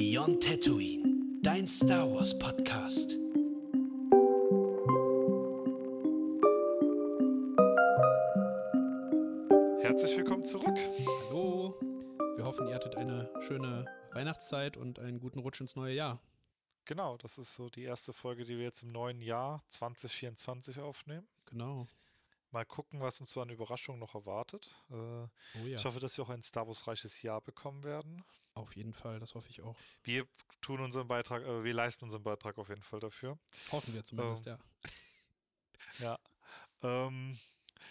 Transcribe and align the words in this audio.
Beyond 0.00 0.44
Tatooine, 0.44 1.40
dein 1.42 1.66
Star 1.66 2.08
Wars 2.08 2.38
Podcast. 2.38 3.18
Herzlich 9.82 10.16
willkommen 10.16 10.44
zurück. 10.44 10.78
Hallo. 11.26 11.74
Wir 12.36 12.44
hoffen, 12.44 12.68
ihr 12.68 12.76
hattet 12.76 12.94
eine 12.94 13.28
schöne 13.40 13.86
Weihnachtszeit 14.12 14.76
und 14.76 15.00
einen 15.00 15.18
guten 15.18 15.40
Rutsch 15.40 15.60
ins 15.60 15.74
neue 15.74 15.94
Jahr. 15.94 16.20
Genau, 16.84 17.16
das 17.16 17.36
ist 17.36 17.56
so 17.56 17.68
die 17.68 17.82
erste 17.82 18.12
Folge, 18.12 18.44
die 18.44 18.56
wir 18.56 18.66
jetzt 18.66 18.84
im 18.84 18.92
neuen 18.92 19.20
Jahr 19.20 19.64
2024 19.70 20.78
aufnehmen. 20.78 21.26
Genau. 21.46 21.88
Mal 22.52 22.64
gucken, 22.64 23.00
was 23.00 23.18
uns 23.18 23.32
so 23.32 23.42
an 23.42 23.50
Überraschungen 23.50 23.98
noch 23.98 24.14
erwartet. 24.14 24.70
Äh, 24.90 24.94
Oh 24.94 25.28
ja. 25.66 25.76
Ich 25.76 25.84
hoffe, 25.84 25.98
dass 25.98 26.16
wir 26.16 26.24
auch 26.24 26.30
ein 26.30 26.44
Star 26.44 26.68
Wars-reiches 26.68 27.20
Jahr 27.22 27.40
bekommen 27.40 27.82
werden. 27.82 28.24
Auf 28.58 28.76
jeden 28.76 28.92
Fall, 28.92 29.20
das 29.20 29.34
hoffe 29.34 29.48
ich 29.50 29.62
auch. 29.62 29.76
Wir 30.02 30.26
tun 30.60 30.80
unseren 30.80 31.06
Beitrag, 31.08 31.42
äh, 31.42 31.64
wir 31.64 31.72
leisten 31.74 32.04
unseren 32.04 32.22
Beitrag 32.22 32.58
auf 32.58 32.68
jeden 32.68 32.82
Fall 32.82 33.00
dafür. 33.00 33.38
Hoffen 33.72 33.94
wir 33.94 34.04
zumindest, 34.04 34.46
Ähm, 34.46 34.52
ja. 34.56 34.58
Ja. 36.00 36.18
Ähm, 36.82 37.38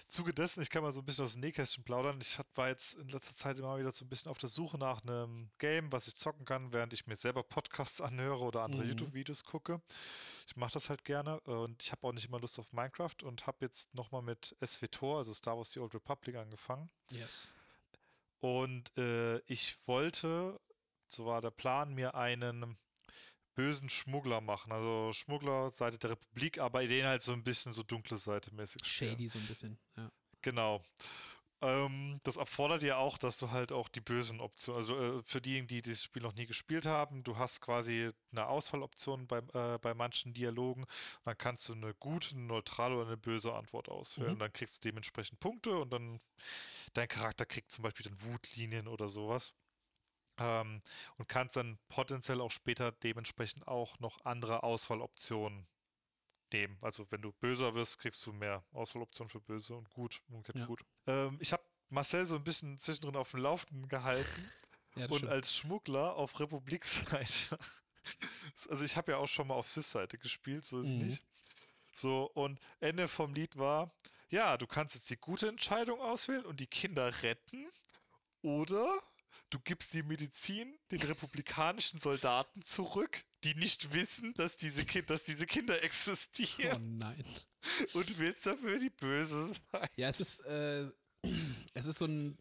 Zuge 0.09 0.33
dessen, 0.33 0.61
ich 0.61 0.69
kann 0.69 0.83
mal 0.83 0.91
so 0.91 0.99
ein 1.01 1.05
bisschen 1.05 1.23
aus 1.25 1.33
dem 1.33 1.41
Nähkästchen 1.41 1.83
plaudern. 1.83 2.19
Ich 2.21 2.37
war 2.55 2.67
jetzt 2.69 2.95
in 2.95 3.07
letzter 3.09 3.35
Zeit 3.35 3.57
immer 3.57 3.77
wieder 3.79 3.91
so 3.91 4.05
ein 4.05 4.09
bisschen 4.09 4.29
auf 4.29 4.37
der 4.37 4.49
Suche 4.49 4.77
nach 4.77 5.01
einem 5.01 5.49
Game, 5.57 5.91
was 5.91 6.07
ich 6.07 6.15
zocken 6.15 6.45
kann, 6.45 6.71
während 6.73 6.93
ich 6.93 7.07
mir 7.07 7.15
selber 7.15 7.43
Podcasts 7.43 7.99
anhöre 8.01 8.43
oder 8.43 8.61
andere 8.63 8.83
Mhm. 8.83 8.89
YouTube-Videos 8.89 9.43
gucke. 9.45 9.81
Ich 10.47 10.55
mache 10.55 10.73
das 10.73 10.89
halt 10.89 11.03
gerne 11.05 11.39
und 11.41 11.81
ich 11.81 11.91
habe 11.91 12.05
auch 12.07 12.11
nicht 12.13 12.27
immer 12.27 12.39
Lust 12.39 12.59
auf 12.59 12.71
Minecraft 12.73 13.15
und 13.23 13.47
habe 13.47 13.57
jetzt 13.65 13.93
nochmal 13.93 14.21
mit 14.21 14.55
SWTOR, 14.65 15.17
also 15.19 15.33
Star 15.33 15.57
Wars 15.57 15.71
The 15.71 15.79
Old 15.79 15.93
Republic, 15.93 16.35
angefangen. 16.35 16.89
Yes. 17.11 17.49
Und 18.39 18.95
äh, 18.97 19.39
ich 19.47 19.75
wollte, 19.87 20.59
so 21.11 21.25
war 21.25 21.41
der 21.41 21.51
Plan, 21.51 21.93
mir 21.93 22.15
einen 22.15 22.77
bösen 23.55 23.89
Schmuggler 23.89 24.39
machen. 24.39 24.71
Also 24.71 25.11
Schmuggler, 25.13 25.71
Seite 25.71 25.97
der 25.97 26.11
Republik, 26.11 26.59
aber 26.59 26.87
den 26.87 27.05
halt 27.05 27.23
so 27.23 27.33
ein 27.33 27.43
bisschen 27.43 27.73
so 27.73 27.83
dunkle 27.83 28.17
Seite 28.17 28.53
mäßig. 28.53 28.85
Shady 28.85 29.27
so 29.27 29.39
ein 29.39 29.47
bisschen, 29.47 29.79
ja. 29.97 30.11
Genau. 30.41 30.83
Ähm, 31.59 32.19
das 32.21 32.35
erfordert 32.35 32.83
ja 32.83 32.97
auch, 32.97 33.17
dass 33.17 33.39
du 33.39 33.49
halt 33.49 33.71
auch 33.71 33.89
die 33.89 33.99
bösen 33.99 34.41
Optionen, 34.41 34.79
also 34.79 34.95
äh, 34.95 35.23
für 35.23 35.41
diejenigen, 35.41 35.67
die 35.67 35.81
dieses 35.81 36.03
Spiel 36.03 36.21
noch 36.21 36.35
nie 36.35 36.45
gespielt 36.45 36.85
haben, 36.85 37.23
du 37.23 37.37
hast 37.37 37.61
quasi 37.61 38.11
eine 38.31 38.45
Auswahloption 38.45 39.25
bei, 39.25 39.39
äh, 39.39 39.79
bei 39.79 39.95
manchen 39.95 40.35
Dialogen 40.35 40.85
dann 41.25 41.37
kannst 41.37 41.67
du 41.67 41.73
eine 41.73 41.95
gute, 41.95 42.35
eine 42.35 42.45
neutrale 42.45 42.95
oder 42.95 43.07
eine 43.07 43.17
böse 43.17 43.53
Antwort 43.55 43.89
auswählen. 43.89 44.27
Mhm. 44.27 44.33
Und 44.33 44.39
dann 44.39 44.53
kriegst 44.53 44.77
du 44.77 44.87
dementsprechend 44.87 45.39
Punkte 45.39 45.75
und 45.79 45.91
dann 45.91 46.19
dein 46.93 47.07
Charakter 47.07 47.47
kriegt 47.47 47.71
zum 47.71 47.83
Beispiel 47.83 48.05
dann 48.05 48.21
Wutlinien 48.21 48.87
oder 48.87 49.09
sowas. 49.09 49.55
Ähm, 50.39 50.81
und 51.17 51.27
kannst 51.27 51.55
dann 51.55 51.79
potenziell 51.89 52.41
auch 52.41 52.51
später 52.51 52.91
dementsprechend 52.91 53.67
auch 53.67 53.99
noch 53.99 54.23
andere 54.25 54.63
Auswahloptionen 54.63 55.67
nehmen. 56.53 56.77
Also 56.81 57.09
wenn 57.11 57.21
du 57.21 57.31
böser 57.33 57.73
wirst, 57.75 57.99
kriegst 57.99 58.25
du 58.25 58.31
mehr 58.33 58.63
Auswahloptionen 58.71 59.29
für 59.29 59.41
böse 59.41 59.75
und 59.75 59.89
gut 59.89 60.21
und 60.29 60.47
Ja. 60.53 60.65
gut. 60.65 60.81
Ähm, 61.07 61.37
ich 61.41 61.51
habe 61.53 61.63
Marcel 61.89 62.25
so 62.25 62.35
ein 62.35 62.43
bisschen 62.43 62.77
zwischendrin 62.77 63.15
auf 63.15 63.31
dem 63.31 63.41
Laufenden 63.41 63.87
gehalten 63.87 64.49
ja 64.95 65.05
und 65.07 65.17
stimmt. 65.17 65.31
als 65.31 65.55
Schmuggler 65.55 66.15
auf 66.15 66.39
Republikseite. 66.39 67.57
Also 68.69 68.85
ich 68.85 68.95
habe 68.95 69.11
ja 69.11 69.17
auch 69.17 69.27
schon 69.27 69.47
mal 69.47 69.55
auf 69.55 69.67
Sis-Seite 69.67 70.17
gespielt, 70.17 70.63
so 70.63 70.79
ist 70.79 70.93
Mhm. 70.93 71.07
nicht. 71.07 71.21
So, 71.91 72.31
und 72.35 72.57
Ende 72.79 73.09
vom 73.09 73.33
Lied 73.33 73.57
war, 73.57 73.91
ja, 74.29 74.55
du 74.55 74.65
kannst 74.65 74.95
jetzt 74.95 75.09
die 75.09 75.17
gute 75.17 75.49
Entscheidung 75.49 75.99
auswählen 75.99 76.45
und 76.45 76.61
die 76.61 76.67
Kinder 76.67 77.21
retten 77.23 77.67
oder 78.41 78.97
du 79.49 79.59
gibst 79.59 79.93
die 79.93 80.03
Medizin 80.03 80.77
den 80.91 81.01
republikanischen 81.01 81.99
Soldaten 81.99 82.61
zurück, 82.63 83.23
die 83.43 83.55
nicht 83.55 83.93
wissen, 83.93 84.33
dass 84.35 84.57
diese, 84.57 84.83
kind 84.85 85.09
dass 85.09 85.23
diese 85.23 85.45
Kinder 85.45 85.75
Oh 85.79 85.83
existieren 85.85 86.95
nein. 86.95 87.23
und 87.93 88.19
willst 88.19 88.45
dafür 88.45 88.79
die 88.79 88.89
Böse 88.89 89.53
sein. 89.71 89.87
Ja, 89.95 90.09
es 90.09 90.19
ist, 90.19 90.41
äh, 90.45 90.85
es 91.73 91.85
ist 91.85 91.99
so 91.99 92.05
ein, 92.05 92.37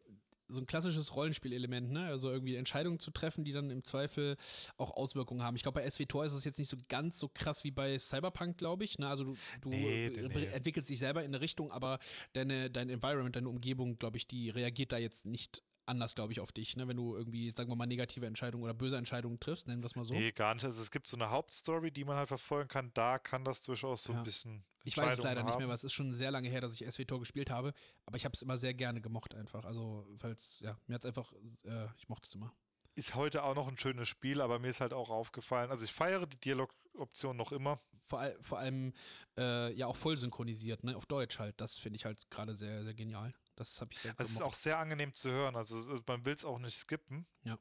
so 0.48 0.60
ein 0.60 0.66
klassisches 0.66 1.14
Rollenspielelement, 1.16 1.90
ne? 1.90 2.06
Also 2.06 2.30
irgendwie 2.30 2.54
Entscheidungen 2.54 3.00
zu 3.00 3.10
treffen, 3.10 3.44
die 3.44 3.52
dann 3.52 3.68
im 3.70 3.82
Zweifel 3.82 4.36
auch 4.76 4.92
Auswirkungen 4.92 5.42
haben. 5.42 5.56
Ich 5.56 5.62
glaube, 5.62 5.80
bei 5.80 5.90
SWTOR 5.90 6.24
ist 6.24 6.32
es 6.34 6.44
jetzt 6.44 6.58
nicht 6.60 6.68
so 6.68 6.76
ganz 6.88 7.18
so 7.18 7.28
krass 7.28 7.64
wie 7.64 7.72
bei 7.72 7.98
Cyberpunk, 7.98 8.56
glaube 8.56 8.84
ich. 8.84 8.98
Ne? 8.98 9.08
Also 9.08 9.24
du, 9.24 9.36
du 9.60 9.70
Nee, 9.70 10.08
nee. 10.10 10.44
entwickelst 10.46 10.88
dich 10.88 11.00
selber 11.00 11.22
in 11.24 11.34
eine 11.34 11.40
Richtung, 11.40 11.72
aber 11.72 11.98
deine, 12.32 12.70
dein 12.70 12.88
Environment, 12.90 13.34
deine 13.34 13.48
Umgebung, 13.48 13.98
glaube 13.98 14.18
ich, 14.18 14.28
die 14.28 14.50
reagiert 14.50 14.92
da 14.92 14.98
jetzt 14.98 15.26
nicht 15.26 15.62
anders, 15.86 16.14
glaube 16.14 16.32
ich, 16.32 16.40
auf 16.40 16.52
dich, 16.52 16.76
ne? 16.76 16.86
Wenn 16.88 16.96
du 16.96 17.14
irgendwie, 17.16 17.50
sagen 17.50 17.70
wir 17.70 17.76
mal, 17.76 17.86
negative 17.86 18.26
Entscheidungen 18.26 18.64
oder 18.64 18.74
böse 18.74 18.96
Entscheidungen 18.96 19.38
triffst, 19.40 19.68
nennen 19.68 19.82
wir 19.82 19.86
es 19.86 19.94
mal 19.96 20.04
so. 20.04 20.14
Nee, 20.14 20.32
gar 20.32 20.54
nicht. 20.54 20.64
Also 20.64 20.80
es 20.82 20.90
gibt 20.90 21.06
so 21.06 21.16
eine 21.16 21.30
Hauptstory, 21.30 21.90
die 21.90 22.04
man 22.04 22.16
halt 22.16 22.28
verfolgen 22.28 22.68
kann. 22.68 22.90
Da 22.94 23.18
kann 23.18 23.44
das 23.44 23.62
durchaus 23.62 24.02
so 24.04 24.12
Ja. 24.12 24.18
ein 24.18 24.24
bisschen. 24.24 24.64
Ich 24.84 24.96
weiß 24.96 25.12
es 25.14 25.18
leider 25.18 25.40
Entscheidungen 25.40 25.46
nicht 25.46 25.54
mehr, 25.58 25.62
haben. 25.64 25.68
weil 25.70 25.74
es 25.76 25.84
ist 25.84 25.92
schon 25.94 26.12
sehr 26.14 26.30
lange 26.30 26.48
her, 26.48 26.60
dass 26.60 26.80
ich 26.80 26.86
SWTOR 26.88 27.18
gespielt 27.20 27.50
habe, 27.50 27.72
aber 28.04 28.16
ich 28.16 28.24
habe 28.24 28.34
es 28.34 28.42
immer 28.42 28.56
sehr 28.56 28.72
gerne 28.74 29.00
gemocht 29.00 29.34
einfach. 29.34 29.64
Also, 29.64 30.06
falls, 30.16 30.60
ja, 30.60 30.78
mir 30.86 30.94
hat 30.94 31.04
es 31.04 31.08
einfach, 31.08 31.32
äh, 31.64 31.86
ich 31.98 32.08
mochte 32.08 32.26
es 32.28 32.34
immer. 32.34 32.52
Ist 32.94 33.14
heute 33.14 33.42
auch 33.42 33.54
noch 33.54 33.68
ein 33.68 33.76
schönes 33.78 34.08
Spiel, 34.08 34.40
aber 34.40 34.58
mir 34.58 34.68
ist 34.68 34.80
halt 34.80 34.94
auch 34.94 35.10
aufgefallen. 35.10 35.70
Also 35.70 35.84
ich 35.84 35.92
feiere 35.92 36.24
die 36.26 36.38
Dialogoption 36.40 37.36
noch 37.36 37.52
immer. 37.52 37.80
Vor, 38.00 38.20
all, 38.20 38.38
vor 38.40 38.58
allem 38.58 38.92
äh, 39.36 39.72
ja 39.74 39.86
auch 39.86 39.96
voll 39.96 40.16
synchronisiert, 40.16 40.84
ne? 40.84 40.96
Auf 40.96 41.04
Deutsch 41.06 41.38
halt. 41.40 41.60
Das 41.60 41.76
finde 41.76 41.96
ich 41.96 42.04
halt 42.04 42.30
gerade 42.30 42.54
sehr, 42.54 42.84
sehr 42.84 42.94
genial. 42.94 43.34
Das 43.56 43.80
habe 43.80 43.92
ich 43.92 43.98
sehr 43.98 44.12
Also 44.18 44.30
es 44.30 44.36
ist 44.36 44.42
auch 44.42 44.54
sehr 44.54 44.78
angenehm 44.78 45.12
zu 45.12 45.30
hören. 45.30 45.56
Also 45.56 45.78
ist, 45.94 46.06
man 46.06 46.24
will 46.24 46.34
es 46.34 46.44
auch 46.44 46.58
nicht 46.58 46.76
skippen. 46.76 47.26
Ja. 47.42 47.58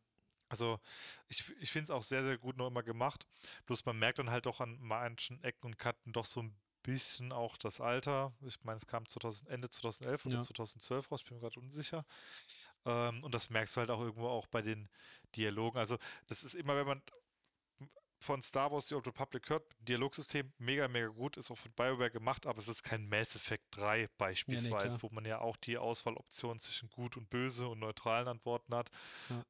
Also 0.49 0.79
ich, 1.27 1.49
ich 1.59 1.71
finde 1.71 1.85
es 1.85 1.89
auch 1.89 2.03
sehr, 2.03 2.23
sehr 2.23 2.37
gut 2.37 2.57
noch 2.57 2.67
immer 2.67 2.83
gemacht. 2.83 3.25
Bloß 3.65 3.85
man 3.85 3.97
merkt 3.97 4.19
dann 4.19 4.29
halt 4.29 4.45
doch 4.45 4.61
an 4.61 4.77
manchen 4.79 5.41
Ecken 5.43 5.65
und 5.67 5.77
Kanten 5.77 6.13
doch 6.13 6.25
so 6.25 6.41
ein 6.43 6.55
bisschen 6.83 7.31
auch 7.31 7.57
das 7.57 7.81
Alter. 7.81 8.33
Ich 8.41 8.63
meine, 8.63 8.77
es 8.77 8.85
kam 8.85 9.07
2000, 9.07 9.49
Ende 9.49 9.69
2011 9.69 10.25
oder 10.27 10.35
Ja. 10.35 10.41
2012 10.41 11.11
raus, 11.11 11.21
ich 11.21 11.27
bin 11.27 11.37
mir 11.37 11.41
gerade 11.41 11.59
unsicher. 11.59 12.05
Ähm, 12.85 13.23
und 13.23 13.33
das 13.33 13.49
merkst 13.49 13.75
du 13.75 13.79
halt 13.79 13.89
auch 13.89 14.01
irgendwo 14.01 14.27
auch 14.27 14.45
bei 14.47 14.61
den 14.61 14.87
Dialogen. 15.35 15.79
Also 15.79 15.97
das 16.27 16.43
ist 16.43 16.53
immer, 16.53 16.75
wenn 16.75 16.85
man 16.85 17.01
von 18.25 18.41
Star 18.41 18.71
Wars 18.71 18.87
The 18.87 18.95
Old 18.95 19.07
Republic 19.07 19.49
hört, 19.49 19.63
Dialogsystem 19.79 20.51
mega, 20.57 20.87
mega 20.87 21.07
gut, 21.07 21.37
ist 21.37 21.51
auch 21.51 21.57
von 21.57 21.71
BioWare 21.73 22.09
gemacht, 22.09 22.47
aber 22.47 22.59
es 22.59 22.67
ist 22.67 22.83
kein 22.83 23.07
Mass 23.07 23.35
Effect 23.35 23.63
3 23.71 24.09
beispielsweise, 24.17 24.97
klar. 24.97 25.03
wo 25.03 25.09
man 25.13 25.25
ja 25.25 25.39
auch 25.39 25.55
die 25.57 25.77
Auswahloptionen 25.77 26.59
zwischen 26.59 26.89
gut 26.89 27.17
und 27.17 27.29
böse 27.29 27.67
und 27.67 27.79
neutralen 27.79 28.27
Antworten 28.27 28.73
hat, 28.73 28.89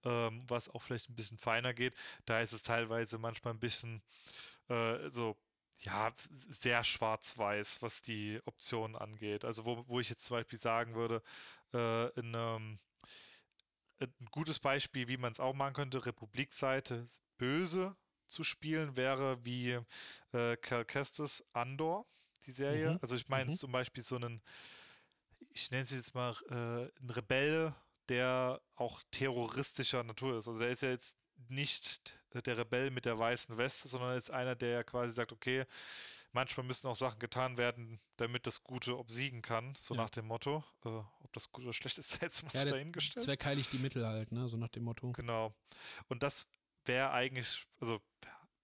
ähm, 0.04 0.44
was 0.48 0.70
auch 0.70 0.82
vielleicht 0.82 1.10
ein 1.10 1.16
bisschen 1.16 1.38
feiner 1.38 1.74
geht. 1.74 1.96
Da 2.26 2.42
ist 2.42 2.52
es 2.52 2.64
teilweise 2.64 3.18
manchmal 3.18 3.54
ein 3.54 3.60
bisschen 3.60 4.04
äh, 4.68 5.10
so, 5.10 5.38
ja, 5.80 6.12
sehr 6.32 6.84
schwarz-weiß, 6.84 7.82
was 7.82 8.02
die 8.02 8.42
Optionen 8.46 8.96
angeht. 8.98 9.46
Also 9.46 9.66
wo, 9.66 9.88
wo 9.88 10.00
ich 10.02 10.10
jetzt 10.10 10.26
zum 10.26 10.38
Beispiel 10.38 10.60
sagen 10.60 10.96
würde, 10.96 11.22
äh, 11.74 12.10
in 12.20 12.36
einem 12.36 12.80
ein 14.02 14.14
gutes 14.30 14.60
Beispiel, 14.60 15.08
wie 15.08 15.16
man 15.16 15.32
es 15.32 15.40
auch 15.40 15.54
machen 15.54 15.74
könnte, 15.74 16.06
Republikseite 16.06 17.08
böse 17.38 17.96
zu 18.28 18.44
spielen, 18.44 18.96
wäre 18.98 19.44
wie 19.44 19.80
äh, 20.32 20.58
Cal 20.58 20.86
Kestis 20.86 21.44
Andor, 21.54 22.06
die 22.46 22.52
Serie. 22.52 22.92
Mhm, 22.92 23.00
Also 23.02 23.16
ich 23.16 23.28
meine 23.28 23.52
mhm. 23.52 23.56
zum 23.56 23.72
Beispiel 23.72 24.04
so 24.04 24.16
einen, 24.16 24.42
ich 25.50 25.72
nenne 25.72 25.84
es 25.84 25.92
jetzt 25.92 26.16
mal 26.16 26.36
äh, 26.50 27.02
ein 27.02 27.10
Rebell, 27.10 27.74
der 28.10 28.62
auch 28.76 29.02
terroristischer 29.12 30.04
Natur 30.04 30.38
ist. 30.38 30.48
Also 30.48 30.60
der 30.60 30.70
ist 30.70 30.82
ja 30.82 30.90
jetzt 30.90 31.18
nicht 31.48 32.14
der 32.46 32.58
Rebell 32.58 32.92
mit 32.92 33.06
der 33.06 33.18
weißen 33.18 33.58
Weste, 33.58 33.88
sondern 33.88 34.18
ist 34.18 34.30
einer, 34.30 34.56
der 34.56 34.84
quasi 34.84 35.14
sagt, 35.14 35.32
okay, 35.32 35.66
manchmal 36.34 36.66
müssen 36.66 36.88
auch 36.88 36.96
Sachen 36.96 37.20
getan 37.20 37.58
werden, 37.58 38.00
damit 38.18 38.46
das 38.46 38.64
Gute 38.64 38.98
obsiegen 38.98 39.42
kann, 39.42 39.74
so 39.78 39.96
Ja. 39.96 40.02
nach 40.02 40.10
dem 40.10 40.26
Motto. 40.26 40.64
Äh, 40.84 40.90
ob 40.90 41.34
das 41.34 41.52
gut 41.52 41.64
oder 41.64 41.74
schlecht 41.74 41.98
ist, 41.98 42.10
sei 42.12 42.20
jetzt 42.22 42.44
mal 42.44 42.52
ja, 42.54 42.66
dahingestellt. 42.66 43.26
Zweck 43.26 43.46
heiligt 43.46 43.72
die 43.72 43.78
Mittel 43.80 44.06
halt, 44.06 44.32
ne? 44.32 44.48
So 44.50 44.58
nach 44.58 44.70
dem 44.70 44.84
Motto. 44.84 45.12
Genau. 45.14 45.54
Und 46.10 46.24
das 46.24 46.48
wäre 46.88 47.12
eigentlich, 47.12 47.66
also 47.80 48.00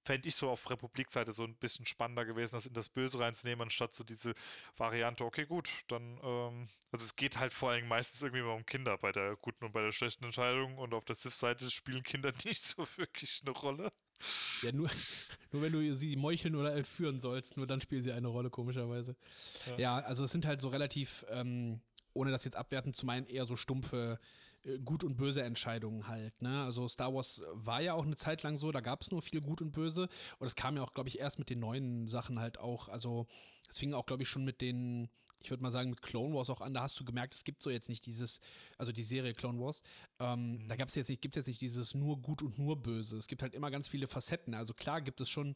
fände 0.04 0.28
ich 0.28 0.36
so 0.36 0.50
auf 0.50 0.70
Republikseite 0.70 1.34
so 1.34 1.44
ein 1.44 1.56
bisschen 1.56 1.86
spannender 1.86 2.26
gewesen, 2.26 2.56
das 2.56 2.66
in 2.66 2.74
das 2.74 2.90
Böse 2.90 3.20
reinzunehmen, 3.20 3.64
anstatt 3.64 3.94
so 3.94 4.04
diese 4.04 4.34
Variante, 4.76 5.24
okay, 5.24 5.46
gut, 5.46 5.70
dann, 5.88 6.20
ähm, 6.24 6.70
also 6.92 7.06
es 7.06 7.16
geht 7.16 7.38
halt 7.38 7.54
vor 7.54 7.72
allem 7.72 7.88
meistens 7.88 8.22
irgendwie 8.22 8.42
immer 8.42 8.56
um 8.56 8.66
Kinder 8.66 8.98
bei 8.98 9.12
der 9.12 9.36
guten 9.38 9.66
und 9.66 9.72
bei 9.72 9.82
der 9.82 9.92
schlechten 9.92 10.26
Entscheidung 10.26 10.78
und 10.78 10.94
auf 10.94 11.06
der 11.06 11.16
Sith-Seite 11.16 11.70
spielen 11.70 12.04
Kinder 12.04 12.34
nicht 12.46 12.64
so 12.64 12.86
wirklich 12.98 13.42
eine 13.46 13.52
Rolle. 13.52 13.92
Ja, 14.62 14.72
nur, 14.72 14.90
nur 15.52 15.62
wenn 15.62 15.72
du 15.72 15.94
sie 15.94 16.16
meucheln 16.16 16.56
oder 16.56 16.76
entführen 16.76 17.20
sollst, 17.20 17.58
nur 17.58 17.68
dann 17.68 17.82
spielen 17.82 18.04
sie 18.04 18.12
eine 18.12 18.28
Rolle, 18.28 18.50
komischerweise. 18.50 19.16
Ja. 19.66 19.78
Ja, 19.78 20.00
also 20.00 20.24
es 20.24 20.32
sind 20.32 20.46
halt 20.46 20.62
so 20.62 20.70
relativ, 20.70 21.26
ähm, 21.30 21.82
ohne 22.14 22.32
das 22.32 22.44
jetzt 22.46 22.56
abwertend 22.56 22.96
zu 22.96 23.06
meinen, 23.06 23.26
eher 23.26 23.46
so 23.46 23.56
stumpfe 23.56 24.20
Gut- 24.86 25.04
und 25.04 25.18
Böse-Entscheidungen 25.18 26.08
halt. 26.08 26.42
Ne? 26.42 26.64
Also 26.64 26.88
Star 26.88 27.14
Wars 27.14 27.42
war 27.54 27.82
ja 27.82 27.94
auch 27.94 28.06
eine 28.06 28.16
Zeit 28.16 28.44
lang 28.44 28.58
so, 28.58 28.72
da 28.72 28.82
gab 28.82 29.02
es 29.02 29.12
nur 29.12 29.22
viel 29.22 29.42
Gut 29.42 29.62
und 29.62 29.72
Böse. 29.72 30.08
Und 30.40 30.48
es 30.48 30.56
kam 30.56 30.76
ja 30.76 30.84
auch, 30.84 30.94
glaube 30.94 31.10
ich, 31.10 31.20
erst 31.20 31.40
mit 31.40 31.50
den 31.50 31.60
neuen 31.60 32.08
Sachen 32.08 32.40
halt 32.40 32.60
auch. 32.60 32.90
Also 32.90 33.28
es 33.70 33.80
fing 33.80 33.94
auch, 33.94 34.06
glaube 34.06 34.24
ich, 34.24 34.30
schon 34.30 34.46
mit 34.46 34.62
den 34.62 35.10
ich 35.44 35.50
würde 35.50 35.64
mal 35.64 35.72
sagen, 35.72 35.90
mit 35.90 36.02
Clone 36.02 36.36
Wars 36.36 36.50
auch 36.50 36.62
an, 36.62 36.74
da 36.74 36.82
hast 36.82 37.00
du 37.00 37.04
gemerkt, 37.04 37.34
es 37.34 37.44
gibt 37.44 37.64
so 37.64 37.70
jetzt 37.70 37.90
nicht 37.90 38.06
dieses, 38.06 38.40
also 38.78 38.92
die 38.92 39.04
Serie 39.04 39.34
Clone 39.34 39.60
Wars, 39.60 39.82
ähm, 40.20 40.52
mhm. 40.52 40.68
da 40.68 40.76
gab 40.76 40.90
es 40.90 40.96
jetzt 40.96 41.10
nicht, 41.10 41.22
gibt 41.22 41.36
jetzt 41.36 41.48
nicht 41.48 41.62
dieses 41.62 41.96
nur 41.96 42.22
gut 42.22 42.42
und 42.42 42.60
nur 42.60 42.82
böse. 42.82 43.18
Es 43.18 43.28
gibt 43.28 43.42
halt 43.42 43.56
immer 43.56 43.72
ganz 43.72 43.88
viele 43.88 44.08
Facetten. 44.08 44.54
Also 44.54 44.74
klar 44.74 45.02
gibt 45.02 45.20
es 45.20 45.30
schon 45.30 45.56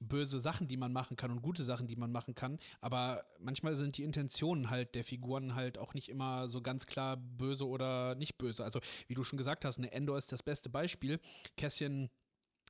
böse 0.00 0.40
Sachen, 0.40 0.68
die 0.68 0.76
man 0.76 0.92
machen 0.92 1.16
kann 1.16 1.30
und 1.30 1.42
gute 1.42 1.62
Sachen, 1.62 1.86
die 1.86 1.96
man 1.96 2.12
machen 2.12 2.34
kann, 2.34 2.58
aber 2.80 3.24
manchmal 3.38 3.76
sind 3.76 3.96
die 3.96 4.04
Intentionen 4.04 4.70
halt 4.70 4.94
der 4.94 5.04
Figuren 5.04 5.54
halt 5.54 5.78
auch 5.78 5.94
nicht 5.94 6.08
immer 6.08 6.48
so 6.48 6.60
ganz 6.60 6.86
klar 6.86 7.16
böse 7.16 7.66
oder 7.66 8.14
nicht 8.14 8.38
böse. 8.38 8.64
Also 8.64 8.80
wie 9.06 9.14
du 9.14 9.24
schon 9.24 9.36
gesagt 9.36 9.64
hast, 9.64 9.78
eine 9.78 9.92
Endor 9.92 10.18
ist 10.18 10.32
das 10.32 10.42
beste 10.42 10.68
Beispiel. 10.68 11.20
Cassian 11.56 12.10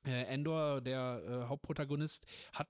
äh, 0.05 0.23
Endor, 0.25 0.81
der 0.81 1.23
äh, 1.25 1.49
Hauptprotagonist, 1.49 2.25
hat 2.53 2.67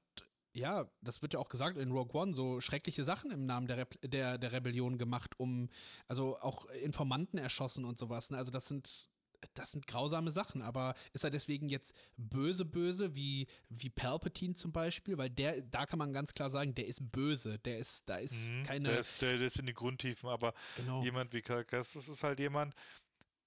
ja, 0.55 0.89
das 1.01 1.21
wird 1.21 1.33
ja 1.33 1.39
auch 1.39 1.49
gesagt 1.49 1.77
in 1.77 1.91
Rogue 1.91 2.19
One, 2.19 2.33
so 2.33 2.61
schreckliche 2.61 3.03
Sachen 3.03 3.29
im 3.31 3.45
Namen 3.45 3.67
der, 3.67 3.77
Re 3.79 3.87
der, 4.03 4.37
der 4.37 4.53
Rebellion 4.53 4.97
gemacht, 4.97 5.37
um, 5.37 5.69
also 6.07 6.39
auch 6.39 6.65
Informanten 6.81 7.37
erschossen 7.37 7.83
und 7.83 7.99
sowas. 7.99 8.29
Ne? 8.29 8.37
Also 8.37 8.51
das 8.51 8.67
sind, 8.67 9.09
das 9.53 9.71
sind 9.71 9.87
grausame 9.87 10.31
Sachen, 10.31 10.61
aber 10.61 10.95
ist 11.13 11.23
er 11.23 11.29
deswegen 11.29 11.69
jetzt 11.69 11.95
böse, 12.17 12.65
böse, 12.65 13.15
wie, 13.15 13.47
wie 13.69 13.89
Palpatine 13.89 14.55
zum 14.55 14.71
Beispiel? 14.71 15.17
Weil 15.17 15.29
der, 15.29 15.61
da 15.61 15.85
kann 15.85 15.99
man 15.99 16.13
ganz 16.13 16.33
klar 16.33 16.49
sagen, 16.49 16.75
der 16.75 16.87
ist 16.87 17.11
böse, 17.11 17.59
der 17.59 17.79
ist, 17.79 18.07
da 18.09 18.17
ist 18.17 18.55
mhm, 18.55 18.63
keine. 18.63 18.89
Der 18.89 18.99
ist, 18.99 19.21
der, 19.21 19.37
der 19.37 19.47
ist 19.47 19.59
in 19.59 19.65
die 19.65 19.73
Grundtiefen, 19.73 20.29
aber 20.29 20.53
genau. 20.77 21.03
jemand 21.03 21.33
wie 21.33 21.41
Cal 21.41 21.65
Kestis 21.65 22.07
ist 22.07 22.23
halt 22.23 22.39
jemand, 22.39 22.73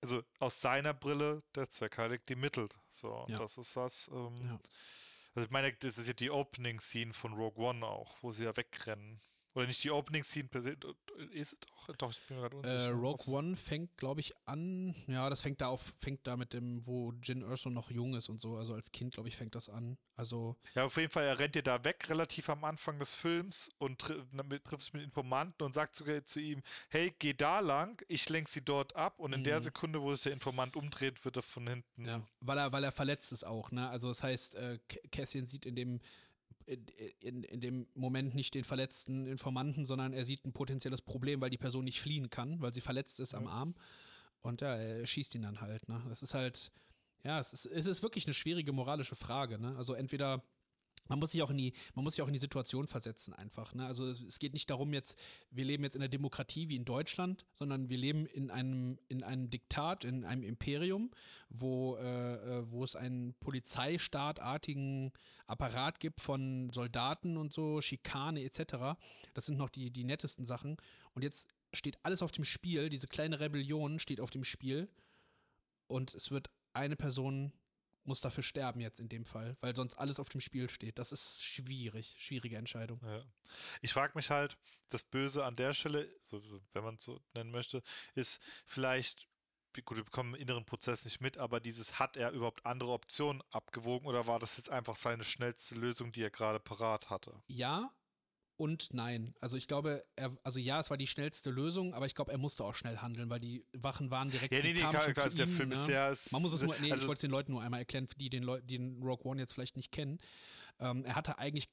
also 0.00 0.22
aus 0.38 0.60
seiner 0.60 0.94
Brille, 0.94 1.42
der 1.54 1.70
Zweck 1.70 1.98
heiligt 1.98 2.28
die 2.28 2.36
Mittel. 2.36 2.68
So, 2.90 3.26
ja. 3.28 3.38
das 3.38 3.58
ist 3.58 3.74
was. 3.76 4.08
Ähm, 4.12 4.40
ja. 4.44 4.58
Also 5.34 5.46
ich 5.46 5.50
meine, 5.50 5.72
das 5.72 5.98
ist 5.98 6.08
ja 6.08 6.14
die 6.14 6.30
Opening-Scene 6.30 7.12
von 7.12 7.32
Rogue 7.34 7.64
One 7.64 7.86
auch, 7.86 8.16
wo 8.22 8.32
sie 8.32 8.44
ja 8.44 8.56
wegrennen. 8.56 9.20
Oder 9.58 9.66
nicht 9.66 9.82
die 9.82 9.90
Opening 9.90 10.22
Scene 10.22 10.46
per 10.46 10.62
se, 10.62 10.76
ist 11.32 11.54
es 11.54 11.58
doch, 11.58 11.96
doch, 11.96 12.10
ich 12.12 12.20
bin 12.28 12.36
mir 12.36 12.42
gerade 12.42 12.56
unsicher. 12.58 12.76
Äh, 12.76 12.90
Rogue 12.90 13.26
One 13.26 13.56
fängt, 13.56 13.96
glaube 13.96 14.20
ich, 14.20 14.32
an, 14.46 14.94
ja, 15.08 15.28
das 15.28 15.42
fängt 15.42 15.60
da 15.60 15.66
auf, 15.66 15.82
fängt 15.98 16.24
da 16.28 16.36
mit 16.36 16.52
dem, 16.52 16.86
wo 16.86 17.12
Jin 17.24 17.42
Erso 17.42 17.68
noch 17.68 17.90
jung 17.90 18.14
ist 18.14 18.28
und 18.28 18.40
so, 18.40 18.56
also 18.56 18.74
als 18.74 18.92
Kind, 18.92 19.14
glaube 19.14 19.28
ich, 19.28 19.34
fängt 19.34 19.56
das 19.56 19.68
an. 19.68 19.98
Also. 20.14 20.56
Ja, 20.76 20.84
auf 20.84 20.96
jeden 20.96 21.10
Fall, 21.10 21.24
er 21.24 21.40
rennt 21.40 21.56
ja 21.56 21.62
da 21.62 21.82
weg, 21.82 22.08
relativ 22.08 22.48
am 22.50 22.62
Anfang 22.62 23.00
des 23.00 23.14
Films 23.14 23.68
und 23.78 23.98
tr 23.98 24.14
trifft 24.62 24.82
sich 24.82 24.92
mit 24.92 25.02
Informanten 25.02 25.64
und 25.64 25.72
sagt 25.72 25.96
sogar 25.96 26.24
zu 26.24 26.38
ihm, 26.38 26.62
hey, 26.88 27.12
geh 27.18 27.34
da 27.34 27.58
lang, 27.58 28.00
ich 28.06 28.28
lenke 28.28 28.48
sie 28.48 28.64
dort 28.64 28.94
ab 28.94 29.18
und 29.18 29.32
in 29.32 29.40
mhm. 29.40 29.44
der 29.44 29.60
Sekunde, 29.60 30.00
wo 30.00 30.14
sich 30.14 30.22
der 30.22 30.34
Informant 30.34 30.76
umdreht, 30.76 31.24
wird 31.24 31.34
er 31.34 31.42
von 31.42 31.66
hinten. 31.66 32.04
Ja, 32.04 32.22
weil 32.38 32.58
er, 32.58 32.70
weil 32.70 32.84
er 32.84 32.92
verletzt 32.92 33.32
ist 33.32 33.42
auch, 33.42 33.72
ne? 33.72 33.88
Also 33.88 34.06
das 34.06 34.22
heißt, 34.22 34.54
äh, 34.54 34.78
Cassian 35.10 35.48
sieht 35.48 35.66
in 35.66 35.74
dem 35.74 36.00
in, 37.20 37.44
in 37.44 37.60
dem 37.60 37.86
Moment 37.94 38.34
nicht 38.34 38.54
den 38.54 38.64
verletzten 38.64 39.26
Informanten, 39.26 39.86
sondern 39.86 40.12
er 40.12 40.24
sieht 40.24 40.44
ein 40.44 40.52
potenzielles 40.52 41.02
Problem, 41.02 41.40
weil 41.40 41.50
die 41.50 41.58
Person 41.58 41.84
nicht 41.84 42.00
fliehen 42.00 42.30
kann, 42.30 42.60
weil 42.60 42.74
sie 42.74 42.80
verletzt 42.80 43.20
ist 43.20 43.32
ja. 43.32 43.38
am 43.38 43.46
Arm. 43.46 43.74
Und 44.40 44.60
ja, 44.60 44.76
er 44.76 45.06
schießt 45.06 45.34
ihn 45.34 45.42
dann 45.42 45.60
halt. 45.60 45.88
Ne? 45.88 46.02
Das 46.08 46.22
ist 46.22 46.34
halt, 46.34 46.70
ja, 47.24 47.40
es 47.40 47.52
ist, 47.52 47.66
es 47.66 47.86
ist 47.86 48.02
wirklich 48.02 48.26
eine 48.26 48.34
schwierige 48.34 48.72
moralische 48.72 49.16
Frage. 49.16 49.58
Ne? 49.58 49.74
Also 49.76 49.94
entweder 49.94 50.42
man 51.08 51.18
muss 51.18 51.32
sich 51.32 51.42
auch 51.42 51.50
in 51.50 51.58
die, 51.58 51.72
man 51.94 52.04
muss 52.04 52.14
sich 52.14 52.22
auch 52.22 52.28
in 52.28 52.32
die 52.32 52.38
Situation 52.38 52.86
versetzen 52.86 53.34
einfach. 53.34 53.74
Ne? 53.74 53.86
Also 53.86 54.06
es, 54.06 54.22
es, 54.22 54.38
geht 54.38 54.52
nicht 54.52 54.70
darum 54.70 54.92
jetzt, 54.92 55.18
wir 55.50 55.64
leben 55.64 55.82
jetzt 55.82 55.96
in 55.96 56.02
einer 56.02 56.08
Demokratie 56.08 56.68
wie 56.68 56.76
in 56.76 56.84
Deutschland, 56.84 57.46
sondern 57.52 57.88
wir 57.88 57.98
leben 57.98 58.26
in 58.26 58.50
einem, 58.50 58.98
in 59.08 59.22
einem 59.22 59.50
Diktat, 59.50 60.04
in 60.04 60.24
einem 60.24 60.44
Imperium, 60.44 61.10
wo, 61.48 61.96
äh, 61.96 62.34
äh 62.34 62.70
wo 62.70 62.84
es 62.84 62.94
einen 62.94 63.34
Polizeistaatartigen 63.40 65.12
Apparat 65.46 65.98
gibt 65.98 66.20
von 66.20 66.70
Soldaten 66.72 67.36
und 67.36 67.52
so, 67.52 67.80
Schikane 67.80 68.42
etc. 68.42 68.98
Das 69.34 69.46
sind 69.46 69.56
noch 69.56 69.70
die, 69.70 69.90
die 69.90 70.04
nettesten 70.04 70.44
Sachen. 70.44 70.76
Und 71.14 71.22
jetzt 71.22 71.48
steht 71.72 71.98
alles 72.02 72.22
auf 72.22 72.32
dem 72.32 72.44
Spiel, 72.44 72.88
diese 72.88 73.08
kleine 73.08 73.40
Rebellion 73.40 73.98
steht 73.98 74.20
auf 74.20 74.30
dem 74.30 74.44
Spiel 74.44 74.88
und 75.86 76.14
es 76.14 76.30
wird 76.30 76.50
eine 76.72 76.96
Person 76.96 77.52
muss 78.08 78.20
dafür 78.20 78.42
sterben 78.42 78.80
jetzt 78.80 78.98
in 78.98 79.08
dem 79.08 79.24
Fall, 79.24 79.56
weil 79.60 79.76
sonst 79.76 79.94
alles 79.94 80.18
auf 80.18 80.28
dem 80.28 80.40
Spiel 80.40 80.68
steht. 80.68 80.98
Das 80.98 81.12
ist 81.12 81.44
schwierig, 81.44 82.16
schwierige 82.18 82.56
Entscheidung. 82.56 83.00
Ja. 83.04 83.22
Ich 83.82 83.92
frage 83.92 84.14
mich 84.16 84.30
halt, 84.30 84.58
das 84.88 85.04
Böse 85.04 85.44
an 85.44 85.54
der 85.54 85.74
Stelle, 85.74 86.08
so, 86.22 86.42
wenn 86.72 86.82
man 86.82 86.96
es 86.96 87.02
so 87.02 87.20
nennen 87.34 87.50
möchte, 87.50 87.82
ist 88.14 88.42
vielleicht, 88.66 89.28
gut, 89.84 89.98
wir 89.98 90.04
bekommen 90.04 90.32
den 90.32 90.42
inneren 90.42 90.64
Prozess 90.64 91.04
nicht 91.04 91.20
mit, 91.20 91.38
aber 91.38 91.60
dieses, 91.60 91.98
hat 91.98 92.16
er 92.16 92.32
überhaupt 92.32 92.66
andere 92.66 92.92
Optionen 92.92 93.42
abgewogen 93.50 94.08
oder 94.08 94.26
war 94.26 94.40
das 94.40 94.56
jetzt 94.56 94.70
einfach 94.70 94.96
seine 94.96 95.22
schnellste 95.22 95.76
Lösung, 95.76 96.10
die 96.10 96.22
er 96.22 96.30
gerade 96.30 96.58
parat 96.58 97.10
hatte? 97.10 97.42
Ja, 97.46 97.94
und 98.58 98.92
nein. 98.92 99.34
Also 99.40 99.56
ich 99.56 99.68
glaube, 99.68 100.04
er, 100.16 100.36
also 100.42 100.58
ja, 100.58 100.80
es 100.80 100.90
war 100.90 100.96
die 100.96 101.06
schnellste 101.06 101.50
Lösung, 101.50 101.94
aber 101.94 102.06
ich 102.06 102.14
glaube, 102.14 102.32
er 102.32 102.38
musste 102.38 102.64
auch 102.64 102.74
schnell 102.74 102.98
handeln, 102.98 103.30
weil 103.30 103.40
die 103.40 103.64
Wachen 103.72 104.10
waren 104.10 104.30
direkt. 104.30 104.52
Ja, 104.52 104.60
nee, 104.60 104.74
nee, 104.74 104.80
klar, 104.80 105.12
klar, 105.12 105.30
der 105.30 105.46
ihm, 105.46 105.52
Film 105.52 105.68
ne? 105.70 105.76
ist 105.76 105.88
ja. 105.88 106.12
Man 106.32 106.42
muss 106.42 106.52
es 106.52 106.62
nur, 106.62 106.74
nee, 106.80 106.90
also, 106.90 107.02
ich 107.02 107.08
wollte 107.08 107.22
den 107.22 107.30
Leuten 107.30 107.52
nur 107.52 107.62
einmal 107.62 107.80
erklären, 107.80 108.08
die 108.16 108.28
den 108.28 108.42
Leuten, 108.42 108.66
die 108.66 108.76
den 108.76 109.02
Rogue 109.02 109.24
One 109.24 109.40
jetzt 109.40 109.54
vielleicht 109.54 109.76
nicht 109.76 109.92
kennen. 109.92 110.18
Ähm, 110.80 111.04
er 111.04 111.14
hatte 111.14 111.38
eigentlich, 111.38 111.68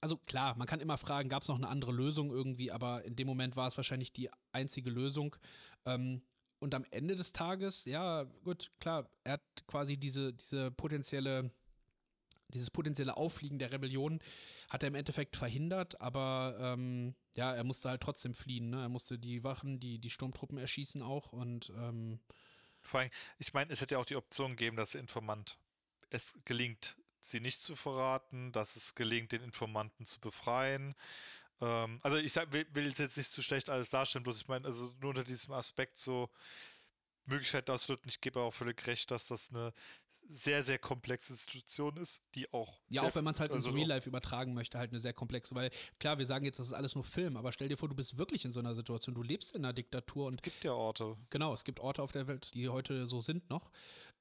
also 0.00 0.16
klar, 0.16 0.56
man 0.56 0.68
kann 0.68 0.80
immer 0.80 0.98
fragen, 0.98 1.28
gab 1.28 1.42
es 1.42 1.48
noch 1.48 1.58
eine 1.58 1.68
andere 1.68 1.92
Lösung 1.92 2.30
irgendwie, 2.30 2.70
aber 2.70 3.04
in 3.04 3.16
dem 3.16 3.26
Moment 3.26 3.56
war 3.56 3.66
es 3.66 3.76
wahrscheinlich 3.76 4.12
die 4.12 4.30
einzige 4.52 4.88
Lösung. 4.88 5.34
Ähm, 5.84 6.22
und 6.60 6.74
am 6.74 6.84
Ende 6.90 7.16
des 7.16 7.32
Tages, 7.32 7.86
ja, 7.86 8.24
gut, 8.44 8.70
klar, 8.78 9.10
er 9.24 9.34
hat 9.34 9.42
quasi 9.66 9.96
diese, 9.96 10.32
diese 10.32 10.70
potenzielle 10.70 11.50
dieses 12.50 12.70
potenzielle 12.70 13.16
Auffliegen 13.16 13.58
der 13.58 13.72
Rebellion 13.72 14.20
hat 14.68 14.82
er 14.82 14.88
im 14.88 14.94
Endeffekt 14.94 15.36
verhindert, 15.36 16.00
aber 16.00 16.56
ähm, 16.60 17.14
ja, 17.36 17.54
er 17.54 17.64
musste 17.64 17.88
halt 17.88 18.02
trotzdem 18.02 18.34
fliehen. 18.34 18.70
Ne? 18.70 18.82
Er 18.82 18.88
musste 18.88 19.18
die 19.18 19.44
Wachen, 19.44 19.80
die, 19.80 19.98
die 19.98 20.10
Sturmtruppen 20.10 20.58
erschießen 20.58 21.02
auch 21.02 21.32
und 21.32 21.70
ähm, 21.76 22.20
vor 22.82 23.00
allem, 23.00 23.10
ich 23.38 23.52
meine, 23.52 23.72
es 23.72 23.80
hätte 23.80 23.94
ja 23.94 24.00
auch 24.00 24.06
die 24.06 24.16
Option 24.16 24.52
gegeben, 24.52 24.76
dass 24.76 24.92
der 24.92 25.00
Informant 25.00 25.58
es 26.10 26.38
gelingt, 26.44 26.96
sie 27.20 27.40
nicht 27.40 27.60
zu 27.60 27.76
verraten, 27.76 28.52
dass 28.52 28.76
es 28.76 28.94
gelingt, 28.94 29.32
den 29.32 29.42
Informanten 29.42 30.06
zu 30.06 30.20
befreien. 30.20 30.94
Ähm, 31.60 32.00
also 32.02 32.16
ich 32.16 32.32
sag, 32.32 32.52
will, 32.52 32.66
will 32.72 32.86
jetzt 32.86 33.16
nicht 33.16 33.30
zu 33.30 33.42
schlecht 33.42 33.70
alles 33.70 33.90
darstellen, 33.90 34.24
bloß 34.24 34.38
ich 34.38 34.48
meine, 34.48 34.66
also 34.66 34.94
nur 35.00 35.10
unter 35.10 35.24
diesem 35.24 35.52
Aspekt 35.52 35.98
so 35.98 36.30
Möglichkeit 37.26 37.70
auszuloten. 37.70 38.08
Ich 38.08 38.20
gebe 38.20 38.40
auch 38.40 38.52
völlig 38.52 38.84
recht, 38.86 39.10
dass 39.10 39.26
das 39.28 39.50
eine 39.50 39.72
sehr, 40.30 40.64
sehr 40.64 40.78
komplexe 40.78 41.34
Situation 41.34 41.96
ist, 41.96 42.22
die 42.34 42.52
auch. 42.52 42.80
Ja, 42.88 43.02
auch 43.02 43.14
wenn 43.14 43.24
man 43.24 43.34
es 43.34 43.40
halt 43.40 43.50
also 43.50 43.68
ins 43.68 43.76
Real 43.76 43.88
Life 43.88 44.08
übertragen 44.08 44.54
möchte, 44.54 44.78
halt 44.78 44.90
eine 44.90 45.00
sehr 45.00 45.12
komplexe, 45.12 45.54
weil 45.54 45.70
klar, 45.98 46.18
wir 46.18 46.26
sagen 46.26 46.44
jetzt, 46.44 46.58
das 46.58 46.66
ist 46.66 46.72
alles 46.72 46.94
nur 46.94 47.04
Film, 47.04 47.36
aber 47.36 47.52
stell 47.52 47.68
dir 47.68 47.76
vor, 47.76 47.88
du 47.88 47.94
bist 47.94 48.18
wirklich 48.18 48.44
in 48.44 48.52
so 48.52 48.60
einer 48.60 48.74
Situation, 48.74 49.14
du 49.14 49.22
lebst 49.22 49.54
in 49.54 49.64
einer 49.64 49.72
Diktatur 49.72 50.26
und. 50.26 50.36
Es 50.36 50.42
gibt 50.42 50.64
ja 50.64 50.72
Orte. 50.72 51.16
Genau, 51.30 51.52
es 51.52 51.64
gibt 51.64 51.80
Orte 51.80 52.02
auf 52.02 52.12
der 52.12 52.26
Welt, 52.26 52.54
die 52.54 52.68
heute 52.68 53.06
so 53.06 53.20
sind 53.20 53.50
noch. 53.50 53.70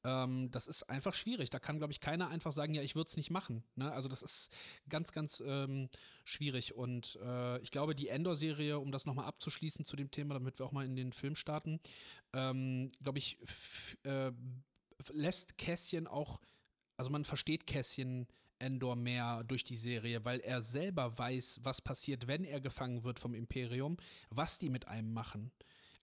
Ähm, 0.04 0.50
das 0.52 0.68
ist 0.68 0.84
einfach 0.84 1.14
schwierig. 1.14 1.50
Da 1.50 1.60
kann, 1.60 1.78
glaube 1.78 1.92
ich, 1.92 2.00
keiner 2.00 2.30
einfach 2.30 2.52
sagen, 2.52 2.74
ja, 2.74 2.82
ich 2.82 2.96
würde 2.96 3.10
es 3.10 3.18
nicht 3.18 3.32
machen. 3.32 3.64
Ne? 3.76 3.92
Also, 3.92 4.08
das 4.08 4.22
ist 4.22 4.52
ganz, 4.88 5.12
ganz 5.12 5.44
ähm, 5.46 5.90
schwierig. 6.24 6.76
Und 6.76 7.20
äh, 7.22 7.60
ich 7.60 7.72
glaube, 7.72 7.96
die 7.96 8.08
Endor-Serie, 8.08 8.80
um 8.80 8.92
das 8.92 9.06
nochmal 9.06 9.26
abzuschließen 9.26 9.86
zu 9.86 9.96
dem 9.96 10.12
Thema, 10.12 10.36
damit 10.36 10.60
wir 10.60 10.66
auch 10.66 10.72
mal 10.72 10.86
in 10.86 10.96
den 10.96 11.12
Film 11.12 11.36
starten, 11.36 11.80
ähm, 12.34 12.92
glaube 13.02 13.20
ich, 13.20 13.38
äh, 14.04 14.32
lässt 15.12 15.58
Kässchen 15.58 16.08
auch, 16.08 16.40
also 16.98 17.10
man 17.10 17.26
versteht 17.26 17.68
Kässchen 17.68 18.28
Endor 18.60 18.96
mehr 18.96 19.44
durch 19.46 19.64
die 19.64 19.78
Serie, 19.78 20.24
weil 20.26 20.40
er 20.42 20.62
selber 20.62 21.18
weiß, 21.18 21.62
was 21.64 21.82
passiert, 21.82 22.28
wenn 22.28 22.44
er 22.44 22.60
gefangen 22.60 23.04
wird 23.04 23.20
vom 23.20 23.34
Imperium, 23.34 23.98
was 24.30 24.58
die 24.58 24.70
mit 24.70 24.88
einem 24.88 25.14
machen. 25.14 25.52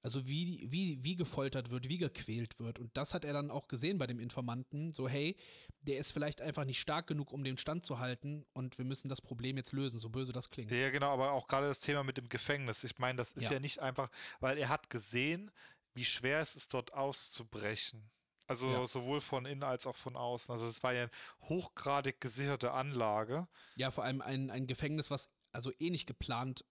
Also 0.03 0.29
wie, 0.29 0.65
wie, 0.71 1.03
wie 1.03 1.17
gefoltert 1.17 1.71
wird, 1.71 1.88
wie 1.88 1.99
gequält 1.99 2.61
wird. 2.61 2.79
Und 2.79 2.97
das 2.97 3.12
hat 3.12 3.25
er 3.25 3.33
dann 3.33 3.50
auch 3.50 3.67
gesehen 3.67 3.99
bei 3.99 4.07
dem 4.07 4.21
Informanten. 4.21 4.93
So, 4.93 5.09
hey, 5.09 5.37
der 5.81 5.99
ist 5.99 6.12
vielleicht 6.12 6.41
einfach 6.41 6.65
nicht 6.65 6.79
stark 6.79 7.09
genug, 7.09 7.33
um 7.33 7.43
den 7.43 7.59
Stand 7.59 7.85
zu 7.85 7.99
halten 7.99 8.45
und 8.53 8.79
wir 8.79 8.85
müssen 8.85 9.09
das 9.09 9.21
Problem 9.21 9.57
jetzt 9.57 9.73
lösen, 9.73 9.99
so 9.99 10.09
böse 10.09 10.33
das 10.33 10.50
klingt. 10.50 10.71
Ja, 10.71 10.91
genau, 10.91 11.11
aber 11.12 11.33
auch 11.33 11.49
gerade 11.49 11.67
das 11.67 11.81
Thema 11.81 12.05
mit 12.05 12.19
dem 12.19 12.29
Gefängnis. 12.29 12.85
Ich 12.85 12.99
meine, 12.99 13.17
das 13.17 13.33
ist 13.33 13.45
ja. 13.45 13.55
ja 13.55 13.61
nicht 13.61 13.81
einfach, 13.81 14.09
weil 14.38 14.59
er 14.59 14.69
hat 14.69 14.91
gesehen, 14.91 15.50
wie 15.95 16.05
schwer 16.05 16.41
es 16.41 16.55
ist, 16.55 16.73
dort 16.73 16.93
auszubrechen. 16.93 18.09
Also 18.47 18.71
ja. 18.71 18.87
sowohl 18.87 19.21
von 19.21 19.45
innen 19.45 19.65
als 19.65 19.87
auch 19.87 19.97
von 19.97 20.17
außen. 20.17 20.53
Also 20.53 20.67
es 20.67 20.83
war 20.83 20.93
ja 20.93 21.03
eine 21.03 21.11
hochgradig 21.49 22.21
gesicherte 22.21 22.73
Anlage. 22.73 23.49
Ja, 23.75 23.91
vor 23.91 24.05
allem 24.05 24.21
ein, 24.21 24.50
ein 24.50 24.67
Gefängnis, 24.67 25.11
was 25.11 25.31
also 25.53 25.73
eh 25.79 25.91
nicht 25.91 26.07
geplant 26.07 26.65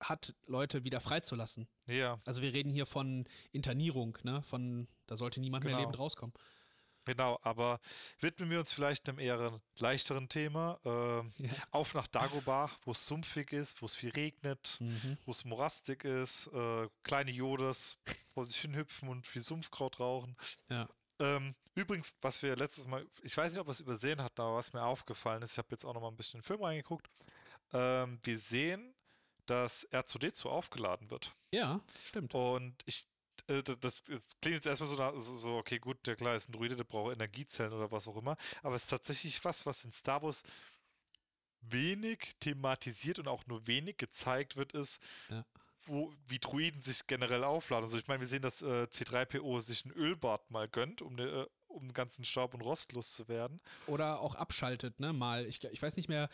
hat, 0.00 0.34
Leute 0.46 0.84
wieder 0.84 1.00
freizulassen. 1.00 1.68
Ja. 1.86 2.18
Also 2.24 2.42
wir 2.42 2.52
reden 2.52 2.70
hier 2.70 2.86
von 2.86 3.26
Internierung, 3.52 4.18
ne? 4.22 4.42
Von 4.42 4.88
da 5.06 5.16
sollte 5.16 5.40
niemand 5.40 5.64
genau. 5.64 5.76
mehr 5.76 5.84
lebend 5.84 5.98
rauskommen. 5.98 6.34
Genau, 7.10 7.40
aber 7.42 7.80
widmen 8.20 8.50
wir 8.50 8.60
uns 8.60 8.70
vielleicht 8.70 9.08
einem 9.08 9.18
eher 9.18 9.60
leichteren 9.78 10.28
Thema. 10.28 10.78
Äh, 10.84 11.44
ja. 11.44 11.52
Auf 11.72 11.94
nach 11.94 12.06
Dagobah, 12.06 12.70
wo 12.84 12.92
es 12.92 13.04
sumpfig 13.04 13.52
ist, 13.52 13.82
wo 13.82 13.86
es 13.86 13.96
viel 13.96 14.10
regnet, 14.10 14.76
mhm. 14.78 15.18
wo 15.24 15.32
es 15.32 15.44
morastig 15.44 16.04
ist, 16.04 16.46
äh, 16.54 16.88
kleine 17.02 17.32
Jodes, 17.32 17.98
wo 18.36 18.44
sich 18.44 18.58
hinhüpfen 18.60 19.08
und 19.08 19.26
viel 19.26 19.42
Sumpfkraut 19.42 19.98
rauchen. 19.98 20.36
Ja. 20.68 20.88
Ähm, 21.18 21.56
übrigens, 21.74 22.14
was 22.22 22.44
wir 22.44 22.54
letztes 22.54 22.86
Mal, 22.86 23.04
ich 23.24 23.36
weiß 23.36 23.50
nicht, 23.50 23.60
ob 23.60 23.66
wir 23.66 23.72
es 23.72 23.80
übersehen 23.80 24.22
hatten, 24.22 24.40
aber 24.40 24.54
was 24.54 24.72
mir 24.72 24.84
aufgefallen 24.84 25.42
ist, 25.42 25.52
ich 25.52 25.58
habe 25.58 25.68
jetzt 25.72 25.84
auch 25.84 25.94
noch 25.94 26.02
mal 26.02 26.08
ein 26.08 26.16
bisschen 26.16 26.38
in 26.38 26.42
den 26.42 26.46
Film 26.46 26.62
reingeguckt. 26.62 27.10
Ähm, 27.72 28.20
wir 28.22 28.38
sehen, 28.38 28.94
dass 29.46 29.84
R2D2 29.90 30.46
aufgeladen 30.46 31.10
wird. 31.10 31.34
Ja, 31.52 31.80
stimmt. 32.04 32.32
Und 32.36 32.76
ich 32.86 33.09
das, 33.62 34.02
das, 34.04 34.36
klingt 34.40 34.56
jetzt 34.56 34.66
erstmal 34.66 34.88
so, 34.88 34.96
nach, 34.96 35.12
so, 35.18 35.56
okay, 35.56 35.78
gut, 35.78 36.06
der 36.06 36.16
klar 36.16 36.34
ist 36.34 36.48
ein 36.48 36.52
Druide, 36.52 36.76
der 36.76 36.84
braucht 36.84 37.12
Energiezellen 37.12 37.72
oder 37.72 37.90
was 37.90 38.06
auch 38.06 38.16
immer, 38.16 38.36
aber 38.62 38.76
es 38.76 38.84
ist 38.84 38.90
tatsächlich 38.90 39.44
was, 39.44 39.66
was 39.66 39.84
in 39.84 39.92
Star 39.92 40.22
Wars 40.22 40.42
wenig 41.62 42.32
thematisiert 42.40 43.18
und 43.18 43.28
auch 43.28 43.46
nur 43.46 43.66
wenig 43.66 43.96
gezeigt 43.96 44.56
wird, 44.56 44.72
ist, 44.72 45.02
ja. 45.28 45.44
wo, 45.84 46.12
wie 46.26 46.38
Druiden 46.38 46.80
sich 46.80 47.06
generell 47.06 47.44
aufladen. 47.44 47.84
Also 47.84 47.98
ich 47.98 48.08
meine, 48.08 48.20
wir 48.20 48.26
sehen, 48.26 48.42
dass 48.42 48.62
äh, 48.62 48.86
C3PO 48.90 49.60
sich 49.60 49.84
ein 49.84 49.92
Ölbad 49.92 50.50
mal 50.50 50.68
gönnt, 50.68 51.02
um, 51.02 51.14
ne, 51.14 51.48
um 51.70 51.86
den 51.86 51.92
ganzen 51.92 52.24
Staub 52.24 52.54
und 52.54 52.62
Rost 52.62 52.92
loszuwerden. 52.92 53.60
Oder 53.86 54.20
auch 54.20 54.34
abschaltet, 54.34 55.00
ne, 55.00 55.12
mal. 55.12 55.46
Ich, 55.46 55.62
ich 55.64 55.80
weiß 55.80 55.96
nicht 55.96 56.08
mehr, 56.08 56.28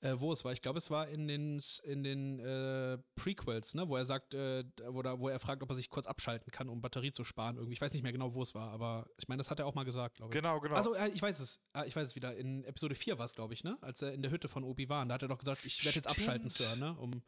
äh, 0.00 0.14
wo 0.16 0.32
es 0.32 0.44
war. 0.44 0.52
Ich 0.52 0.62
glaube, 0.62 0.78
es 0.78 0.90
war 0.90 1.08
in 1.08 1.26
den, 1.28 1.62
in 1.84 2.02
den 2.02 2.38
äh, 2.40 2.98
Prequels, 3.16 3.74
ne, 3.74 3.88
wo 3.88 3.96
er 3.96 4.04
sagt, 4.04 4.34
äh, 4.34 4.64
wo, 4.88 5.02
da, 5.02 5.18
wo 5.18 5.28
er 5.28 5.40
fragt, 5.40 5.62
ob 5.62 5.70
er 5.70 5.74
sich 5.74 5.90
kurz 5.90 6.06
abschalten 6.06 6.52
kann, 6.52 6.68
um 6.68 6.80
Batterie 6.80 7.12
zu 7.12 7.24
sparen. 7.24 7.56
Irgendwie. 7.56 7.74
Ich 7.74 7.80
weiß 7.80 7.92
nicht 7.92 8.02
mehr 8.02 8.12
genau, 8.12 8.34
wo 8.34 8.42
es 8.42 8.54
war, 8.54 8.70
aber 8.70 9.06
ich 9.16 9.28
meine, 9.28 9.38
das 9.38 9.50
hat 9.50 9.58
er 9.58 9.66
auch 9.66 9.74
mal 9.74 9.84
gesagt, 9.84 10.16
glaube 10.16 10.32
ich. 10.32 10.40
Genau, 10.40 10.60
genau. 10.60 10.76
Also, 10.76 10.94
äh, 10.94 11.08
ich 11.10 11.22
weiß 11.22 11.40
es. 11.40 11.60
Ah, 11.72 11.84
ich 11.84 11.96
weiß 11.96 12.08
es 12.08 12.16
wieder. 12.16 12.36
In 12.36 12.64
Episode 12.64 12.94
4 12.94 13.18
war 13.18 13.26
es, 13.26 13.34
glaube 13.34 13.54
ich, 13.54 13.64
ne? 13.64 13.78
Als 13.80 14.02
er 14.02 14.12
in 14.12 14.22
der 14.22 14.30
Hütte 14.30 14.48
von 14.48 14.64
Obi-Wan, 14.64 15.08
da 15.08 15.14
hat 15.14 15.22
er 15.22 15.28
doch 15.28 15.38
gesagt, 15.38 15.64
ich 15.64 15.84
werde 15.84 15.96
jetzt 15.96 16.08
abschalten, 16.08 16.48
Sir, 16.50 16.76
ne? 16.76 16.96
Um 16.98 17.22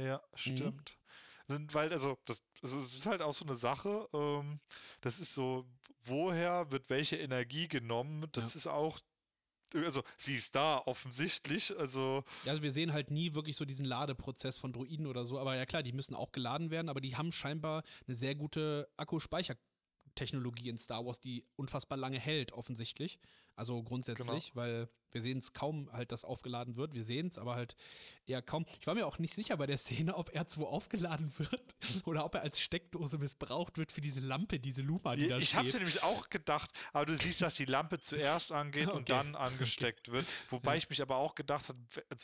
ja, 0.00 0.16
mhm. 0.16 0.36
stimmt. 0.36 0.98
Mhm. 1.48 1.72
Weil, 1.74 1.92
also, 1.92 2.18
das, 2.24 2.42
also, 2.62 2.80
das 2.80 2.94
ist 2.94 3.06
halt 3.06 3.22
auch 3.22 3.34
so 3.34 3.44
eine 3.44 3.56
Sache. 3.56 4.08
Ähm, 4.12 4.60
das 5.00 5.18
ist 5.18 5.34
so, 5.34 5.66
woher 6.04 6.70
wird 6.70 6.90
welche 6.90 7.16
Energie 7.16 7.68
genommen? 7.68 8.26
Das 8.32 8.54
ja. 8.54 8.58
ist 8.58 8.66
auch 8.66 9.00
also 9.74 10.02
sie 10.16 10.34
ist 10.34 10.54
da 10.54 10.82
offensichtlich. 10.84 11.76
Also 11.78 12.24
ja, 12.44 12.52
also 12.52 12.62
wir 12.62 12.72
sehen 12.72 12.92
halt 12.92 13.10
nie 13.10 13.34
wirklich 13.34 13.56
so 13.56 13.64
diesen 13.64 13.84
Ladeprozess 13.84 14.56
von 14.56 14.72
Droiden 14.72 15.06
oder 15.06 15.24
so. 15.24 15.38
Aber 15.38 15.56
ja 15.56 15.66
klar, 15.66 15.82
die 15.82 15.92
müssen 15.92 16.14
auch 16.14 16.32
geladen 16.32 16.70
werden, 16.70 16.88
aber 16.88 17.00
die 17.00 17.16
haben 17.16 17.32
scheinbar 17.32 17.82
eine 18.06 18.16
sehr 18.16 18.34
gute 18.34 18.88
Akkuspeichertechnologie 20.20 20.68
in 20.68 20.78
Star 20.78 21.04
Wars, 21.04 21.20
die 21.20 21.44
unfassbar 21.56 21.98
lange 21.98 22.18
hält, 22.18 22.52
offensichtlich. 22.52 23.18
Also 23.56 23.82
grundsätzlich, 23.82 24.52
genau. 24.52 24.64
weil 24.64 24.88
wir 25.10 25.20
sehen 25.20 25.38
es 25.38 25.52
kaum 25.52 25.92
halt, 25.92 26.12
dass 26.12 26.24
aufgeladen 26.24 26.76
wird. 26.76 26.94
Wir 26.94 27.04
sehen 27.04 27.26
es, 27.26 27.36
aber 27.36 27.56
halt 27.56 27.76
eher 28.26 28.40
kaum. 28.42 28.64
Ich 28.80 28.86
war 28.86 28.94
mir 28.94 29.06
auch 29.06 29.18
nicht 29.18 29.34
sicher 29.34 29.56
bei 29.56 29.66
der 29.66 29.76
Szene, 29.76 30.16
ob 30.16 30.30
R2 30.30 30.62
aufgeladen 30.62 31.32
wird 31.38 31.74
oder 32.06 32.24
ob 32.24 32.36
er 32.36 32.42
als 32.42 32.60
Steckdose 32.60 33.18
missbraucht 33.18 33.76
wird 33.76 33.92
für 33.92 34.00
diese 34.00 34.20
Lampe, 34.20 34.60
diese 34.60 34.82
Luma, 34.82 35.16
die 35.16 35.24
ich, 35.24 35.28
da 35.28 35.36
ich 35.38 35.48
steht. 35.48 35.52
Ich 35.52 35.56
habe 35.56 35.66
mir 35.68 35.84
nämlich 35.84 36.02
auch 36.02 36.30
gedacht, 36.30 36.70
aber 36.92 37.06
du 37.06 37.16
siehst, 37.16 37.42
dass 37.42 37.54
die 37.56 37.66
Lampe 37.66 38.00
zuerst 38.00 38.52
angeht 38.52 38.88
okay. 38.88 38.96
und 38.96 39.08
dann 39.08 39.34
angesteckt 39.34 40.08
okay. 40.08 40.18
wird. 40.18 40.26
Wobei 40.50 40.72
ja. 40.72 40.78
ich 40.78 40.88
mich 40.88 41.02
aber 41.02 41.16
auch 41.16 41.34
gedacht 41.34 41.68
habe, 41.68 41.78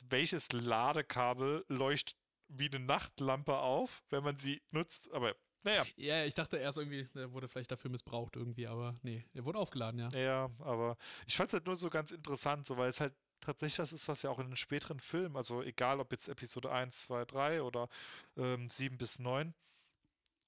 welches 0.09 0.53
Ladekabel 0.53 1.65
leuchtet 1.69 2.17
wie 2.49 2.67
eine 2.67 2.79
Nachtlampe 2.79 3.59
auf, 3.59 4.05
wenn 4.09 4.23
man 4.23 4.39
sie 4.39 4.63
nutzt. 4.71 5.13
Aber 5.13 5.35
naja. 5.67 5.85
Ja, 5.97 6.25
ich 6.25 6.35
dachte 6.35 6.57
erst 6.57 6.79
irgendwie, 6.79 7.09
der 7.15 7.33
wurde 7.33 7.49
vielleicht 7.49 7.71
dafür 7.71 7.91
missbraucht 7.91 8.37
irgendwie, 8.37 8.67
aber 8.67 8.95
nee, 9.03 9.25
er 9.35 9.45
wurde 9.45 9.59
aufgeladen, 9.59 10.01
ja. 10.01 10.09
Ja, 10.19 10.51
aber 10.61 10.97
ich 11.27 11.37
fand 11.37 11.49
es 11.49 11.55
halt 11.55 11.67
nur 11.67 11.77
so 11.77 11.91
ganz 11.91 12.13
interessant, 12.13 12.65
so 12.65 12.77
weil 12.77 12.89
es 12.89 13.01
halt 13.01 13.13
tatsächlich 13.41 13.77
das 13.77 13.93
ist, 13.93 14.09
was 14.09 14.23
ja 14.23 14.31
auch 14.31 14.39
in 14.39 14.47
den 14.47 14.57
späteren 14.57 15.01
Filmen, 15.01 15.37
also 15.37 15.63
egal 15.63 16.01
ob 16.01 16.13
jetzt 16.13 16.29
Episode 16.29 16.73
1, 16.73 17.03
2, 17.03 17.25
3 17.27 17.63
oder 17.63 17.89
ähm, 18.37 18.69
7 18.69 18.97
bis 18.97 19.19
9, 19.19 19.55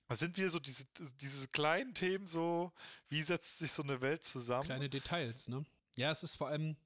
da 0.08 0.14
sind 0.14 0.38
wir 0.38 0.48
so 0.48 0.58
diese, 0.58 0.87
diese 1.20 1.48
kleinen 1.48 1.92
Themen 1.92 2.26
so, 2.26 2.72
wie 3.08 3.22
setzt 3.22 3.58
sich 3.58 3.72
so 3.72 3.82
eine 3.82 4.00
Welt 4.00 4.25
zusammen? 4.25 4.64
Kleine 4.64 4.88
Details, 4.88 5.48
ne? 5.48 5.64
Ja, 5.96 6.12
es 6.12 6.22
ist 6.22 6.37
vor 6.37 6.48
allem 6.48 6.76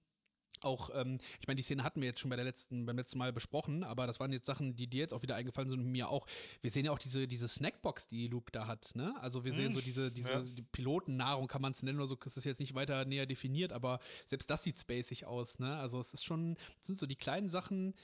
auch, 0.64 0.90
ähm, 0.95 1.19
ich 1.40 1.47
meine, 1.47 1.57
die 1.57 1.62
Szene 1.62 1.85
hatten 1.85 2.00
wir 2.00 2.09
jetzt 2.09 2.21
schon 2.21 2.31
bei 2.31 2.37
der 2.37 2.45
letzten, 2.45 2.87
beim 2.87 2.97
letzten 2.97 3.19
Mal 3.19 3.33
besprochen, 3.33 3.85
aber 3.85 4.07
das 4.07 4.21
waren 4.21 4.33
jetzt 4.33 4.47
Sachen, 4.47 4.76
die 4.76 4.87
dir 4.87 5.00
jetzt 5.00 5.14
auch 5.14 5.23
wieder 5.23 5.37
eingefallen 5.37 5.71
sind 5.71 5.81
und 5.81 5.90
mir 5.90 6.09
auch. 6.09 6.26
Wir 6.61 6.71
sehen 6.71 6.85
ja 6.85 6.92
auch 6.92 6.99
diese, 6.99 7.28
diese 7.28 7.49
Snackbox, 7.49 8.09
die 8.09 8.28
Luke 8.28 8.52
da 8.52 8.66
hat, 8.66 8.92
ne? 8.95 9.14
Also 9.21 9.45
wir 9.45 9.52
sehen 9.52 9.73
mm, 9.73 9.75
so 9.75 9.81
diese, 9.81 10.12
diese 10.12 10.33
ja. 10.33 10.42
Pilotennahrung, 10.73 11.47
kann 11.49 11.62
man 11.62 11.73
es 11.73 11.83
nennen 11.83 11.99
oder 11.99 12.09
so, 12.09 12.16
das 12.16 12.37
ist 12.37 12.45
jetzt 12.45 12.61
nicht 12.61 12.75
weiter 12.75 13.04
näher 13.04 13.26
definiert, 13.26 13.73
aber 13.73 14.00
selbst 14.26 14.50
das 14.50 14.62
sieht 14.62 14.78
spacig 14.78 15.26
aus, 15.26 15.59
ne? 15.59 15.76
Also 15.78 15.99
es 15.99 16.14
ist 16.14 16.25
schon, 16.25 16.57
sind 16.78 16.99
so 16.99 17.07
die 17.07 17.16
kleinen 17.16 17.49
Sachen, 17.49 17.95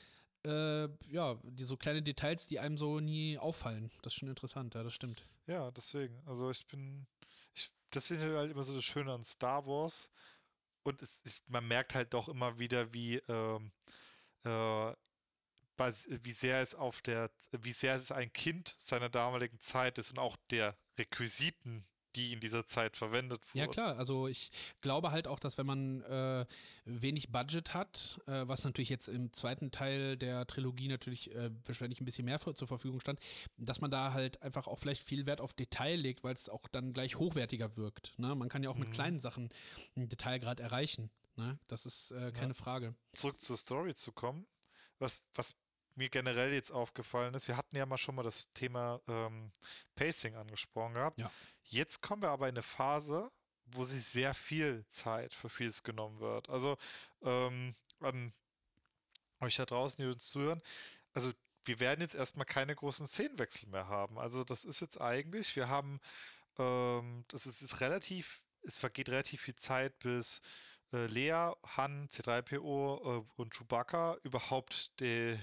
äh, 0.44 0.88
ja, 1.10 1.38
die 1.42 1.64
so 1.64 1.76
kleine 1.76 2.02
Details, 2.02 2.46
die 2.46 2.60
einem 2.60 2.78
so 2.78 3.00
nie 3.00 3.38
auffallen. 3.38 3.90
Das 4.02 4.12
ist 4.12 4.18
schon 4.18 4.28
interessant, 4.28 4.74
ja, 4.74 4.82
das 4.82 4.94
stimmt. 4.94 5.22
Ja, 5.46 5.70
deswegen. 5.70 6.20
Also 6.26 6.50
ich 6.50 6.66
bin, 6.66 7.06
ich, 7.54 7.70
ich 7.94 8.10
halt 8.10 8.50
immer 8.50 8.62
so 8.62 8.74
das 8.74 8.84
Schöne 8.84 9.12
an 9.12 9.24
Star 9.24 9.66
Wars 9.66 10.10
und 10.88 11.02
es, 11.02 11.22
ich, 11.24 11.42
man 11.46 11.66
merkt 11.66 11.94
halt 11.94 12.14
doch 12.14 12.28
immer 12.28 12.58
wieder, 12.58 12.92
wie, 12.92 13.16
ähm, 13.28 13.72
äh, 14.44 14.92
wie 15.76 16.32
sehr 16.32 16.60
es 16.60 16.74
auf 16.74 17.02
der, 17.02 17.30
wie 17.52 17.72
sehr 17.72 17.96
es 17.96 18.10
ein 18.10 18.32
Kind 18.32 18.76
seiner 18.80 19.08
damaligen 19.08 19.60
Zeit 19.60 19.98
ist 19.98 20.10
und 20.10 20.18
auch 20.18 20.36
der 20.50 20.76
Requisiten, 20.98 21.86
die 22.18 22.32
in 22.32 22.40
dieser 22.40 22.66
Zeit 22.66 22.96
verwendet 22.96 23.40
wurden. 23.46 23.58
Ja, 23.58 23.66
klar. 23.66 23.96
Also 23.96 24.26
ich 24.26 24.50
glaube 24.80 25.12
halt 25.12 25.28
auch, 25.28 25.38
dass 25.38 25.56
wenn 25.56 25.66
man 25.66 26.02
äh, 26.02 26.46
wenig 26.84 27.30
Budget 27.30 27.74
hat, 27.74 28.20
äh, 28.26 28.46
was 28.46 28.64
natürlich 28.64 28.88
jetzt 28.88 29.08
im 29.08 29.32
zweiten 29.32 29.70
Teil 29.70 30.16
der 30.16 30.46
Trilogie 30.46 30.88
natürlich 30.88 31.34
äh, 31.34 31.50
wahrscheinlich 31.64 32.00
ein 32.00 32.04
bisschen 32.04 32.24
mehr 32.24 32.38
für, 32.38 32.54
zur 32.54 32.68
Verfügung 32.68 33.00
stand, 33.00 33.20
dass 33.56 33.80
man 33.80 33.90
da 33.90 34.12
halt 34.12 34.42
einfach 34.42 34.66
auch 34.66 34.78
vielleicht 34.78 35.02
viel 35.02 35.26
Wert 35.26 35.40
auf 35.40 35.52
Detail 35.52 35.96
legt, 35.96 36.24
weil 36.24 36.34
es 36.34 36.48
auch 36.48 36.66
dann 36.68 36.92
gleich 36.92 37.16
hochwertiger 37.16 37.76
wirkt. 37.76 38.18
Ne? 38.18 38.34
Man 38.34 38.48
kann 38.48 38.62
ja 38.62 38.70
auch 38.70 38.74
mhm. 38.74 38.80
mit 38.80 38.92
kleinen 38.92 39.20
Sachen 39.20 39.50
einen 39.94 40.08
Detailgrad 40.08 40.60
erreichen. 40.60 41.10
Ne? 41.36 41.58
Das 41.68 41.86
ist 41.86 42.10
äh, 42.10 42.32
keine 42.32 42.48
ja. 42.48 42.54
Frage. 42.54 42.94
Zurück 43.14 43.40
zur 43.40 43.56
Story 43.56 43.94
zu 43.94 44.10
kommen. 44.12 44.46
Was, 44.98 45.22
was 45.34 45.54
mir 45.98 46.08
generell 46.08 46.52
jetzt 46.52 46.70
aufgefallen 46.70 47.34
ist, 47.34 47.48
wir 47.48 47.56
hatten 47.56 47.76
ja 47.76 47.84
mal 47.84 47.98
schon 47.98 48.14
mal 48.14 48.22
das 48.22 48.48
Thema 48.54 49.00
ähm, 49.08 49.52
Pacing 49.96 50.36
angesprochen 50.36 50.94
gehabt. 50.94 51.18
Ja. 51.18 51.30
Jetzt 51.64 52.00
kommen 52.00 52.22
wir 52.22 52.30
aber 52.30 52.48
in 52.48 52.54
eine 52.54 52.62
Phase, 52.62 53.30
wo 53.66 53.84
sich 53.84 54.04
sehr 54.04 54.32
viel 54.32 54.86
Zeit 54.90 55.34
für 55.34 55.50
vieles 55.50 55.82
genommen 55.82 56.20
wird. 56.20 56.48
Also 56.48 56.78
ähm, 57.22 57.74
an 58.00 58.32
euch 59.40 59.56
da 59.56 59.66
draußen, 59.66 60.02
die 60.02 60.10
uns 60.10 60.30
zuhören, 60.30 60.62
also 61.12 61.32
wir 61.64 61.80
werden 61.80 62.00
jetzt 62.00 62.14
erstmal 62.14 62.46
keine 62.46 62.74
großen 62.74 63.06
Szenenwechsel 63.06 63.68
mehr 63.68 63.88
haben. 63.88 64.18
Also 64.18 64.44
das 64.44 64.64
ist 64.64 64.80
jetzt 64.80 65.00
eigentlich, 65.00 65.54
wir 65.56 65.68
haben, 65.68 66.00
ähm, 66.58 67.24
das 67.28 67.46
ist 67.46 67.60
jetzt 67.60 67.80
relativ, 67.80 68.40
es 68.62 68.78
vergeht 68.78 69.08
relativ 69.10 69.42
viel 69.42 69.56
Zeit, 69.56 69.98
bis 69.98 70.40
äh, 70.92 71.06
Lea, 71.06 71.52
Han, 71.76 72.08
C3PO 72.08 73.20
äh, 73.20 73.24
und 73.36 73.54
Chewbacca 73.54 74.16
überhaupt 74.22 74.98
die, 75.00 75.38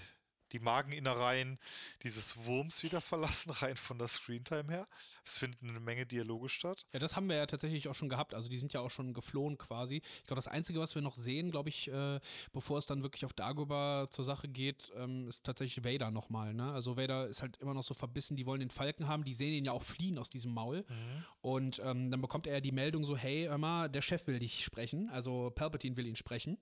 die 0.56 0.64
Mageninnereien 0.64 1.60
dieses 2.04 2.38
Wurms 2.46 2.82
wieder 2.84 3.02
verlassen, 3.02 3.52
rein 3.62 3.76
von 3.76 3.98
der 3.98 4.08
Screentime 4.08 4.72
her. 4.72 4.88
Es 5.26 5.38
finden 5.38 5.70
eine 5.70 5.80
Menge 5.80 6.06
Dialoge 6.06 6.50
statt. 6.50 6.86
Ja, 6.94 7.00
das 7.00 7.16
haben 7.16 7.28
wir 7.28 7.36
ja 7.36 7.46
tatsächlich 7.46 7.88
auch 7.88 7.96
schon 7.96 8.10
gehabt. 8.10 8.34
Also 8.34 8.50
die 8.50 8.58
sind 8.58 8.72
ja 8.74 8.80
auch 8.80 8.90
schon 8.90 9.14
geflohen 9.14 9.58
quasi. 9.58 9.98
Ich 9.98 10.28
glaube, 10.28 10.38
das 10.38 10.48
Einzige, 10.48 10.80
was 10.80 10.96
wir 10.96 11.02
noch 11.02 11.16
sehen, 11.16 11.52
glaube 11.52 11.70
ich, 11.70 11.92
äh, 11.92 12.20
bevor 12.54 12.78
es 12.78 12.86
dann 12.86 13.04
wirklich 13.04 13.26
auf 13.26 13.34
Dagobah 13.34 14.08
zur 14.10 14.24
Sache 14.24 14.48
geht, 14.48 14.92
ähm, 14.96 15.28
ist 15.28 15.44
tatsächlich 15.46 15.84
Vader 15.84 16.12
nochmal. 16.12 16.54
Ne? 16.54 16.72
Also 16.72 16.96
Vader 16.96 17.28
ist 17.28 17.42
halt 17.42 17.58
immer 17.58 17.74
noch 17.74 17.84
so 17.84 17.94
verbissen, 17.94 18.38
die 18.38 18.46
wollen 18.46 18.62
den 18.62 18.70
Falken 18.70 19.08
haben, 19.08 19.26
die 19.26 19.34
sehen 19.34 19.54
ihn 19.54 19.66
ja 19.66 19.74
auch 19.74 19.84
fliehen 19.84 20.18
aus 20.18 20.30
diesem 20.30 20.54
Maul. 20.54 20.86
Mhm. 20.88 21.26
Und 21.42 21.82
ähm, 21.84 22.12
dann 22.12 22.22
bekommt 22.22 22.48
er 22.48 22.54
ja 22.54 22.62
die 22.62 22.72
Meldung 22.72 23.06
so, 23.06 23.18
hey, 23.18 23.46
hör 23.48 23.58
mal, 23.58 23.90
der 23.90 24.02
Chef 24.02 24.26
will 24.28 24.40
dich 24.40 24.64
sprechen. 24.64 25.10
Also 25.10 25.52
Palpatine 25.54 25.98
will 25.98 26.08
ihn 26.08 26.16
sprechen. 26.16 26.58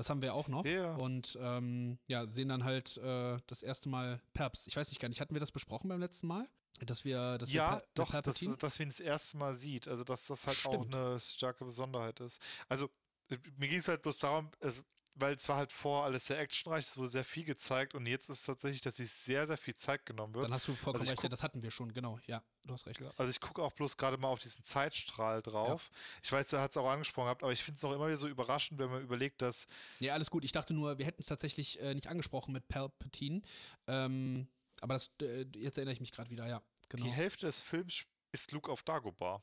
Das 0.00 0.08
haben 0.08 0.22
wir 0.22 0.32
auch 0.32 0.48
noch. 0.48 0.64
Yeah. 0.64 0.96
Und 0.96 1.36
ähm, 1.42 1.98
ja, 2.08 2.26
sehen 2.26 2.48
dann 2.48 2.64
halt 2.64 2.96
äh, 2.96 3.36
das 3.46 3.62
erste 3.62 3.90
Mal 3.90 4.22
Perps. 4.32 4.66
Ich 4.66 4.74
weiß 4.74 4.88
nicht 4.88 4.98
gar 4.98 5.10
nicht, 5.10 5.20
hatten 5.20 5.34
wir 5.34 5.40
das 5.40 5.52
besprochen 5.52 5.90
beim 5.90 6.00
letzten 6.00 6.26
Mal? 6.26 6.48
Dass 6.78 7.04
wir, 7.04 7.36
dass 7.36 7.52
ja, 7.52 7.72
wir 7.72 7.84
doch, 7.92 8.10
dass, 8.22 8.40
dass 8.58 8.78
wir 8.78 8.86
ihn 8.86 8.88
das 8.88 9.00
erste 9.00 9.36
Mal 9.36 9.54
sieht. 9.54 9.88
Also, 9.88 10.02
dass 10.02 10.24
das 10.24 10.46
halt 10.46 10.56
Stimmt. 10.56 10.74
auch 10.74 10.86
eine 10.86 11.20
starke 11.20 11.66
Besonderheit 11.66 12.18
ist. 12.20 12.40
Also, 12.66 12.88
mir 13.28 13.68
ging 13.68 13.80
es 13.80 13.88
halt 13.88 14.00
bloß 14.00 14.20
darum, 14.20 14.50
es, 14.60 14.82
weil 15.14 15.34
es 15.34 15.48
war 15.48 15.56
halt 15.56 15.72
vor 15.72 16.04
alles 16.04 16.26
sehr 16.26 16.38
actionreich, 16.38 16.86
es 16.86 16.96
wurde 16.96 17.08
sehr 17.08 17.24
viel 17.24 17.44
gezeigt 17.44 17.94
und 17.94 18.06
jetzt 18.06 18.28
ist 18.28 18.44
tatsächlich, 18.44 18.80
dass 18.80 18.96
sich 18.96 19.10
sehr, 19.10 19.46
sehr 19.46 19.56
viel 19.56 19.74
Zeit 19.74 20.06
genommen 20.06 20.34
wird. 20.34 20.44
Dann 20.44 20.54
hast 20.54 20.68
du 20.68 20.74
vollkommen 20.74 21.02
also 21.02 21.12
recht, 21.12 21.22
ja, 21.22 21.28
das 21.28 21.42
hatten 21.42 21.62
wir 21.62 21.70
schon, 21.70 21.92
genau, 21.92 22.18
ja, 22.26 22.42
du 22.66 22.72
hast 22.72 22.86
recht. 22.86 22.98
Genau. 22.98 23.12
Also 23.16 23.30
ich 23.30 23.40
gucke 23.40 23.62
auch 23.62 23.72
bloß 23.72 23.96
gerade 23.96 24.16
mal 24.16 24.28
auf 24.28 24.40
diesen 24.40 24.64
Zeitstrahl 24.64 25.42
drauf. 25.42 25.90
Ja. 25.92 25.98
Ich 26.22 26.32
weiß, 26.32 26.52
er 26.52 26.62
hat 26.62 26.70
es 26.72 26.76
auch 26.76 26.88
angesprochen 26.88 27.26
gehabt, 27.26 27.42
aber 27.42 27.52
ich 27.52 27.62
finde 27.62 27.78
es 27.78 27.84
auch 27.84 27.92
immer 27.92 28.06
wieder 28.06 28.16
so 28.16 28.28
überraschend, 28.28 28.78
wenn 28.78 28.90
man 28.90 29.02
überlegt, 29.02 29.42
dass... 29.42 29.66
Ja, 29.98 30.14
alles 30.14 30.30
gut, 30.30 30.44
ich 30.44 30.52
dachte 30.52 30.74
nur, 30.74 30.98
wir 30.98 31.06
hätten 31.06 31.20
es 31.20 31.26
tatsächlich 31.26 31.80
äh, 31.80 31.94
nicht 31.94 32.06
angesprochen 32.06 32.52
mit 32.52 32.68
Palpatine, 32.68 33.42
ähm, 33.86 34.48
aber 34.80 34.94
das, 34.94 35.10
äh, 35.20 35.46
jetzt 35.56 35.78
erinnere 35.78 35.94
ich 35.94 36.00
mich 36.00 36.12
gerade 36.12 36.30
wieder, 36.30 36.46
ja, 36.46 36.62
genau. 36.88 37.04
Die 37.04 37.10
Hälfte 37.10 37.46
des 37.46 37.60
Films 37.60 38.04
ist 38.32 38.52
Luke 38.52 38.70
auf 38.70 38.82
Dagobah. 38.82 39.42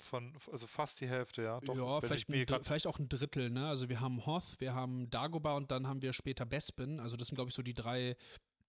Von, 0.00 0.32
also 0.52 0.66
fast 0.66 1.00
die 1.00 1.08
Hälfte, 1.08 1.42
ja. 1.42 1.60
Doch, 1.60 1.76
ja, 1.76 2.00
vielleicht, 2.00 2.28
ein, 2.28 2.64
vielleicht 2.64 2.86
auch 2.86 2.98
ein 2.98 3.08
Drittel, 3.08 3.50
ne? 3.50 3.66
Also 3.66 3.88
wir 3.88 4.00
haben 4.00 4.24
Hoth, 4.26 4.56
wir 4.58 4.74
haben 4.74 5.10
Dagobah 5.10 5.56
und 5.56 5.70
dann 5.70 5.86
haben 5.86 6.02
wir 6.02 6.12
später 6.12 6.44
Bespin. 6.46 7.00
Also 7.00 7.16
das 7.16 7.28
sind, 7.28 7.36
glaube 7.36 7.50
ich, 7.50 7.54
so 7.54 7.62
die 7.62 7.74
drei 7.74 8.16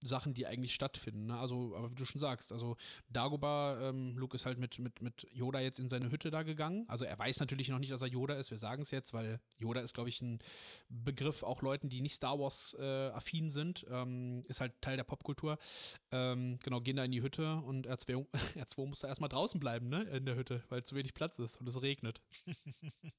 Sachen, 0.04 0.34
die 0.34 0.46
eigentlich 0.46 0.74
stattfinden. 0.74 1.28
Ne? 1.28 1.38
Also, 1.38 1.76
aber 1.76 1.92
wie 1.92 1.96
du 1.96 2.06
schon 2.06 2.20
sagst, 2.20 2.52
also 2.52 2.78
Dagobah, 3.10 3.90
ähm, 3.90 4.18
Luke 4.18 4.36
ist 4.36 4.46
halt 4.46 4.58
mit, 4.58 4.80
mit, 4.80 5.02
mit 5.02 5.28
Yoda 5.32 5.60
jetzt 5.60 5.80
in 5.80 5.90
seine 5.90 6.12
Hütte 6.12 6.32
da 6.32 6.44
gegangen. 6.44 6.86
Also 6.88 7.06
er 7.06 7.18
weiß 7.18 7.40
natürlich 7.40 7.70
noch 7.70 7.80
nicht, 7.80 7.92
dass 7.92 8.02
er 8.02 8.08
Yoda 8.08 8.36
ist. 8.36 8.52
Wir 8.52 8.58
sagen 8.58 8.82
es 8.82 8.92
jetzt, 8.92 9.14
weil 9.14 9.40
Yoda 9.58 9.82
ist, 9.82 9.94
glaube 9.94 10.10
ich, 10.10 10.22
ein 10.22 10.40
Begriff 10.90 11.44
auch 11.44 11.62
Leuten, 11.62 11.90
die 11.90 12.02
nicht 12.02 12.16
Star 12.16 12.40
Wars 12.40 12.76
äh, 12.80 13.10
affin 13.10 13.50
sind. 13.50 13.86
Ähm, 13.90 14.44
ist 14.48 14.62
halt 14.62 14.74
Teil 14.82 14.98
der 14.98 15.04
Popkultur. 15.04 15.58
Ähm, 16.12 16.60
genau, 16.64 16.82
gehen 16.82 16.98
da 16.98 17.04
in 17.04 17.12
die 17.12 17.22
Hütte 17.22 17.58
und 17.58 17.88
R2, 17.88 18.26
R2 18.34 18.86
muss 18.86 19.00
da 19.00 19.08
erstmal 19.08 19.30
draußen 19.30 19.60
bleiben, 19.60 19.90
ne? 19.90 20.04
In 20.04 20.26
der 20.26 20.36
Hütte, 20.36 20.64
weil 20.70 20.84
zu 20.84 20.96
wenig 20.96 21.14
Platz 21.14 21.40
ist 21.40 21.58
und 21.58 21.68
es 21.68 21.82
regnet. 21.82 22.22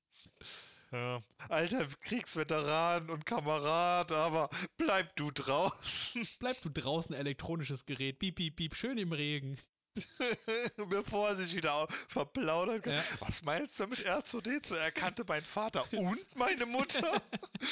Ja. 0.90 1.22
Alter 1.48 1.86
Kriegsveteran 2.00 3.10
und 3.10 3.26
Kamerad, 3.26 4.10
aber 4.12 4.48
bleib 4.78 5.14
du 5.16 5.30
draußen. 5.30 6.26
Bleib 6.38 6.62
du 6.62 6.70
draußen, 6.70 7.14
elektronisches 7.14 7.84
Gerät. 7.84 8.18
Piep, 8.18 8.36
piep, 8.36 8.56
piep, 8.56 8.74
schön 8.74 8.96
im 8.96 9.12
Regen. 9.12 9.58
Bevor 10.88 11.30
er 11.30 11.36
sich 11.36 11.54
wieder 11.54 11.88
verplaudern 12.08 12.80
kann. 12.80 12.94
Ja. 12.94 13.04
Was 13.20 13.42
meinst 13.42 13.78
du 13.80 13.86
mit 13.86 14.00
R2D2? 14.00 14.76
Er 14.76 14.92
kannte 14.92 15.24
meinen 15.26 15.44
Vater 15.44 15.84
und 15.92 16.36
meine 16.36 16.64
Mutter. 16.66 17.20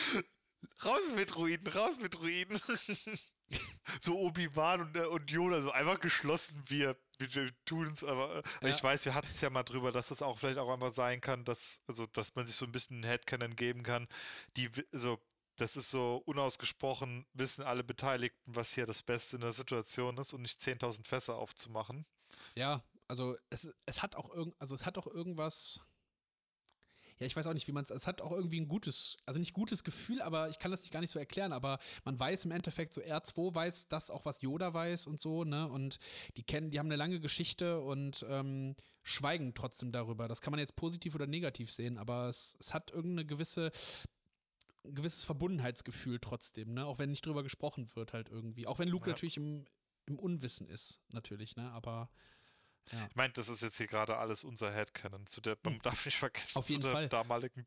raus 0.84 1.02
mit 1.14 1.34
Druiden, 1.34 1.68
raus 1.68 1.98
mit 2.00 2.14
Druiden. 2.14 2.60
so 4.00 4.18
Obi-Wan 4.18 4.80
und, 4.80 4.96
äh, 4.96 5.06
und 5.06 5.30
Yoda, 5.30 5.60
so 5.60 5.70
einfach 5.70 6.00
geschlossen, 6.00 6.62
wir, 6.66 6.96
wir 7.18 7.50
tun 7.64 7.90
es, 7.92 8.02
aber 8.04 8.36
äh, 8.36 8.42
Ja. 8.62 8.68
ich 8.68 8.82
weiß, 8.82 9.04
wir 9.04 9.14
hatten 9.14 9.30
es 9.32 9.40
ja 9.40 9.50
mal 9.50 9.62
drüber, 9.62 9.92
dass 9.92 10.08
das 10.08 10.22
auch 10.22 10.38
vielleicht 10.38 10.58
auch 10.58 10.72
einfach 10.72 10.92
sein 10.92 11.20
kann, 11.20 11.44
dass, 11.44 11.80
also, 11.86 12.06
dass 12.06 12.34
man 12.34 12.46
sich 12.46 12.56
so 12.56 12.64
ein 12.66 12.72
bisschen 12.72 12.96
einen 12.96 13.04
Headcanon 13.04 13.54
geben 13.56 13.82
kann, 13.82 14.08
die, 14.56 14.70
also, 14.92 15.18
das 15.56 15.76
ist 15.76 15.90
so 15.90 16.22
unausgesprochen, 16.26 17.24
wissen 17.32 17.62
alle 17.62 17.82
Beteiligten, 17.82 18.54
was 18.54 18.72
hier 18.74 18.84
das 18.84 19.02
Beste 19.02 19.36
in 19.36 19.42
der 19.42 19.52
Situation 19.52 20.18
ist 20.18 20.34
und 20.34 20.42
nicht 20.42 20.60
10.000 20.60 21.06
Fässer 21.06 21.36
aufzumachen. 21.36 22.04
Ja, 22.54 22.82
also 23.08 23.36
es, 23.48 23.74
es 23.86 24.02
hat 24.02 24.16
auch 24.16 24.28
irgend, 24.34 24.54
also 24.60 24.74
es 24.74 24.84
hat 24.84 24.98
auch 24.98 25.06
irgendwas. 25.06 25.80
Ja, 27.18 27.26
ich 27.26 27.34
weiß 27.34 27.46
auch 27.46 27.54
nicht, 27.54 27.66
wie 27.66 27.72
man 27.72 27.84
es. 27.84 27.90
Es 27.90 28.06
hat 28.06 28.20
auch 28.20 28.32
irgendwie 28.32 28.60
ein 28.60 28.68
gutes, 28.68 29.16
also 29.24 29.38
nicht 29.38 29.54
gutes 29.54 29.84
Gefühl, 29.84 30.20
aber 30.20 30.50
ich 30.50 30.58
kann 30.58 30.70
das 30.70 30.82
nicht 30.82 30.92
gar 30.92 31.00
nicht 31.00 31.10
so 31.10 31.18
erklären. 31.18 31.52
Aber 31.52 31.78
man 32.04 32.18
weiß 32.18 32.44
im 32.44 32.50
Endeffekt, 32.50 32.92
so 32.92 33.00
R2 33.00 33.54
weiß 33.54 33.88
das 33.88 34.10
auch, 34.10 34.24
was 34.26 34.42
Yoda 34.42 34.74
weiß 34.74 35.06
und 35.06 35.20
so, 35.20 35.44
ne? 35.44 35.68
Und 35.68 35.98
die 36.36 36.42
kennen, 36.42 36.70
die 36.70 36.78
haben 36.78 36.88
eine 36.88 36.96
lange 36.96 37.20
Geschichte 37.20 37.80
und 37.80 38.24
ähm, 38.28 38.76
schweigen 39.02 39.54
trotzdem 39.54 39.92
darüber. 39.92 40.28
Das 40.28 40.42
kann 40.42 40.50
man 40.50 40.60
jetzt 40.60 40.76
positiv 40.76 41.14
oder 41.14 41.26
negativ 41.26 41.70
sehen, 41.72 41.96
aber 41.96 42.28
es, 42.28 42.56
es 42.60 42.74
hat 42.74 42.90
irgendeine 42.90 43.24
gewisse 43.26 43.70
ein 44.84 44.94
gewisses 44.94 45.24
Verbundenheitsgefühl 45.24 46.18
trotzdem, 46.20 46.74
ne? 46.74 46.86
Auch 46.86 46.98
wenn 46.98 47.10
nicht 47.10 47.26
drüber 47.26 47.42
gesprochen 47.42 47.88
wird, 47.94 48.12
halt 48.12 48.28
irgendwie. 48.28 48.66
Auch 48.66 48.78
wenn 48.78 48.88
Luke 48.88 49.06
Ja. 49.06 49.12
natürlich 49.12 49.36
im, 49.36 49.64
im 50.06 50.18
Unwissen 50.18 50.68
ist, 50.68 51.00
natürlich, 51.08 51.56
ne? 51.56 51.70
Aber 51.72 52.08
ja. 52.92 53.06
Ich 53.08 53.16
meine, 53.16 53.32
das 53.32 53.48
ist 53.48 53.62
jetzt 53.62 53.76
hier 53.76 53.86
gerade 53.86 54.16
alles 54.16 54.44
unser 54.44 54.72
Headcanon. 54.72 55.26
Zu 55.26 55.40
der, 55.40 55.56
man 55.64 55.78
darf 55.80 56.04
nicht 56.04 56.18
vergessen. 56.18 56.58
Auf 56.58 56.68
jeden 56.68 56.82
zu 56.82 56.88
der 56.88 56.96
Fall. 56.96 57.08
damaligen 57.08 57.64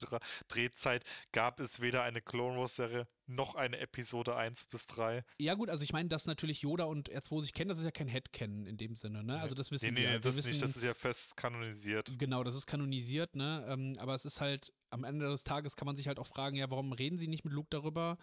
Drehzeit 0.47 1.03
gab 1.31 1.59
es 1.59 1.79
weder 1.81 2.03
eine 2.03 2.21
Clone 2.21 2.57
Wars 2.57 2.75
Serie 2.75 3.07
noch 3.29 3.55
eine 3.55 3.77
Episode 3.77 4.35
1 4.35 4.65
bis 4.65 4.87
3. 4.87 5.23
Ja, 5.39 5.53
gut, 5.53 5.69
also 5.69 5.83
ich 5.83 5.93
meine, 5.93 6.09
dass 6.09 6.25
natürlich 6.25 6.61
Yoda 6.61 6.85
und 6.85 7.09
R2 7.11 7.41
sich 7.41 7.53
kennen, 7.53 7.69
das 7.69 7.77
ist 7.77 7.85
ja 7.85 7.91
kein 7.91 8.07
Headcanon 8.07 8.65
in 8.65 8.77
dem 8.77 8.95
Sinne, 8.95 9.23
ne? 9.23 9.39
Also 9.39 9.55
das 9.55 9.71
wissen 9.71 9.85
nee, 9.85 9.91
nee, 9.91 9.97
wir. 10.01 10.07
nee, 10.07 10.13
wir 10.15 10.19
das 10.19 10.35
wissen, 10.35 10.49
nicht, 10.49 10.63
das 10.63 10.75
ist 10.75 10.83
ja 10.83 10.93
fest 10.93 11.37
kanonisiert. 11.37 12.11
Genau, 12.17 12.43
das 12.43 12.55
ist 12.55 12.65
kanonisiert, 12.65 13.35
ne? 13.35 13.65
Ähm, 13.69 13.95
aber 13.99 14.15
es 14.15 14.25
ist 14.25 14.41
halt, 14.41 14.73
am 14.89 15.03
Ende 15.03 15.29
des 15.29 15.43
Tages 15.43 15.75
kann 15.75 15.85
man 15.85 15.95
sich 15.95 16.07
halt 16.07 16.19
auch 16.19 16.27
fragen, 16.27 16.55
ja, 16.55 16.69
warum 16.71 16.91
reden 16.91 17.19
sie 17.19 17.27
nicht 17.27 17.45
mit 17.45 17.53
Luke 17.53 17.69
darüber? 17.69 18.17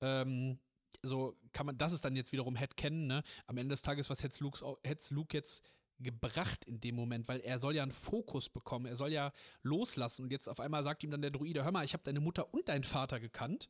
Ähm, 0.00 0.60
so 1.02 1.36
kann 1.52 1.66
man, 1.66 1.76
das 1.76 1.92
ist 1.92 2.04
dann 2.04 2.14
jetzt 2.14 2.32
wiederum 2.32 2.54
Headcanon, 2.54 3.06
ne? 3.06 3.22
Am 3.46 3.56
Ende 3.56 3.72
des 3.72 3.82
Tages, 3.82 4.10
was 4.10 4.22
hätte 4.22 4.44
Luke 4.44 5.36
jetzt 5.36 5.62
gebracht 6.02 6.64
in 6.64 6.80
dem 6.80 6.94
Moment, 6.96 7.28
weil 7.28 7.40
er 7.40 7.58
soll 7.60 7.74
ja 7.74 7.82
einen 7.82 7.92
Fokus 7.92 8.48
bekommen, 8.48 8.86
er 8.86 8.96
soll 8.96 9.10
ja 9.12 9.32
loslassen 9.62 10.22
und 10.24 10.30
jetzt 10.32 10.48
auf 10.48 10.60
einmal 10.60 10.82
sagt 10.82 11.02
ihm 11.04 11.10
dann 11.10 11.22
der 11.22 11.30
Druide, 11.30 11.64
hör 11.64 11.72
mal, 11.72 11.84
ich 11.84 11.92
habe 11.92 12.02
deine 12.04 12.20
Mutter 12.20 12.52
und 12.52 12.68
deinen 12.68 12.84
Vater 12.84 13.20
gekannt 13.20 13.68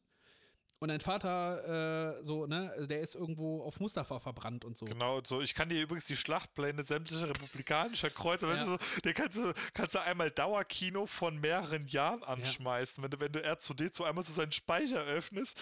und 0.79 0.89
dein 0.89 1.01
Vater, 1.01 2.19
äh, 2.19 2.25
so, 2.25 2.47
ne, 2.47 2.75
der 2.91 3.01
ist 3.01 3.15
irgendwo 3.15 3.63
auf 3.63 3.79
Mustafa 3.79 4.19
verbrannt 4.19 4.65
und 4.65 4.77
so. 4.77 4.85
Genau, 4.85 5.19
und 5.19 5.27
so. 5.29 5.41
Ich 5.41 5.55
kann 5.55 5.69
dir 5.69 5.81
übrigens 5.81 6.07
die 6.07 6.17
Schlachtpläne 6.17 6.83
sämtlicher 6.83 7.29
republikanischer 7.29 8.11
Kreuzer, 8.11 8.49
weißt 8.49 8.67
Ja. 8.67 8.77
du, 8.77 8.85
so, 8.85 9.01
der 9.03 9.15
kannst 9.15 9.39
du, 9.39 9.53
kannst 9.75 9.95
du 9.95 10.01
einmal 10.01 10.33
Dauerkino 10.33 11.07
von 11.07 11.39
mehreren 11.39 11.87
Jahren 11.87 12.25
anschmeißen. 12.25 13.01
Wenn 13.05 13.11
du, 13.13 13.21
wenn 13.21 13.31
du 13.31 13.39
R2D2 13.39 14.03
einmal 14.05 14.25
so 14.25 14.33
seinen 14.33 14.51
Speicher 14.51 15.05
öffnest, 15.05 15.61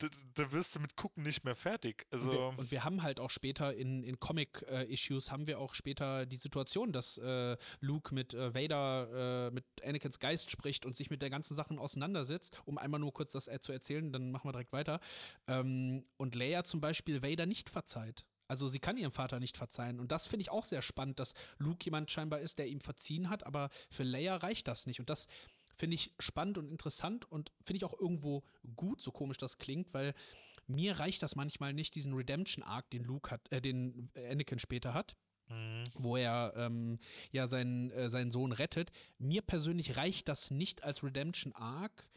da, 0.00 0.08
da 0.34 0.52
wirst 0.52 0.74
du 0.74 0.80
mit 0.80 0.96
Gucken 0.96 1.22
nicht 1.22 1.44
mehr 1.44 1.54
fertig. 1.54 2.06
Also, 2.10 2.30
Und 2.30 2.36
wir, 2.36 2.58
und 2.58 2.70
wir 2.70 2.84
haben 2.84 3.02
halt 3.02 3.20
auch 3.20 3.30
später 3.30 3.74
in, 3.74 4.02
in 4.02 4.18
Comic-Issues 4.18 5.30
haben 5.30 5.46
wir 5.46 5.58
auch 5.58 5.74
später 5.74 6.26
die 6.26 6.36
Situation, 6.36 6.92
dass 6.92 7.18
äh, 7.18 7.56
Luke 7.80 8.14
mit 8.14 8.34
äh, 8.34 8.54
Vader, 8.54 9.48
äh, 9.48 9.50
mit 9.50 9.64
Anakins 9.84 10.18
Geist 10.18 10.50
spricht 10.50 10.86
und 10.86 10.96
sich 10.96 11.10
mit 11.10 11.22
der 11.22 11.30
ganzen 11.30 11.54
Sachen 11.54 11.78
auseinandersetzt, 11.78 12.60
um 12.64 12.78
einmal 12.78 13.00
nur 13.00 13.12
kurz 13.12 13.32
das 13.32 13.46
äh, 13.46 13.60
zu 13.60 13.72
erzählen, 13.72 14.10
dann 14.10 14.30
machen 14.30 14.48
wir 14.48 14.52
direkt 14.52 14.72
weiter. 14.72 15.00
Ähm, 15.46 16.04
und 16.16 16.34
Leia 16.34 16.64
zum 16.64 16.80
Beispiel 16.80 17.22
Vader 17.22 17.46
nicht 17.46 17.68
verzeiht. 17.68 18.24
Also 18.48 18.66
sie 18.66 18.80
kann 18.80 18.96
ihrem 18.96 19.12
Vater 19.12 19.38
nicht 19.38 19.56
verzeihen. 19.56 20.00
Und 20.00 20.10
das 20.10 20.26
finde 20.26 20.42
ich 20.42 20.50
auch 20.50 20.64
sehr 20.64 20.82
spannend, 20.82 21.20
dass 21.20 21.34
Luke 21.58 21.84
jemand 21.84 22.10
scheinbar 22.10 22.40
ist, 22.40 22.58
der 22.58 22.66
ihm 22.66 22.80
verziehen 22.80 23.30
hat, 23.30 23.46
aber 23.46 23.70
für 23.90 24.02
Leia 24.02 24.34
reicht 24.36 24.66
das 24.66 24.86
nicht. 24.86 24.98
Und 24.98 25.08
das 25.08 25.28
finde 25.80 25.94
ich 25.96 26.12
spannend 26.20 26.58
und 26.58 26.68
interessant 26.68 27.30
und 27.32 27.50
finde 27.64 27.78
ich 27.78 27.84
auch 27.84 27.98
irgendwo 27.98 28.44
gut, 28.76 29.00
so 29.00 29.10
komisch 29.10 29.38
das 29.38 29.58
klingt, 29.58 29.92
weil 29.94 30.14
mir 30.66 31.00
reicht 31.00 31.22
das 31.22 31.34
manchmal 31.34 31.72
nicht, 31.72 31.94
diesen 31.94 32.14
Redemption-Arc, 32.14 32.90
den 32.90 33.02
Luke 33.02 33.30
hat, 33.30 33.50
äh, 33.50 33.60
den 33.60 34.10
Anakin 34.14 34.58
später 34.58 34.94
hat, 34.94 35.16
mhm. 35.48 35.84
wo 35.94 36.16
er 36.16 36.52
ähm, 36.56 37.00
ja 37.32 37.48
seinen, 37.48 37.90
äh, 37.90 38.08
seinen 38.08 38.30
Sohn 38.30 38.52
rettet. 38.52 38.92
Mir 39.18 39.42
persönlich 39.42 39.96
reicht 39.96 40.28
das 40.28 40.50
nicht 40.50 40.84
als 40.84 41.02
Redemption-Arc 41.02 42.10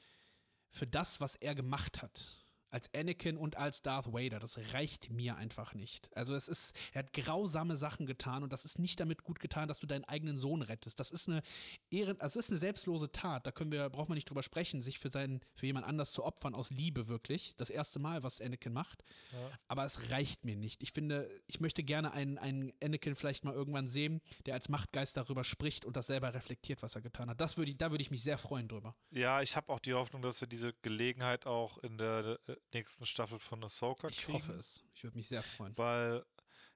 für 0.70 0.86
das, 0.86 1.22
was 1.22 1.36
er 1.38 1.56
gemacht 1.56 2.02
hat. 2.02 2.43
Als 2.74 2.90
Anakin 2.94 3.38
und 3.38 3.56
als 3.56 3.84
Darth 3.84 4.12
Vader. 4.12 4.40
Das 4.40 4.58
reicht 4.74 5.12
mir 5.12 5.36
einfach 5.36 5.76
nicht. 5.76 6.10
Also 6.18 6.34
es 6.34 6.48
ist, 6.48 6.76
er 6.92 7.00
hat 7.00 7.14
grausame 7.14 7.78
Sachen 7.78 8.08
getan 8.08 8.44
und 8.44 8.52
das 8.52 8.66
ist 8.66 8.80
nicht 8.80 9.00
damit 9.00 9.24
gut 9.24 9.40
getan, 9.40 9.68
dass 9.68 9.80
du 9.80 9.86
deinen 9.86 10.06
eigenen 10.06 10.38
Sohn 10.38 10.64
rettest. 10.64 11.00
Das 11.00 11.12
ist 11.12 11.30
eine 11.30 11.44
Ehren, 11.92 12.18
das 12.18 12.36
ist 12.36 12.50
eine 12.50 12.58
selbstlose 12.58 13.12
Tat. 13.12 13.46
Da 13.46 13.52
können 13.52 13.72
wir, 13.72 13.90
braucht 13.90 14.10
man 14.10 14.16
nicht 14.16 14.30
drüber 14.30 14.42
sprechen, 14.42 14.82
sich 14.82 14.98
für 14.98 15.10
seinen, 15.10 15.42
für 15.54 15.68
jemand 15.68 15.86
anders 15.86 16.12
zu 16.12 16.24
opfern 16.24 16.56
aus 16.56 16.72
Liebe 16.72 17.08
wirklich. 17.08 17.54
Das 17.58 17.70
erste 17.70 18.00
Mal, 18.00 18.24
was 18.24 18.42
Anakin 18.42 18.74
macht. 18.74 19.04
Ja. 19.32 19.52
Aber 19.68 19.86
es 19.86 20.10
reicht 20.10 20.44
mir 20.44 20.56
nicht. 20.56 20.82
Ich 20.82 20.94
finde, 20.94 21.30
ich 21.46 21.60
möchte 21.60 21.84
gerne 21.84 22.12
einen, 22.14 22.40
einen 22.40 22.74
Anakin 22.84 23.16
vielleicht 23.16 23.46
mal 23.46 23.54
irgendwann 23.54 23.88
sehen, 23.88 24.20
der 24.48 24.56
als 24.56 24.70
Machtgeist 24.70 25.16
darüber 25.16 25.44
spricht 25.44 25.86
und 25.86 25.96
das 25.96 26.08
selber 26.08 26.34
reflektiert, 26.34 26.82
was 26.82 26.96
er 26.96 27.02
getan 27.02 27.30
hat. 27.30 27.40
Das 27.40 27.58
würde 27.58 27.70
ich, 27.70 27.78
da 27.78 27.92
würde 27.92 28.02
ich 28.02 28.10
mich 28.10 28.24
sehr 28.24 28.40
freuen 28.40 28.68
drüber. 28.68 28.96
ja, 29.12 29.42
ich 29.42 29.56
habe 29.56 29.72
auch 29.72 29.80
die 29.80 29.94
Hoffnung, 29.94 30.22
dass 30.22 30.42
wir 30.42 30.48
diese 30.48 30.74
Gelegenheit 30.82 31.46
auch 31.46 31.78
in 31.80 31.98
der 31.98 32.40
äh, 32.48 32.56
nächsten 32.74 33.06
Staffel 33.06 33.40
von 33.40 33.64
Ahsoka 33.64 34.08
Ich 34.08 34.18
kriegen. 34.22 34.34
hoffe 34.34 34.54
es. 34.54 34.84
Ich 34.96 35.04
würde 35.04 35.18
mich 35.18 35.28
sehr 35.28 35.44
freuen. 35.44 35.78
Weil, 35.78 36.26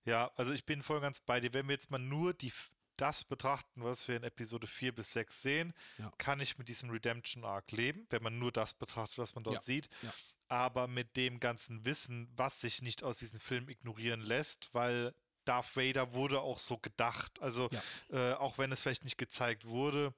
ja, 0.05 0.31
also 0.35 0.53
ich 0.53 0.65
bin 0.65 0.83
voll 0.83 1.01
ganz 1.01 1.19
bei 1.19 1.39
dir. 1.39 1.53
Wenn 1.53 1.67
wir 1.67 1.73
jetzt 1.73 1.89
mal 1.91 1.97
nur 1.99 2.33
die, 2.33 2.51
das 2.97 3.23
betrachten, 3.23 3.83
was 3.83 4.07
wir 4.07 4.17
in 4.17 4.23
Episode 4.23 4.67
4 4.67 4.93
bis 4.93 5.11
6 5.13 5.41
sehen, 5.41 5.73
Ja. 5.97 6.11
kann 6.17 6.39
ich 6.39 6.57
mit 6.57 6.67
diesem 6.69 6.89
Redemption 6.89 7.43
Arc 7.45 7.71
leben, 7.71 8.05
wenn 8.09 8.23
man 8.23 8.37
nur 8.39 8.51
das 8.51 8.73
betrachtet, 8.73 9.17
was 9.19 9.35
man 9.35 9.43
dort 9.43 9.55
Ja, 9.55 9.61
sieht. 9.61 9.89
ja. 10.01 10.13
Aber 10.49 10.87
mit 10.87 11.15
dem 11.17 11.39
ganzen 11.41 11.85
Wissen, 11.85 12.31
was 12.37 12.61
sich 12.61 12.81
nicht 12.81 13.03
aus 13.03 13.17
diesem 13.17 13.39
Film 13.39 13.67
ignorieren 13.69 14.21
lässt, 14.21 14.73
weil 14.73 15.13
Darth 15.43 15.75
Vader 15.75 16.13
wurde 16.13 16.41
auch 16.41 16.57
so 16.59 16.77
gedacht. 16.77 17.41
Also, 17.41 17.69
äh, 18.09 18.33
auch 18.33 18.57
wenn 18.57 18.71
es 18.71 18.81
vielleicht 18.81 19.03
nicht 19.03 19.17
gezeigt 19.17 19.65
wurde, 19.65 20.13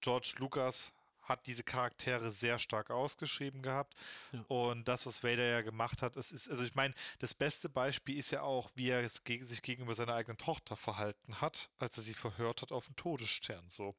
George 0.00 0.34
Lucas 0.38 0.92
hat 1.28 1.46
diese 1.46 1.62
Charaktere 1.62 2.30
sehr 2.30 2.58
stark 2.58 2.90
ausgeschrieben 2.90 3.62
gehabt. 3.62 3.94
Ja. 4.32 4.44
Und 4.48 4.88
das, 4.88 5.06
was 5.06 5.22
Vader 5.22 5.44
ja 5.44 5.60
gemacht 5.62 6.02
hat, 6.02 6.16
es 6.16 6.32
ist, 6.32 6.50
also 6.50 6.64
ich 6.64 6.74
meine, 6.74 6.94
das 7.18 7.34
beste 7.34 7.68
Beispiel 7.68 8.18
ist 8.18 8.30
ja 8.30 8.42
auch, 8.42 8.70
wie 8.74 8.90
er 8.90 9.02
es 9.02 9.24
gegen, 9.24 9.44
sich 9.44 9.62
gegenüber 9.62 9.94
seiner 9.94 10.14
eigenen 10.14 10.38
Tochter 10.38 10.76
verhalten 10.76 11.40
hat, 11.40 11.70
als 11.78 11.96
er 11.96 12.02
sie 12.02 12.14
verhört 12.14 12.62
hat 12.62 12.72
auf 12.72 12.86
dem 12.86 12.96
Todesstern. 12.96 13.64
So. 13.68 13.94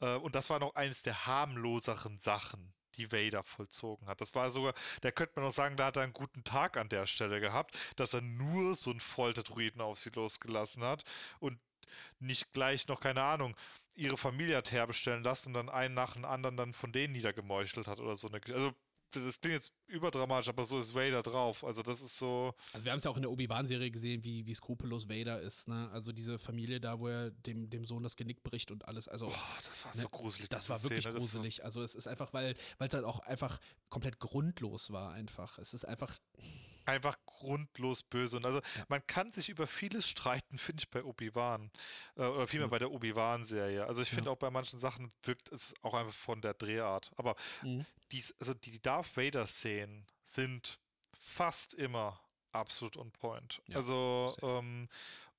Äh, 0.00 0.16
und 0.16 0.34
das 0.34 0.50
war 0.50 0.58
noch 0.58 0.74
eines 0.74 1.02
der 1.02 1.26
harmloseren 1.26 2.18
Sachen, 2.18 2.74
die 2.96 3.12
Vader 3.12 3.42
vollzogen 3.42 4.06
hat. 4.06 4.20
Das 4.20 4.34
war 4.34 4.50
sogar, 4.50 4.74
da 5.00 5.10
könnte 5.10 5.34
man 5.36 5.46
noch 5.46 5.52
sagen, 5.52 5.76
da 5.76 5.86
hat 5.86 5.96
er 5.96 6.02
einen 6.02 6.12
guten 6.12 6.44
Tag 6.44 6.76
an 6.76 6.88
der 6.88 7.06
Stelle 7.06 7.40
gehabt, 7.40 7.78
dass 7.96 8.14
er 8.14 8.20
nur 8.20 8.74
so 8.76 8.90
einen 8.90 9.00
Folterdruiden 9.00 9.80
auf 9.80 9.98
sie 9.98 10.10
losgelassen 10.10 10.82
hat 10.82 11.04
und 11.40 11.58
nicht 12.18 12.52
gleich 12.52 12.88
noch, 12.88 13.00
keine 13.00 13.22
Ahnung, 13.22 13.54
ihre 13.94 14.16
Familie 14.16 14.56
hat 14.56 14.72
herbestellen 14.72 15.22
lassen 15.24 15.48
und 15.50 15.54
dann 15.54 15.68
einen 15.68 15.94
nach 15.94 16.14
dem 16.14 16.24
anderen 16.24 16.56
dann 16.56 16.72
von 16.72 16.92
denen 16.92 17.12
niedergemeuchelt 17.12 17.86
hat 17.86 18.00
oder 18.00 18.16
so. 18.16 18.28
Also, 18.28 18.72
das, 19.12 19.40
klingt 19.40 19.54
jetzt 19.54 19.72
überdramatisch, 19.86 20.48
aber 20.48 20.64
so 20.64 20.76
ist 20.76 20.92
Vader 20.92 21.22
drauf. 21.22 21.62
Also, 21.62 21.82
das 21.84 22.02
ist 22.02 22.18
so. 22.18 22.52
Also 22.72 22.84
wir 22.84 22.90
haben 22.90 22.98
es 22.98 23.04
ja 23.04 23.12
auch 23.12 23.16
in 23.16 23.22
der 23.22 23.30
Obi-Wan-Serie 23.30 23.92
gesehen, 23.92 24.24
wie, 24.24 24.44
wie 24.44 24.54
skrupellos 24.54 25.08
Vader 25.08 25.40
ist. 25.40 25.68
Ne? 25.68 25.88
Also 25.92 26.10
diese 26.10 26.36
Familie 26.40 26.80
da, 26.80 26.98
wo 26.98 27.06
er 27.06 27.30
dem, 27.30 27.70
dem 27.70 27.84
Sohn 27.84 28.02
das 28.02 28.16
Genick 28.16 28.42
bricht 28.42 28.72
und 28.72 28.88
alles. 28.88 29.06
Also 29.06 29.26
Boah, 29.26 29.38
das 29.64 29.84
war 29.84 29.94
Ne, 29.94 30.02
so 30.02 30.08
gruselig. 30.08 30.48
das 30.48 30.68
war 30.68 30.82
wirklich 30.82 31.02
Szene. 31.02 31.14
War- 31.14 31.20
gruselig. 31.20 31.64
Also 31.64 31.80
es 31.82 31.94
ist 31.94 32.08
einfach, 32.08 32.32
weil 32.32 32.56
weil 32.78 32.88
es 32.88 32.94
halt 32.94 33.04
auch 33.04 33.20
einfach 33.20 33.60
komplett 33.88 34.18
grundlos 34.18 34.90
war 34.90 35.12
einfach. 35.12 35.58
Es 35.58 35.74
ist 35.74 35.84
einfach, 35.84 36.18
einfach 36.84 37.16
grundlos 37.26 38.02
böse. 38.02 38.36
Und 38.36 38.46
also 38.46 38.58
ja. 38.58 38.84
man 38.88 39.06
kann 39.06 39.32
sich 39.32 39.48
über 39.48 39.66
vieles 39.66 40.08
streiten, 40.08 40.58
finde 40.58 40.82
ich, 40.82 40.90
bei 40.90 41.04
Obi-Wan. 41.04 41.70
Äh, 42.16 42.22
oder 42.22 42.46
vielmehr 42.46 42.66
ja. 42.66 42.70
bei 42.70 42.78
der 42.78 42.90
Obi-Wan-Serie. 42.90 43.86
Also 43.86 44.02
ich 44.02 44.10
finde 44.10 44.26
ja. 44.26 44.32
auch 44.32 44.38
bei 44.38 44.50
manchen 44.50 44.78
Sachen 44.78 45.12
wirkt 45.22 45.50
es 45.52 45.74
auch 45.82 45.94
einfach 45.94 46.14
von 46.14 46.40
der 46.40 46.54
Drehart. 46.54 47.12
Aber 47.16 47.36
mhm. 47.62 47.86
dies, 48.12 48.34
also 48.40 48.54
die 48.54 48.80
Darth 48.80 49.16
Vader-Szenen 49.16 50.06
sind 50.24 50.78
fast 51.12 51.74
immer 51.74 52.20
absolut 52.52 52.96
on 52.96 53.10
point. 53.10 53.62
also, 53.72 54.34
ähm, 54.42 54.88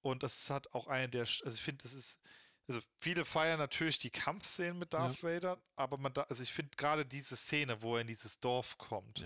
und 0.01 0.23
das 0.23 0.49
hat 0.49 0.71
auch 0.73 0.87
eine 0.87 1.09
der, 1.09 1.21
also 1.21 1.49
ich 1.49 1.61
finde, 1.61 1.83
das 1.83 1.93
ist, 1.93 2.19
also 2.67 2.81
viele 2.99 3.25
feiern 3.25 3.59
natürlich 3.59 3.99
die 3.99 4.09
Kampfszenen 4.09 4.79
mit 4.79 4.93
Darth 4.93 5.21
Vader, 5.23 5.61
aber 5.75 5.97
man 5.97 6.13
da, 6.13 6.23
also 6.23 6.41
ich 6.41 6.51
finde 6.51 6.75
gerade 6.75 7.05
diese 7.05 7.35
Szene, 7.35 7.81
wo 7.81 7.95
er 7.95 8.01
in 8.01 8.07
dieses 8.07 8.39
Dorf 8.39 8.77
kommt, 8.77 9.21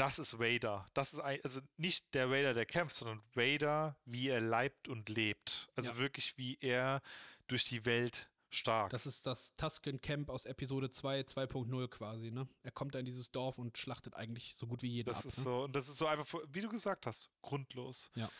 das 0.00 0.18
ist 0.18 0.38
Vader. 0.38 0.86
Das 0.94 1.12
ist 1.12 1.18
ein, 1.18 1.40
also 1.44 1.60
nicht 1.76 2.14
der 2.14 2.30
Vader, 2.30 2.54
der 2.54 2.64
kämpft, 2.64 2.94
sondern 2.94 3.22
Vader, 3.34 3.96
wie 4.06 4.28
er 4.28 4.40
leibt 4.40 4.88
und 4.88 5.08
lebt. 5.10 5.68
Also 5.76 5.92
ja. 5.92 5.98
wirklich, 5.98 6.38
wie 6.38 6.56
er 6.60 7.02
durch 7.48 7.64
die 7.64 7.84
Welt 7.84 8.30
stark. 8.48 8.90
Das 8.90 9.06
ist 9.06 9.26
das 9.26 9.54
Tusken 9.56 10.00
Camp 10.00 10.30
aus 10.30 10.46
Episode 10.46 10.90
2, 10.90 11.20
2.0 11.20 11.88
quasi, 11.88 12.30
ne? 12.30 12.48
Er 12.62 12.70
kommt 12.70 12.94
da 12.94 12.98
in 12.98 13.04
dieses 13.04 13.30
Dorf 13.30 13.58
und 13.58 13.76
schlachtet 13.76 14.16
eigentlich 14.16 14.56
so 14.58 14.66
gut 14.66 14.82
wie 14.82 14.88
jeden 14.88 15.06
Das 15.06 15.20
ab, 15.20 15.26
ist 15.26 15.38
ne? 15.38 15.44
so, 15.44 15.64
und 15.64 15.76
das 15.76 15.88
ist 15.88 15.98
so 15.98 16.06
einfach, 16.06 16.40
wie 16.48 16.62
du 16.62 16.68
gesagt 16.68 17.06
hast, 17.06 17.30
grundlos. 17.42 18.10
Ja. 18.14 18.30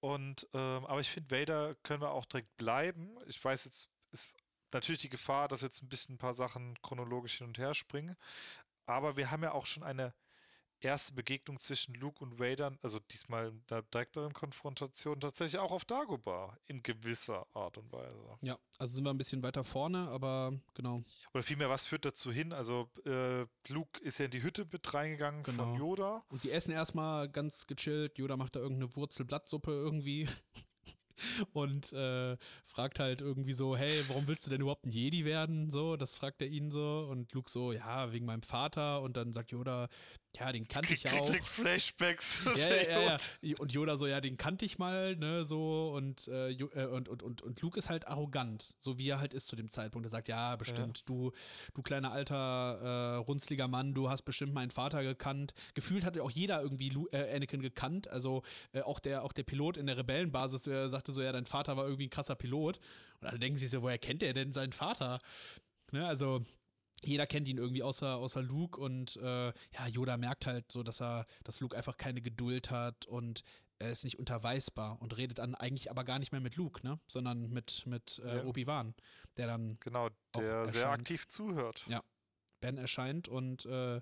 Und, 0.00 0.46
ähm, 0.52 0.84
aber 0.84 1.00
ich 1.00 1.10
finde, 1.10 1.36
Vader 1.36 1.74
können 1.76 2.02
wir 2.02 2.10
auch 2.10 2.26
direkt 2.26 2.54
bleiben. 2.56 3.16
Ich 3.26 3.42
weiß 3.42 3.64
jetzt, 3.64 3.88
ist 4.10 4.32
natürlich 4.72 5.00
die 5.00 5.08
Gefahr, 5.08 5.48
dass 5.48 5.62
jetzt 5.62 5.82
ein 5.82 5.88
bisschen 5.88 6.16
ein 6.16 6.18
paar 6.18 6.34
Sachen 6.34 6.80
chronologisch 6.82 7.38
hin 7.38 7.46
und 7.46 7.58
her 7.58 7.72
springen. 7.74 8.16
Aber 8.84 9.16
wir 9.16 9.30
haben 9.30 9.42
ja 9.42 9.52
auch 9.52 9.66
schon 9.66 9.84
eine 9.84 10.12
erste 10.84 11.12
Begegnung 11.12 11.58
zwischen 11.58 11.94
Luke 11.94 12.22
und 12.22 12.38
Vader, 12.38 12.72
also 12.82 12.98
diesmal 12.98 13.48
in 13.48 13.62
der 13.68 13.82
direkteren 13.82 14.32
Konfrontation, 14.32 15.20
tatsächlich 15.20 15.60
auch 15.60 15.72
auf 15.72 15.84
Dagobah 15.84 16.56
in 16.66 16.82
gewisser 16.82 17.46
Art 17.54 17.78
und 17.78 17.92
Weise. 17.92 18.38
Ja, 18.42 18.58
also 18.78 18.94
sind 18.94 19.04
wir 19.04 19.10
ein 19.10 19.18
bisschen 19.18 19.42
weiter 19.42 19.64
vorne, 19.64 20.08
aber 20.08 20.52
genau. 20.74 21.02
Oder 21.34 21.42
vielmehr, 21.42 21.70
was 21.70 21.86
führt 21.86 22.04
dazu 22.04 22.32
hin? 22.32 22.52
Also 22.52 22.88
äh, 23.04 23.46
Luke 23.68 24.00
ist 24.02 24.18
ja 24.18 24.26
in 24.26 24.30
die 24.30 24.42
Hütte 24.42 24.66
mit 24.70 24.92
reingegangen 24.92 25.42
genau. 25.42 25.64
von 25.64 25.74
Yoda. 25.74 26.24
Und 26.28 26.44
die 26.44 26.50
essen 26.50 26.72
erstmal 26.72 27.28
ganz 27.28 27.66
gechillt. 27.66 28.18
Yoda 28.18 28.36
macht 28.36 28.56
da 28.56 28.60
irgendeine 28.60 28.94
Wurzelblattsuppe 28.96 29.70
irgendwie. 29.70 30.28
und 31.52 31.92
äh, 31.92 32.36
fragt 32.64 32.98
halt 32.98 33.20
irgendwie 33.20 33.52
so, 33.52 33.76
hey, 33.76 34.04
warum 34.08 34.26
willst 34.28 34.46
du 34.46 34.50
denn 34.50 34.60
überhaupt 34.60 34.86
ein 34.86 34.90
Jedi 34.90 35.24
werden? 35.24 35.70
So, 35.70 35.96
das 35.96 36.16
fragt 36.16 36.42
er 36.42 36.48
ihn 36.48 36.70
so 36.70 37.06
und 37.10 37.32
Luke 37.32 37.50
so, 37.50 37.72
ja, 37.72 38.12
wegen 38.12 38.26
meinem 38.26 38.42
Vater 38.42 39.02
und 39.02 39.16
dann 39.16 39.32
sagt 39.32 39.50
Yoda, 39.50 39.88
ja, 40.38 40.50
den 40.52 40.66
kannte 40.66 40.94
ich 40.94 41.02
ja 41.02 41.12
auch. 41.12 41.34
Flashbacks. 41.42 42.42
Ja, 42.56 42.68
ja, 42.68 43.18
ja, 43.40 43.56
Und 43.58 43.72
Yoda 43.72 43.96
so, 43.96 44.06
ja, 44.06 44.20
den 44.20 44.36
kannte 44.36 44.64
ich 44.64 44.78
mal, 44.78 45.16
ne, 45.16 45.44
so 45.44 45.92
und, 45.94 46.28
äh, 46.28 46.52
äh, 46.52 46.86
und, 46.86 47.08
und, 47.08 47.22
und, 47.22 47.42
und 47.42 47.60
Luke 47.60 47.78
ist 47.78 47.88
halt 47.90 48.08
arrogant, 48.08 48.74
so 48.78 48.98
wie 48.98 49.08
er 49.08 49.20
halt 49.20 49.34
ist 49.34 49.48
zu 49.48 49.56
dem 49.56 49.68
Zeitpunkt. 49.68 50.06
Er 50.06 50.10
sagt, 50.10 50.28
ja, 50.28 50.56
bestimmt, 50.56 50.98
ja. 50.98 51.04
du, 51.06 51.32
du 51.74 51.82
kleiner 51.82 52.12
alter, 52.12 52.34
äh, 52.34 53.16
runzliger 53.16 53.68
Mann, 53.68 53.94
du 53.94 54.08
hast 54.08 54.22
bestimmt 54.22 54.54
meinen 54.54 54.70
Vater 54.70 55.02
gekannt. 55.02 55.54
Gefühlt 55.74 56.04
hatte 56.04 56.22
auch 56.22 56.30
jeder 56.30 56.62
irgendwie 56.62 56.88
Lu 56.88 57.06
äh, 57.12 57.34
Anakin 57.34 57.60
gekannt. 57.60 58.08
Also 58.08 58.42
äh, 58.72 58.80
auch, 58.80 59.00
der, 59.00 59.24
auch 59.24 59.32
der 59.32 59.44
Pilot 59.44 59.76
in 59.76 59.86
der 59.86 59.96
Rebellenbasis 59.96 60.62
der 60.62 60.88
sagte 60.88 61.12
so, 61.12 61.22
ja, 61.22 61.32
dein 61.32 61.46
Vater 61.46 61.76
war 61.76 61.84
irgendwie 61.84 62.06
ein 62.06 62.10
krasser 62.10 62.34
Pilot. 62.34 62.80
Und 63.20 63.28
alle 63.28 63.38
denken 63.38 63.58
sich 63.58 63.70
so, 63.70 63.82
woher 63.82 63.98
kennt 63.98 64.22
er 64.22 64.32
denn 64.32 64.52
seinen 64.52 64.72
Vater? 64.72 65.20
Ne, 65.92 66.06
also 66.06 66.42
jeder 67.04 67.26
kennt 67.26 67.48
ihn 67.48 67.58
irgendwie 67.58 67.82
außer, 67.82 68.16
außer 68.16 68.42
Luke 68.42 68.80
und 68.80 69.16
äh, 69.16 69.46
ja, 69.46 69.86
Yoda 69.90 70.16
merkt 70.16 70.46
halt 70.46 70.70
so, 70.70 70.82
dass 70.82 71.00
er, 71.00 71.24
dass 71.44 71.60
Luke 71.60 71.76
einfach 71.76 71.96
keine 71.96 72.20
Geduld 72.20 72.70
hat 72.70 73.06
und 73.06 73.42
er 73.78 73.90
ist 73.90 74.04
nicht 74.04 74.18
unterweisbar 74.18 75.00
und 75.00 75.16
redet 75.16 75.38
dann 75.38 75.54
eigentlich 75.54 75.90
aber 75.90 76.04
gar 76.04 76.18
nicht 76.18 76.32
mehr 76.32 76.40
mit 76.40 76.56
Luke, 76.56 76.86
ne? 76.86 77.00
Sondern 77.08 77.50
mit, 77.50 77.84
mit 77.86 78.22
äh, 78.24 78.36
ja. 78.36 78.44
Obi-Wan, 78.44 78.94
der 79.36 79.48
dann. 79.48 79.76
Genau, 79.80 80.08
der 80.36 80.68
sehr 80.68 80.90
aktiv 80.90 81.26
zuhört. 81.26 81.84
Ja. 81.88 82.02
Ben 82.62 82.78
erscheint 82.78 83.28
und 83.28 83.66
äh, 83.66 84.00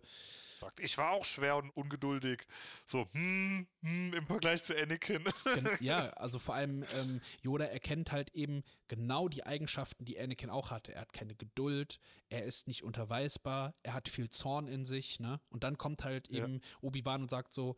sagt, 0.60 0.78
ich 0.78 0.96
war 0.96 1.10
auch 1.12 1.24
schwer 1.24 1.56
und 1.56 1.70
ungeduldig. 1.70 2.46
So, 2.86 3.08
hm, 3.12 3.66
hm, 3.82 4.14
im 4.14 4.26
Vergleich 4.26 4.62
zu 4.62 4.76
Anakin. 4.76 5.24
ja, 5.80 6.10
also 6.10 6.38
vor 6.38 6.54
allem 6.54 6.84
ähm, 6.94 7.20
Yoda 7.42 7.64
erkennt 7.64 8.12
halt 8.12 8.30
eben 8.34 8.62
genau 8.86 9.28
die 9.28 9.44
Eigenschaften, 9.44 10.04
die 10.04 10.20
Anakin 10.20 10.50
auch 10.50 10.70
hatte. 10.70 10.94
Er 10.94 11.00
hat 11.00 11.12
keine 11.12 11.34
Geduld, 11.34 11.98
er 12.28 12.44
ist 12.44 12.68
nicht 12.68 12.84
unterweisbar, 12.84 13.74
er 13.82 13.94
hat 13.94 14.08
viel 14.08 14.30
Zorn 14.30 14.68
in 14.68 14.84
sich, 14.84 15.18
ne? 15.18 15.40
Und 15.48 15.64
dann 15.64 15.76
kommt 15.76 16.04
halt 16.04 16.28
eben 16.28 16.54
ja. 16.54 16.60
Obi-Wan 16.82 17.22
und 17.22 17.30
sagt 17.30 17.52
so, 17.52 17.76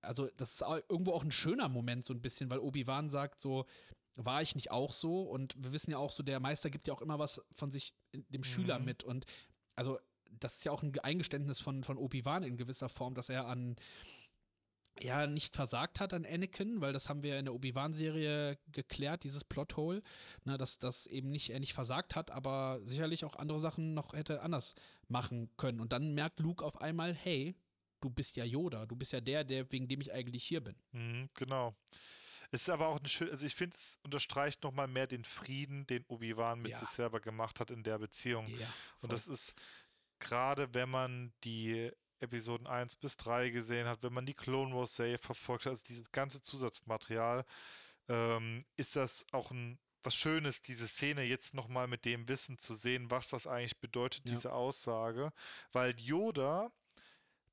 also 0.00 0.28
das 0.36 0.52
ist 0.52 0.60
irgendwo 0.88 1.12
auch 1.12 1.24
ein 1.24 1.32
schöner 1.32 1.68
Moment 1.68 2.04
so 2.04 2.14
ein 2.14 2.22
bisschen, 2.22 2.50
weil 2.50 2.60
Obi-Wan 2.60 3.10
sagt 3.10 3.40
so, 3.40 3.66
war 4.18 4.42
ich 4.42 4.54
nicht 4.54 4.70
auch 4.70 4.92
so? 4.92 5.22
Und 5.22 5.54
wir 5.62 5.72
wissen 5.72 5.90
ja 5.90 5.98
auch 5.98 6.12
so, 6.12 6.22
der 6.22 6.40
Meister 6.40 6.70
gibt 6.70 6.88
ja 6.88 6.94
auch 6.94 7.02
immer 7.02 7.18
was 7.18 7.40
von 7.52 7.70
sich 7.70 7.94
dem 8.12 8.44
Schüler 8.44 8.78
mhm. 8.78 8.84
mit. 8.84 9.04
Und 9.04 9.26
also 9.76 9.98
das 10.28 10.56
ist 10.56 10.64
ja 10.64 10.72
auch 10.72 10.82
ein 10.82 10.92
Eingeständnis 11.00 11.60
von, 11.60 11.82
von 11.82 11.96
Obi-Wan 11.96 12.42
in 12.42 12.56
gewisser 12.56 12.88
Form, 12.88 13.14
dass 13.14 13.28
er 13.28 13.46
an 13.46 13.76
ja 15.02 15.26
nicht 15.26 15.54
versagt 15.54 16.00
hat 16.00 16.12
an 16.12 16.26
Anakin, 16.26 16.80
weil 16.80 16.92
das 16.92 17.08
haben 17.08 17.22
wir 17.22 17.38
in 17.38 17.44
der 17.44 17.54
Obi-Wan-Serie 17.54 18.58
geklärt, 18.72 19.24
dieses 19.24 19.44
Plothole, 19.44 20.02
ne, 20.44 20.58
dass 20.58 20.78
das 20.78 21.06
eben 21.06 21.30
nicht 21.30 21.50
er 21.50 21.60
nicht 21.60 21.74
versagt 21.74 22.16
hat, 22.16 22.30
aber 22.30 22.80
sicherlich 22.82 23.24
auch 23.24 23.36
andere 23.36 23.60
Sachen 23.60 23.94
noch 23.94 24.12
hätte 24.12 24.42
anders 24.42 24.74
machen 25.08 25.50
können. 25.56 25.80
Und 25.80 25.92
dann 25.92 26.14
merkt 26.14 26.40
Luke 26.40 26.64
auf 26.64 26.80
einmal, 26.80 27.14
hey, 27.14 27.56
du 28.00 28.10
bist 28.10 28.36
ja 28.36 28.44
Yoda, 28.44 28.86
du 28.86 28.96
bist 28.96 29.12
ja 29.12 29.20
der, 29.20 29.44
der 29.44 29.70
wegen 29.72 29.88
dem 29.88 30.00
ich 30.00 30.12
eigentlich 30.12 30.44
hier 30.44 30.62
bin. 30.62 30.76
Mhm, 30.92 31.28
genau. 31.34 31.74
Es 32.50 32.62
ist 32.62 32.70
aber 32.70 32.88
auch 32.88 32.98
ein 32.98 33.06
schön, 33.06 33.28
also 33.28 33.44
ich 33.44 33.54
finde, 33.54 33.76
es 33.76 33.98
unterstreicht 34.02 34.62
nochmal 34.62 34.88
mehr 34.88 35.06
den 35.06 35.24
Frieden, 35.24 35.86
den 35.86 36.04
Obi-Wan 36.08 36.60
mit 36.60 36.70
ja. 36.70 36.78
sich 36.78 36.88
selber 36.88 37.20
gemacht 37.20 37.60
hat 37.60 37.70
in 37.70 37.82
der 37.82 37.98
Beziehung. 37.98 38.46
Ja, 38.58 38.66
und 39.00 39.12
das 39.12 39.28
ist, 39.28 39.54
gerade 40.18 40.72
wenn 40.74 40.88
man 40.88 41.32
die 41.44 41.90
Episoden 42.20 42.66
1 42.66 42.96
bis 42.96 43.16
3 43.16 43.50
gesehen 43.50 43.86
hat, 43.86 44.02
wenn 44.02 44.12
man 44.12 44.26
die 44.26 44.34
Clone 44.34 44.74
Wars 44.74 44.96
Serie 44.96 45.18
verfolgt 45.18 45.66
hat, 45.66 45.70
also 45.70 45.84
dieses 45.86 46.10
ganze 46.10 46.42
Zusatzmaterial, 46.42 47.44
ähm, 48.08 48.64
ist 48.76 48.96
das 48.96 49.26
auch 49.32 49.50
ein 49.50 49.78
was 50.04 50.14
Schönes, 50.14 50.62
diese 50.62 50.88
Szene 50.88 51.22
jetzt 51.24 51.54
nochmal 51.54 51.86
mit 51.86 52.04
dem 52.04 52.28
Wissen 52.28 52.56
zu 52.56 52.72
sehen, 52.72 53.10
was 53.10 53.28
das 53.28 53.46
eigentlich 53.46 53.78
bedeutet, 53.78 54.24
ja. 54.24 54.32
diese 54.32 54.52
Aussage. 54.52 55.32
Weil 55.72 55.98
Yoda, 56.00 56.70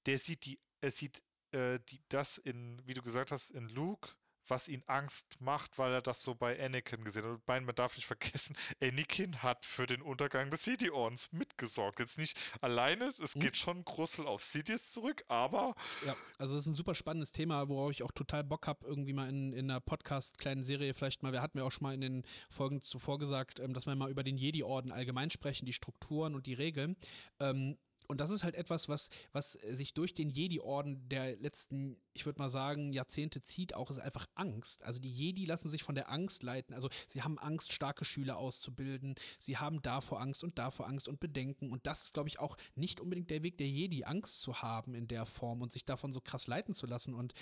der 0.06 0.20
sieht 0.20 0.46
die, 0.46 0.60
er 0.80 0.92
sieht 0.92 1.24
äh, 1.52 1.80
die, 1.90 2.02
das 2.08 2.38
in, 2.38 2.82
wie 2.86 2.94
du 2.94 3.02
gesagt 3.02 3.32
hast, 3.32 3.52
in 3.52 3.68
Luke 3.70 4.12
was 4.48 4.68
ihn 4.68 4.84
Angst 4.88 5.26
macht, 5.40 5.78
weil 5.78 5.94
er 5.94 6.02
das 6.02 6.22
so 6.22 6.36
bei 6.36 6.60
Anakin 6.64 7.04
gesehen 7.04 7.24
hat. 7.26 7.32
Und 7.32 7.66
man 7.66 7.76
darf 7.76 7.96
nicht 7.96 8.06
vergessen, 8.06 8.56
Anakin 8.82 9.44
hat 9.44 9.66
für 9.66 9.86
den 9.86 10.02
Untergang 10.02 10.52
des 10.52 10.66
Jedi-Ordens 10.66 11.32
mitgesorgt. 11.32 12.00
Jetzt 12.00 12.18
nicht 12.18 12.38
alleine, 12.62 13.14
es 13.22 13.36
mhm. 13.36 13.42
geht 13.42 13.58
schon 13.58 13.84
Grussel 13.84 14.28
auf 14.28 14.44
Sidious 14.44 14.92
zurück, 14.92 15.24
aber. 15.28 15.76
Ja, 16.06 16.16
also 16.38 16.56
es 16.56 16.62
ist 16.62 16.68
ein 16.68 16.76
super 16.76 16.96
spannendes 16.96 17.32
Thema, 17.32 17.68
worauf 17.70 17.92
ich 17.92 18.04
auch 18.04 18.12
total 18.12 18.44
Bock 18.44 18.68
habe, 18.68 18.86
irgendwie 18.86 19.14
mal 19.14 19.30
in, 19.30 19.54
in 19.54 19.70
einer 19.70 19.80
Podcast-kleinen 19.80 20.64
Serie 20.64 20.94
vielleicht 20.94 21.24
mal, 21.24 21.34
wir 21.34 21.42
hatten 21.42 21.58
ja 21.58 21.64
auch 21.64 21.72
schon 21.72 21.84
mal 21.84 21.94
in 21.94 22.02
den 22.02 22.24
Folgen 22.50 22.82
zuvor 22.82 23.20
gesagt, 23.20 23.60
ähm, 23.60 23.74
dass 23.74 23.86
wir 23.86 23.96
mal 23.96 24.10
über 24.10 24.24
den 24.24 24.38
Jedi-Orden 24.38 24.92
allgemein 24.92 25.30
sprechen, 25.30 25.66
die 25.66 25.74
Strukturen 25.74 26.36
und 26.36 26.46
die 26.46 26.54
Regeln. 26.54 26.96
Ähm, 27.40 27.78
und 28.08 28.22
das 28.22 28.30
ist 28.30 28.44
halt 28.44 28.56
etwas, 28.56 28.90
was, 28.90 29.10
was 29.32 29.54
sich 29.54 29.94
durch 29.94 30.14
den 30.14 30.30
Jedi-Orden 30.30 31.08
der 31.10 31.36
letzten, 31.38 31.98
ich 32.14 32.26
würde 32.26 32.40
mal 32.40 32.50
sagen, 32.50 32.94
Jahrzehnte 32.94 33.42
zieht, 33.42 33.76
auch 33.76 33.90
ist 33.90 34.00
einfach 34.00 34.28
Angst. 34.36 34.84
Also 34.84 35.00
die 35.00 35.12
Jedi 35.12 35.46
lassen 35.46 35.70
sich 35.70 35.84
von 35.84 35.96
der 35.96 36.10
Angst 36.10 36.44
leiten. 36.44 36.74
Also 36.74 36.90
sie 37.08 37.22
haben 37.22 37.38
Angst, 37.40 37.74
starke 37.74 38.06
Schüler 38.06 38.38
auszubilden. 38.38 39.16
Sie 39.40 39.58
haben 39.58 39.82
davor 39.82 40.22
Angst 40.22 40.44
und 40.44 40.58
davor 40.58 40.88
Angst 40.88 41.08
und 41.08 41.20
Bedenken. 41.20 41.72
Und 41.72 41.88
das 41.88 42.04
ist, 42.04 42.14
glaube 42.14 42.30
ich, 42.30 42.40
auch 42.40 42.58
nicht 42.76 43.00
unbedingt 43.00 43.30
der 43.30 43.44
Weg 43.44 43.58
der 43.58 43.68
Jedi, 43.68 44.04
Angst 44.04 44.42
zu 44.42 44.62
haben 44.62 44.96
in 44.96 45.08
der 45.08 45.26
Form 45.26 45.62
und 45.62 45.72
sich 45.72 45.86
davon 45.86 46.14
so 46.14 46.22
krass 46.22 46.48
leiten 46.48 46.74
zu 46.74 46.86
lassen. 46.88 47.14
Und 47.14 47.34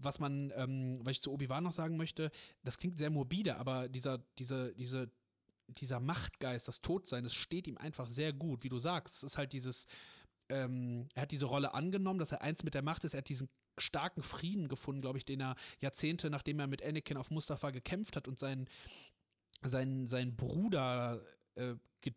was 0.00 0.18
man, 0.18 0.52
ähm, 0.56 1.00
was 1.02 1.12
ich 1.12 1.22
zu 1.22 1.32
Obi-Wan 1.32 1.64
noch 1.64 1.72
sagen 1.72 1.96
möchte, 1.96 2.30
das 2.62 2.78
klingt 2.78 2.98
sehr 2.98 3.10
morbide, 3.10 3.56
aber 3.56 3.88
dieser, 3.88 4.18
diese, 4.38 4.74
diese 4.74 5.10
dieser 5.68 6.00
Machtgeist, 6.00 6.68
das 6.68 6.80
Todsein, 6.80 7.24
das 7.24 7.34
steht 7.34 7.66
ihm 7.66 7.78
einfach 7.78 8.08
sehr 8.08 8.32
gut, 8.32 8.64
wie 8.64 8.68
du 8.68 8.78
sagst. 8.78 9.16
Es 9.16 9.22
ist 9.22 9.38
halt 9.38 9.52
dieses, 9.52 9.86
ähm, 10.48 11.08
er 11.14 11.22
hat 11.22 11.30
diese 11.30 11.46
Rolle 11.46 11.74
angenommen, 11.74 12.18
dass 12.18 12.32
er 12.32 12.42
eins 12.42 12.64
mit 12.64 12.74
der 12.74 12.82
Macht 12.82 13.04
ist, 13.04 13.14
er 13.14 13.18
hat 13.18 13.28
diesen 13.28 13.48
starken 13.78 14.22
Frieden 14.22 14.68
gefunden, 14.68 15.02
glaube 15.02 15.18
ich, 15.18 15.24
den 15.24 15.40
er 15.40 15.54
Jahrzehnte, 15.80 16.30
nachdem 16.30 16.58
er 16.60 16.66
mit 16.66 16.82
Anakin 16.82 17.16
auf 17.16 17.30
Mustafa 17.30 17.70
gekämpft 17.70 18.16
hat 18.16 18.26
und 18.28 18.38
seinen, 18.38 18.68
seinen, 19.62 20.06
seinen 20.06 20.36
Bruder 20.36 21.22
äh, 21.54 21.74
ge 22.00 22.12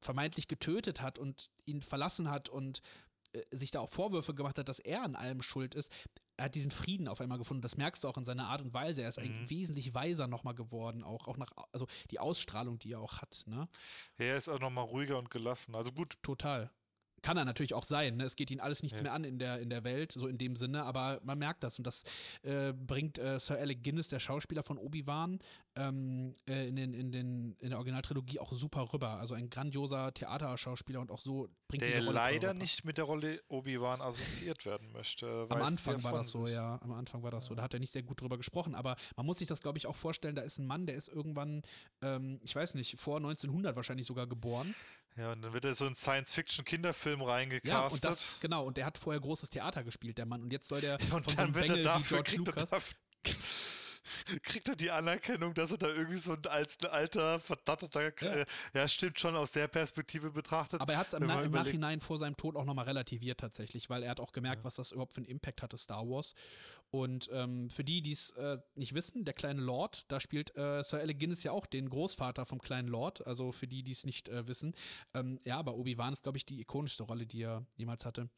vermeintlich 0.00 0.48
getötet 0.48 1.00
hat 1.00 1.18
und 1.18 1.50
ihn 1.64 1.80
verlassen 1.80 2.30
hat 2.30 2.48
und 2.48 2.82
äh, 3.32 3.42
sich 3.50 3.70
da 3.70 3.80
auch 3.80 3.90
Vorwürfe 3.90 4.34
gemacht 4.34 4.58
hat, 4.58 4.68
dass 4.68 4.78
er 4.78 5.02
an 5.02 5.14
allem 5.14 5.40
schuld 5.42 5.74
ist, 5.74 5.90
er 6.36 6.46
hat 6.46 6.54
diesen 6.54 6.70
Frieden 6.70 7.08
auf 7.08 7.20
einmal 7.20 7.38
gefunden. 7.38 7.62
Das 7.62 7.76
merkst 7.76 8.02
du 8.04 8.08
auch 8.08 8.16
in 8.16 8.24
seiner 8.24 8.48
Art 8.48 8.60
und 8.60 8.74
Weise. 8.74 9.02
Er 9.02 9.08
ist 9.08 9.20
mhm. 9.20 9.48
wesentlich 9.48 9.94
weiser 9.94 10.26
nochmal 10.26 10.54
geworden, 10.54 11.04
auch, 11.04 11.28
auch 11.28 11.36
nach, 11.36 11.50
also 11.72 11.86
die 12.10 12.18
Ausstrahlung, 12.18 12.78
die 12.78 12.92
er 12.92 13.00
auch 13.00 13.20
hat. 13.20 13.44
Ne? 13.46 13.68
er 14.18 14.36
ist 14.36 14.48
auch 14.48 14.60
nochmal 14.60 14.84
ruhiger 14.84 15.18
und 15.18 15.30
gelassen. 15.30 15.74
Also 15.74 15.92
gut. 15.92 16.16
Total. 16.22 16.70
Kann 17.24 17.38
er 17.38 17.46
natürlich 17.46 17.72
auch 17.72 17.84
sein. 17.84 18.18
Ne? 18.18 18.24
Es 18.24 18.36
geht 18.36 18.50
ihn 18.50 18.60
alles 18.60 18.82
nichts 18.82 18.98
ja. 18.98 19.04
mehr 19.04 19.14
an 19.14 19.24
in 19.24 19.38
der, 19.38 19.58
in 19.58 19.70
der 19.70 19.82
Welt, 19.82 20.12
so 20.12 20.28
in 20.28 20.36
dem 20.36 20.56
Sinne, 20.56 20.84
aber 20.84 21.20
man 21.24 21.38
merkt 21.38 21.64
das 21.64 21.78
und 21.78 21.86
das 21.86 22.04
äh, 22.42 22.74
bringt 22.74 23.18
äh, 23.18 23.40
Sir 23.40 23.56
Alec 23.58 23.82
Guinness, 23.82 24.08
der 24.08 24.20
Schauspieler 24.20 24.62
von 24.62 24.76
Obi-Wan, 24.76 25.38
ähm, 25.74 26.34
äh, 26.46 26.68
in, 26.68 26.76
den, 26.76 26.92
in, 26.92 27.12
den, 27.12 27.56
in 27.60 27.70
der 27.70 27.78
Originaltrilogie 27.78 28.40
auch 28.40 28.52
super 28.52 28.92
rüber. 28.92 29.08
Also 29.08 29.32
ein 29.32 29.48
grandioser 29.48 30.12
Theaterschauspieler 30.12 31.00
und 31.00 31.10
auch 31.10 31.18
so 31.18 31.48
bringt 31.66 31.80
der 31.80 31.88
diese 31.88 32.04
Rolle 32.04 32.16
leider 32.16 32.52
nicht 32.52 32.84
mit 32.84 32.98
der 32.98 33.04
Rolle 33.04 33.42
Obi-Wan 33.48 34.02
assoziiert 34.02 34.66
werden 34.66 34.92
möchte. 34.92 35.46
Am 35.48 35.62
Anfang 35.62 36.02
war 36.02 36.12
das 36.12 36.28
so, 36.28 36.46
ja. 36.46 36.78
Am 36.82 36.92
Anfang 36.92 37.22
war 37.22 37.30
das 37.30 37.44
ja. 37.44 37.48
so. 37.48 37.54
Da 37.54 37.62
hat 37.62 37.72
er 37.72 37.80
nicht 37.80 37.90
sehr 37.90 38.02
gut 38.02 38.20
drüber 38.20 38.36
gesprochen, 38.36 38.74
aber 38.74 38.96
man 39.16 39.24
muss 39.24 39.38
sich 39.38 39.48
das, 39.48 39.62
glaube 39.62 39.78
ich, 39.78 39.86
auch 39.86 39.96
vorstellen. 39.96 40.36
Da 40.36 40.42
ist 40.42 40.58
ein 40.58 40.66
Mann, 40.66 40.84
der 40.84 40.94
ist 40.94 41.08
irgendwann, 41.08 41.62
ähm, 42.02 42.38
ich 42.42 42.54
weiß 42.54 42.74
nicht, 42.74 43.00
vor 43.00 43.16
1900 43.16 43.74
wahrscheinlich 43.76 44.06
sogar 44.06 44.26
geboren. 44.26 44.74
Ja, 45.16 45.32
und 45.32 45.42
dann 45.42 45.52
wird 45.52 45.64
er 45.64 45.74
so 45.74 45.86
in 45.86 45.94
Science-Fiction-Kinderfilm 45.94 47.22
reingecastet. 47.22 47.72
Ja, 47.72 47.86
und 47.86 48.04
das, 48.04 48.38
genau, 48.40 48.64
und 48.64 48.76
der 48.76 48.86
hat 48.86 48.98
vorher 48.98 49.20
großes 49.20 49.50
Theater 49.50 49.84
gespielt, 49.84 50.18
der 50.18 50.26
Mann. 50.26 50.42
Und 50.42 50.52
jetzt 50.52 50.66
soll 50.66 50.80
der 50.80 50.98
ja, 51.08 51.14
und 51.14 51.24
von 51.24 51.36
dann 51.36 51.36
so 51.36 51.42
einem 51.42 51.52
Bengel 51.52 51.84
wie 51.84 52.02
George 52.02 52.36
Lucas 52.36 52.70
kriegt 54.42 54.68
er 54.68 54.76
die 54.76 54.90
Anerkennung, 54.90 55.54
dass 55.54 55.70
er 55.70 55.78
da 55.78 55.88
irgendwie 55.88 56.18
so 56.18 56.32
ein 56.32 56.46
als 56.46 56.82
alter, 56.84 57.40
verdatterter, 57.40 58.02
ja. 58.02 58.32
Äh, 58.32 58.46
ja. 58.74 58.88
stimmt 58.88 59.18
schon 59.18 59.34
aus 59.36 59.52
der 59.52 59.68
Perspektive 59.68 60.30
betrachtet. 60.30 60.80
Aber 60.80 60.92
er 60.92 60.98
hat 60.98 61.08
es 61.08 61.14
im, 61.14 61.26
Na 61.26 61.40
im 61.40 61.52
Nachhinein 61.52 62.00
vor 62.00 62.18
seinem 62.18 62.36
Tod 62.36 62.56
auch 62.56 62.64
nochmal 62.64 62.84
relativiert 62.86 63.40
tatsächlich, 63.40 63.88
weil 63.90 64.02
er 64.02 64.10
hat 64.10 64.20
auch 64.20 64.32
gemerkt, 64.32 64.60
ja. 64.60 64.64
was 64.64 64.76
das 64.76 64.92
überhaupt 64.92 65.14
für 65.14 65.18
einen 65.18 65.26
Impact 65.26 65.62
hatte, 65.62 65.78
Star 65.78 66.06
Wars. 66.06 66.34
Und 66.94 67.28
ähm, 67.32 67.70
für 67.70 67.82
die, 67.82 68.02
die 68.02 68.12
es 68.12 68.30
äh, 68.36 68.56
nicht 68.76 68.94
wissen, 68.94 69.24
der 69.24 69.34
kleine 69.34 69.60
Lord, 69.60 70.04
da 70.06 70.20
spielt 70.20 70.54
äh, 70.56 70.80
Sir 70.84 71.00
Alec 71.00 71.18
Guinness 71.18 71.42
ja 71.42 71.50
auch 71.50 71.66
den 71.66 71.90
Großvater 71.90 72.46
vom 72.46 72.60
kleinen 72.60 72.86
Lord, 72.86 73.26
also 73.26 73.50
für 73.50 73.66
die, 73.66 73.82
die 73.82 73.90
es 73.90 74.06
nicht 74.06 74.28
äh, 74.28 74.46
wissen. 74.46 74.74
Ähm, 75.12 75.40
ja, 75.44 75.58
aber 75.58 75.74
Obi-Wan 75.74 76.12
ist, 76.12 76.22
glaube 76.22 76.38
ich, 76.38 76.46
die 76.46 76.60
ikonischste 76.60 77.02
Rolle, 77.02 77.26
die 77.26 77.42
er 77.42 77.66
jemals 77.76 78.06
hatte. 78.06 78.28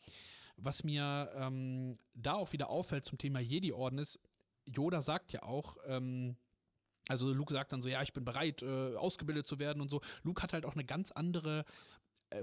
Was 0.56 0.84
mir 0.84 1.30
ähm, 1.34 1.98
da 2.14 2.32
auch 2.32 2.54
wieder 2.54 2.70
auffällt 2.70 3.04
zum 3.04 3.18
Thema 3.18 3.40
Jedi-Orden 3.40 3.98
ist, 3.98 4.20
Yoda 4.64 5.02
sagt 5.02 5.34
ja 5.34 5.42
auch, 5.42 5.76
ähm, 5.84 6.38
also 7.08 7.34
Luke 7.34 7.52
sagt 7.52 7.72
dann 7.72 7.82
so, 7.82 7.90
ja, 7.90 8.00
ich 8.00 8.14
bin 8.14 8.24
bereit, 8.24 8.62
äh, 8.62 8.94
ausgebildet 8.96 9.46
zu 9.46 9.58
werden 9.58 9.82
und 9.82 9.90
so. 9.90 10.00
Luke 10.22 10.42
hat 10.42 10.54
halt 10.54 10.64
auch 10.64 10.76
eine 10.76 10.86
ganz 10.86 11.12
andere 11.12 11.66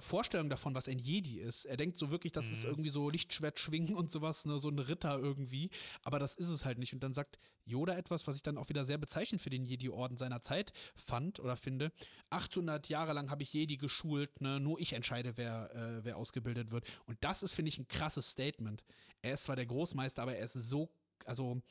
Vorstellung 0.01 0.49
davon, 0.49 0.75
was 0.75 0.88
ein 0.88 0.99
Jedi 0.99 1.39
ist. 1.39 1.65
Er 1.65 1.77
denkt 1.77 1.97
so 1.97 2.12
wirklich, 2.12 2.34
das 2.34 2.45
mhm. 2.45 2.51
ist 2.51 2.65
irgendwie 2.65 2.89
so 2.89 3.10
Lichtschwert 3.10 3.60
schwingen 3.60 3.95
und 3.95 4.12
sowas, 4.12 4.45
ne, 4.45 4.60
so 4.60 4.69
ein 4.69 4.79
Ritter 4.79 5.19
irgendwie. 5.19 5.69
Aber 6.03 6.19
das 6.19 6.36
ist 6.36 6.49
es 6.49 6.65
halt 6.65 6.79
nicht. 6.79 6.93
Und 6.93 7.03
dann 7.03 7.13
sagt 7.13 7.39
Yoda 7.65 7.95
etwas, 7.95 8.27
was 8.27 8.36
ich 8.36 8.43
dann 8.43 8.58
auch 8.58 8.69
wieder 8.69 8.86
sehr 8.86 8.97
bezeichnend 8.97 9.41
für 9.41 9.49
den 9.49 9.65
Jedi-Orden 9.65 10.17
seiner 10.17 10.41
Zeit 10.41 10.73
fand 10.95 11.39
oder 11.39 11.56
finde. 11.56 11.91
800 12.29 12.89
Jahre 12.89 13.13
lang 13.13 13.29
habe 13.29 13.43
ich 13.43 13.53
Jedi 13.53 13.77
geschult, 13.77 14.41
ne, 14.41 14.60
nur 14.60 14.79
ich 14.79 14.93
entscheide, 14.93 15.34
wer, 15.38 15.73
äh, 15.73 16.03
wer 16.03 16.17
ausgebildet 16.17 16.71
wird. 16.71 16.86
Und 17.06 17.17
das 17.23 17.43
ist, 17.43 17.53
finde 17.53 17.69
ich, 17.69 17.77
ein 17.77 17.88
krasses 17.88 18.29
Statement. 18.29 18.84
Er 19.21 19.34
ist 19.34 19.45
zwar 19.45 19.56
der 19.56 19.65
Großmeister, 19.65 20.21
aber 20.21 20.36
er 20.36 20.45
ist 20.45 20.53
so, 20.53 20.89
also 21.25 21.62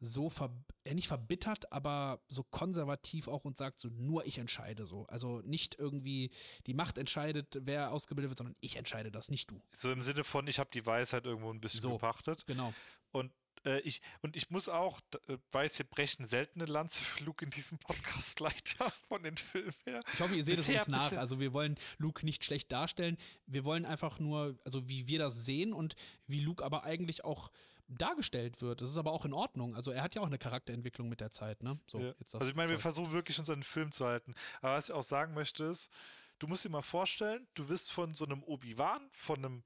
so 0.00 0.28
ver 0.28 0.50
äh, 0.84 0.94
nicht 0.94 1.08
verbittert, 1.08 1.72
aber 1.72 2.20
so 2.28 2.42
konservativ 2.42 3.28
auch 3.28 3.44
und 3.44 3.56
sagt 3.56 3.80
so, 3.80 3.88
nur 3.88 4.26
ich 4.26 4.38
entscheide 4.38 4.86
so. 4.86 5.06
Also 5.06 5.40
nicht 5.44 5.78
irgendwie 5.78 6.30
die 6.66 6.74
Macht 6.74 6.98
entscheidet, 6.98 7.58
wer 7.62 7.92
ausgebildet 7.92 8.30
wird, 8.30 8.38
sondern 8.38 8.56
ich 8.60 8.76
entscheide 8.76 9.10
das, 9.10 9.30
nicht 9.30 9.50
du. 9.50 9.60
So 9.72 9.90
im 9.90 10.02
Sinne 10.02 10.24
von, 10.24 10.46
ich 10.46 10.58
habe 10.58 10.70
die 10.72 10.84
Weisheit 10.84 11.24
irgendwo 11.24 11.50
ein 11.50 11.60
bisschen 11.60 11.80
so, 11.80 11.92
gepachtet. 11.92 12.44
Genau. 12.46 12.74
Und 13.12 13.32
äh, 13.64 13.80
ich, 13.80 14.02
und 14.20 14.36
ich 14.36 14.50
muss 14.50 14.68
auch, 14.68 15.00
äh, 15.28 15.38
weiß, 15.52 15.78
wir 15.78 15.86
brechen 15.86 16.26
seltene 16.26 16.66
Lanze 16.66 17.02
für 17.02 17.24
Luke 17.24 17.44
in 17.44 17.50
diesem 17.50 17.78
Podcast 17.78 18.40
leider 18.40 18.90
von 19.08 19.22
den 19.22 19.36
Filmen 19.36 19.74
her. 19.84 20.02
Ich 20.12 20.20
hoffe, 20.20 20.34
ihr 20.34 20.44
seht 20.44 20.58
es 20.58 20.68
uns 20.68 20.88
nach. 20.88 21.12
Also 21.12 21.40
wir 21.40 21.52
wollen 21.52 21.76
Luke 21.98 22.24
nicht 22.24 22.44
schlecht 22.44 22.70
darstellen. 22.72 23.16
Wir 23.46 23.64
wollen 23.64 23.86
einfach 23.86 24.18
nur, 24.18 24.56
also 24.64 24.88
wie 24.88 25.06
wir 25.06 25.18
das 25.18 25.44
sehen 25.44 25.72
und 25.72 25.96
wie 26.26 26.40
Luke 26.40 26.64
aber 26.64 26.84
eigentlich 26.84 27.24
auch 27.24 27.50
dargestellt 27.96 28.60
wird. 28.62 28.80
Das 28.80 28.90
ist 28.90 28.96
aber 28.96 29.12
auch 29.12 29.24
in 29.24 29.32
Ordnung. 29.32 29.74
Also 29.74 29.90
er 29.90 30.02
hat 30.02 30.14
ja 30.14 30.22
auch 30.22 30.26
eine 30.26 30.38
Charakterentwicklung 30.38 31.08
mit 31.08 31.20
der 31.20 31.30
Zeit, 31.30 31.62
ne? 31.62 31.78
So, 31.86 32.00
ja. 32.00 32.14
also 32.32 32.48
ich 32.48 32.54
meine, 32.54 32.70
wir 32.70 32.78
versuchen 32.78 33.12
wirklich 33.12 33.38
uns 33.38 33.50
an 33.50 33.58
den 33.58 33.62
Film 33.62 33.92
zu 33.92 34.06
halten. 34.06 34.34
Aber 34.60 34.74
was 34.74 34.88
ich 34.88 34.92
auch 34.92 35.02
sagen 35.02 35.34
möchte 35.34 35.64
ist, 35.64 35.90
du 36.38 36.46
musst 36.46 36.64
dir 36.64 36.70
mal 36.70 36.82
vorstellen, 36.82 37.46
du 37.54 37.68
wirst 37.68 37.92
von 37.92 38.14
so 38.14 38.24
einem 38.24 38.42
Obi-Wan, 38.42 39.08
von 39.12 39.38
einem 39.38 39.64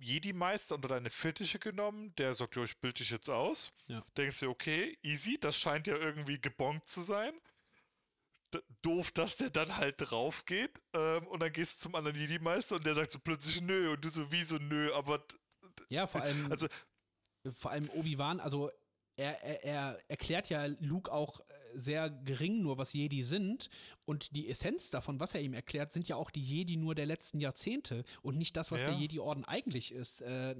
Jedi-Meister 0.00 0.76
unter 0.76 0.88
deine 0.88 1.10
Fittiche 1.10 1.58
genommen, 1.58 2.14
der 2.16 2.34
sagt, 2.34 2.56
ja, 2.56 2.64
ich 2.64 2.78
bilde 2.78 2.98
dich 2.98 3.10
jetzt 3.10 3.28
aus. 3.28 3.72
Ja. 3.86 4.02
Denkst 4.16 4.40
du, 4.40 4.48
okay, 4.48 4.98
easy, 5.02 5.38
das 5.38 5.58
scheint 5.58 5.86
ja 5.86 5.96
irgendwie 5.96 6.40
gebongt 6.40 6.88
zu 6.88 7.02
sein. 7.02 7.32
D 8.52 8.60
doof, 8.82 9.10
dass 9.12 9.36
der 9.36 9.50
dann 9.50 9.76
halt 9.76 9.96
drauf 9.98 10.44
geht. 10.44 10.80
Ähm, 10.94 11.26
und 11.28 11.40
dann 11.40 11.52
gehst 11.52 11.78
du 11.78 11.82
zum 11.84 11.94
anderen 11.94 12.16
Jedi-Meister 12.16 12.76
und 12.76 12.86
der 12.86 12.94
sagt 12.94 13.12
so 13.12 13.18
plötzlich 13.18 13.60
nö. 13.60 13.92
Und 13.92 14.04
du 14.04 14.08
so, 14.08 14.32
wieso 14.32 14.56
nö? 14.56 14.92
Aber. 14.94 15.22
Ja, 15.88 16.06
vor 16.06 16.22
allem. 16.22 16.50
Also, 16.50 16.66
vor 17.52 17.70
allem 17.70 17.88
Obi-Wan, 17.90 18.40
also 18.40 18.70
er, 19.16 19.42
er, 19.44 19.64
er, 19.64 19.98
erklärt 20.08 20.48
ja 20.48 20.66
Luke 20.78 21.12
auch 21.12 21.40
sehr 21.74 22.10
gering 22.10 22.62
nur, 22.62 22.78
was 22.78 22.92
Jedi 22.92 23.22
sind. 23.22 23.68
Und 24.04 24.34
die 24.34 24.48
Essenz 24.48 24.90
davon, 24.90 25.20
was 25.20 25.34
er 25.34 25.40
ihm 25.40 25.54
erklärt, 25.54 25.92
sind 25.92 26.08
ja 26.08 26.16
auch 26.16 26.30
die 26.30 26.42
Jedi 26.42 26.76
nur 26.76 26.94
der 26.94 27.06
letzten 27.06 27.40
Jahrzehnte 27.40 28.04
und 28.22 28.36
nicht 28.36 28.56
das, 28.56 28.72
was 28.72 28.80
ja. 28.82 28.90
der 28.90 28.98
Jedi-Orden 28.98 29.44
eigentlich 29.44 29.92
ist. 29.92 30.22
Äh, 30.22 30.54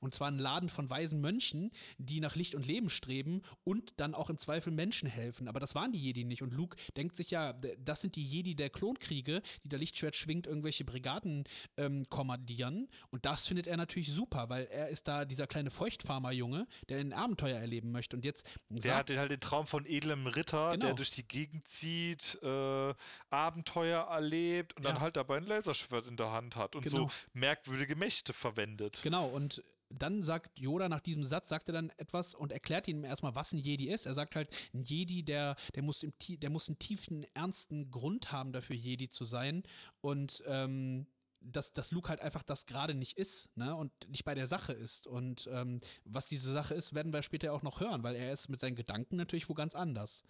und 0.00 0.14
zwar 0.14 0.28
ein 0.28 0.38
Laden 0.38 0.68
von 0.68 0.90
weisen 0.90 1.20
Mönchen, 1.20 1.70
die 1.98 2.20
nach 2.20 2.36
Licht 2.36 2.54
und 2.54 2.66
Leben 2.66 2.90
streben 2.90 3.42
und 3.64 3.94
dann 3.96 4.14
auch 4.14 4.30
im 4.30 4.38
Zweifel 4.38 4.72
Menschen 4.72 5.08
helfen. 5.08 5.48
Aber 5.48 5.60
das 5.60 5.74
waren 5.74 5.92
die 5.92 6.00
Jedi 6.00 6.24
nicht. 6.24 6.42
Und 6.42 6.52
Luke 6.52 6.76
denkt 6.96 7.16
sich 7.16 7.30
ja, 7.30 7.54
das 7.78 8.00
sind 8.00 8.16
die 8.16 8.24
Jedi 8.24 8.54
der 8.54 8.70
Klonkriege, 8.70 9.42
die 9.64 9.68
der 9.68 9.78
Lichtschwert 9.78 10.16
schwingt, 10.16 10.46
irgendwelche 10.46 10.84
Brigaden 10.84 11.44
ähm, 11.76 12.04
kommandieren. 12.10 12.88
Und 13.10 13.24
das 13.24 13.46
findet 13.46 13.66
er 13.66 13.76
natürlich 13.76 14.12
super, 14.12 14.48
weil 14.48 14.66
er 14.66 14.88
ist 14.88 15.08
da 15.08 15.24
dieser 15.24 15.46
kleine 15.46 15.70
Feuchtfarmer-Junge, 15.70 16.66
der 16.88 16.98
ein 16.98 17.12
Abenteuer 17.12 17.58
erleben 17.58 17.90
möchte. 17.92 18.16
Und 18.16 18.24
jetzt. 18.24 18.46
Der 18.68 18.96
hat 18.96 19.10
halt 19.10 19.30
den 19.30 19.40
Traum 19.40 19.66
von 19.66 19.86
edlen 19.86 20.09
edlem 20.10 20.26
Ritter, 20.26 20.72
genau. 20.72 20.86
der 20.86 20.94
durch 20.94 21.10
die 21.10 21.26
Gegend 21.26 21.66
zieht, 21.68 22.38
äh, 22.42 22.94
Abenteuer 23.30 24.02
erlebt 24.02 24.76
und 24.76 24.84
ja. 24.84 24.92
dann 24.92 25.00
halt 25.00 25.16
dabei 25.16 25.38
ein 25.38 25.46
Laserschwert 25.46 26.06
in 26.06 26.16
der 26.16 26.32
Hand 26.32 26.56
hat 26.56 26.76
und 26.76 26.82
genau. 26.82 27.08
so 27.08 27.10
merkwürdige 27.32 27.96
Mächte 27.96 28.32
verwendet. 28.32 29.00
Genau, 29.02 29.26
und 29.26 29.62
dann 29.90 30.22
sagt 30.22 30.56
Yoda 30.58 30.88
nach 30.88 31.00
diesem 31.00 31.24
Satz, 31.24 31.48
sagt 31.48 31.68
er 31.68 31.72
dann 31.72 31.90
etwas 31.96 32.34
und 32.34 32.52
erklärt 32.52 32.86
ihm 32.86 33.04
erstmal, 33.04 33.34
was 33.34 33.52
ein 33.52 33.58
Jedi 33.58 33.88
ist. 33.88 34.06
Er 34.06 34.14
sagt 34.14 34.36
halt, 34.36 34.48
ein 34.72 34.84
Jedi, 34.84 35.24
der, 35.24 35.56
der, 35.74 35.82
muss, 35.82 36.04
im, 36.04 36.12
der 36.28 36.50
muss 36.50 36.68
einen 36.68 36.78
tiefen, 36.78 37.26
ernsten 37.34 37.90
Grund 37.90 38.30
haben, 38.30 38.52
dafür 38.52 38.76
Jedi 38.76 39.08
zu 39.08 39.24
sein. 39.24 39.64
Und 40.00 40.44
ähm, 40.46 41.06
dass, 41.40 41.72
dass 41.72 41.90
Luke 41.90 42.08
halt 42.08 42.20
einfach 42.20 42.42
das 42.42 42.66
gerade 42.66 42.94
nicht 42.94 43.16
ist, 43.16 43.56
ne, 43.56 43.74
und 43.74 43.92
nicht 44.08 44.24
bei 44.24 44.34
der 44.34 44.46
Sache 44.46 44.72
ist. 44.72 45.06
Und 45.06 45.48
ähm, 45.52 45.80
was 46.04 46.26
diese 46.26 46.52
Sache 46.52 46.74
ist, 46.74 46.94
werden 46.94 47.12
wir 47.12 47.22
später 47.22 47.52
auch 47.52 47.62
noch 47.62 47.80
hören, 47.80 48.02
weil 48.02 48.14
er 48.14 48.32
ist 48.32 48.48
mit 48.48 48.60
seinen 48.60 48.76
Gedanken 48.76 49.16
natürlich 49.16 49.48
wo 49.48 49.54
ganz 49.54 49.74
anders. 49.74 50.22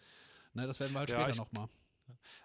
Ne, 0.55 0.66
das 0.66 0.81
werden 0.81 0.92
wir 0.92 1.01
halt 1.01 1.11
ja, 1.11 1.23
später 1.23 1.38
nochmal. 1.38 1.68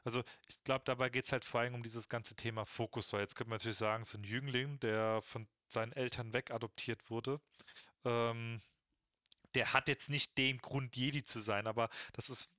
Also 0.04 0.24
ich 0.48 0.64
glaube, 0.64 0.84
dabei 0.86 1.10
geht 1.10 1.26
es 1.26 1.32
halt 1.32 1.44
vor 1.44 1.62
allem 1.62 1.76
um 1.76 1.84
dieses 1.84 2.08
ganze 2.08 2.36
Thema 2.36 2.66
Fokus, 2.66 3.12
weil 3.14 3.22
jetzt 3.22 3.36
könnte 3.36 3.50
man 3.50 3.58
natürlich 3.58 3.78
sagen, 3.78 4.04
so 4.04 4.18
ein 4.18 4.24
Jüngling, 4.24 4.80
der 4.80 5.22
von 5.22 5.48
seinen 5.68 5.92
Eltern 5.92 6.34
weg 6.34 6.52
adoptiert 6.52 7.10
wurde, 7.10 7.42
ähm, 8.04 8.62
der 9.56 9.74
hat 9.74 9.88
jetzt 9.88 10.10
nicht 10.10 10.38
den 10.38 10.60
Grund, 10.60 10.96
Jedi 10.96 11.24
zu 11.24 11.40
sein, 11.40 11.66
aber 11.66 11.90
das 12.14 12.30
ist 12.30 12.50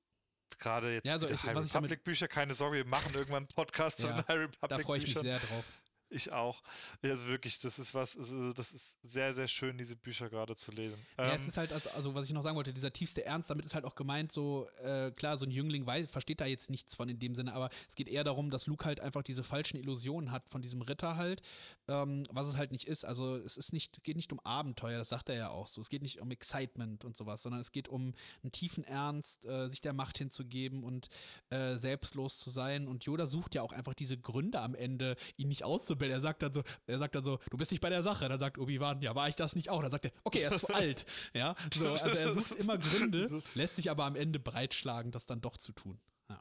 gerade 0.59 0.95
jetzt 0.95 1.07
ja, 1.07 1.13
also 1.13 1.29
ich, 1.29 1.43
High 1.45 1.57
Republic 1.57 2.03
Bücher, 2.05 2.29
keine 2.29 2.55
Sorge, 2.55 2.79
wir 2.79 2.87
machen 2.87 3.15
irgendwann 3.15 3.45
einen 3.45 3.49
Podcast 3.49 3.99
ja, 4.01 4.07
zu 4.07 4.13
den 4.13 4.29
High 4.29 4.29
Republic 4.29 4.61
Büchern. 4.61 4.79
Da 4.79 4.79
freue 4.79 4.99
ich 4.99 5.07
mich 5.07 5.19
sehr 5.19 5.39
drauf. 5.39 5.65
Ich 6.09 6.31
auch. 6.31 6.63
Also 7.03 7.27
wirklich, 7.27 7.59
das 7.59 7.81
ist 7.81 7.95
was, 7.95 8.17
das 8.55 8.73
ist 8.73 8.97
sehr, 9.03 9.35
sehr 9.35 9.49
schön, 9.49 9.77
diese 9.77 9.97
Bücher 9.97 10.31
gerade 10.31 10.55
zu 10.55 10.71
lesen. 10.71 11.05
Ja, 11.19 11.25
ähm, 11.25 11.35
es 11.35 11.49
ist 11.49 11.57
halt, 11.57 11.73
also, 11.73 11.91
also, 11.91 12.15
was 12.15 12.27
ich 12.27 12.33
noch 12.33 12.45
sagen 12.45 12.57
wollte, 12.57 12.73
dieser 12.73 12.93
tiefste 12.93 13.25
Ernst, 13.25 13.51
damit 13.51 13.67
ist 13.67 13.75
halt 13.75 13.85
auch 13.85 13.97
gemeint, 13.97 14.31
so, 14.31 14.69
äh, 14.85 15.11
klar, 15.11 15.37
so 15.37 15.47
ein 15.47 15.51
Jüngling 15.51 15.85
weiß, 15.85 16.07
versteht 16.09 16.41
da 16.41 16.47
jetzt 16.47 16.71
nichts 16.71 16.95
von 16.95 17.09
in 17.09 17.19
dem 17.19 17.35
Sinne, 17.35 17.55
aber 17.55 17.71
es 17.89 17.97
geht 17.97 18.09
eher 18.09 18.23
darum, 18.23 18.51
dass 18.51 18.69
Luke 18.69 18.85
halt 18.85 19.01
einfach 19.01 19.23
diese 19.23 19.43
falschen 19.43 19.79
Illusionen 19.79 20.31
hat 20.31 20.49
von 20.49 20.63
diesem 20.63 20.81
Ritter 20.81 21.17
halt, 21.17 21.43
ähm, 21.89 22.25
was 22.31 22.47
es 22.47 22.57
halt 22.57 22.71
nicht 22.71 22.87
ist. 22.87 23.05
Also 23.05 23.37
es 23.39 23.57
ist 23.57 23.73
nicht, 23.73 24.05
geht 24.05 24.17
nicht 24.17 24.33
um 24.33 24.39
Abenteuer, 24.41 24.99
das 24.99 25.09
sagt 25.09 25.29
er 25.29 25.37
ja 25.37 25.49
auch 25.51 25.67
so. 25.67 25.81
Es 25.81 25.89
geht 25.89 26.03
nicht 26.03 26.21
um 26.21 26.31
Excitement 26.31 27.05
und 27.05 27.17
sowas, 27.17 27.43
sondern 27.43 27.61
es 27.61 27.73
geht 27.73 27.89
um 27.89 28.15
einen 28.45 28.53
tiefen 28.53 28.85
Ernst, 28.85 29.45
äh, 29.47 29.69
sich 29.69 29.81
der 29.81 29.93
Macht 29.93 30.19
hinzugeben 30.19 30.85
und 30.85 31.09
äh, 31.51 31.75
selbstlos 31.75 32.39
zu 32.39 32.51
sein. 32.51 32.87
Und 32.87 33.05
Yoda 33.05 33.27
sucht 33.27 33.57
ja 33.57 33.63
auch 33.63 33.73
einfach 33.73 33.95
diese 33.95 34.17
Gründe 34.17 34.61
am 34.61 34.77
Ende, 34.77 35.17
ihn 35.37 35.49
nicht 35.49 35.65
auszubilden 35.65 35.96
Bill, 35.97 36.11
er 36.11 36.21
sagt 36.21 36.43
dann 36.43 36.53
so, 36.53 36.63
er 36.87 36.99
sagt 36.99 37.15
dann 37.15 37.25
so, 37.25 37.39
du 37.51 37.57
bist 37.57 37.71
nicht 37.71 37.81
bei 37.81 37.91
der 37.91 38.03
Sache. 38.03 38.29
Dann 38.29 38.39
sagt 38.39 38.59
Obi-Wan, 38.59 39.03
ja, 39.03 39.15
war 39.15 39.29
ich 39.29 39.35
das 39.35 39.57
nicht 39.57 39.71
auch? 39.71 39.83
Dann 39.83 39.91
sagt 39.91 40.07
er, 40.07 40.13
okay, 40.25 40.41
er 40.41 40.53
ist 40.53 40.61
zu 40.61 40.69
alt. 40.75 41.07
Ja, 41.35 41.55
so, 41.73 41.91
also 41.91 42.17
er 42.17 42.33
sucht 42.35 42.53
immer 42.53 42.79
Gründe, 42.79 43.43
lässt 43.55 43.77
sich 43.77 43.91
aber 43.91 44.05
am 44.05 44.17
Ende 44.17 44.39
breitschlagen, 44.39 45.13
das 45.13 45.27
dann 45.27 45.41
doch 45.41 45.57
zu 45.57 45.73
tun. 45.73 46.01
Ja. 46.29 46.41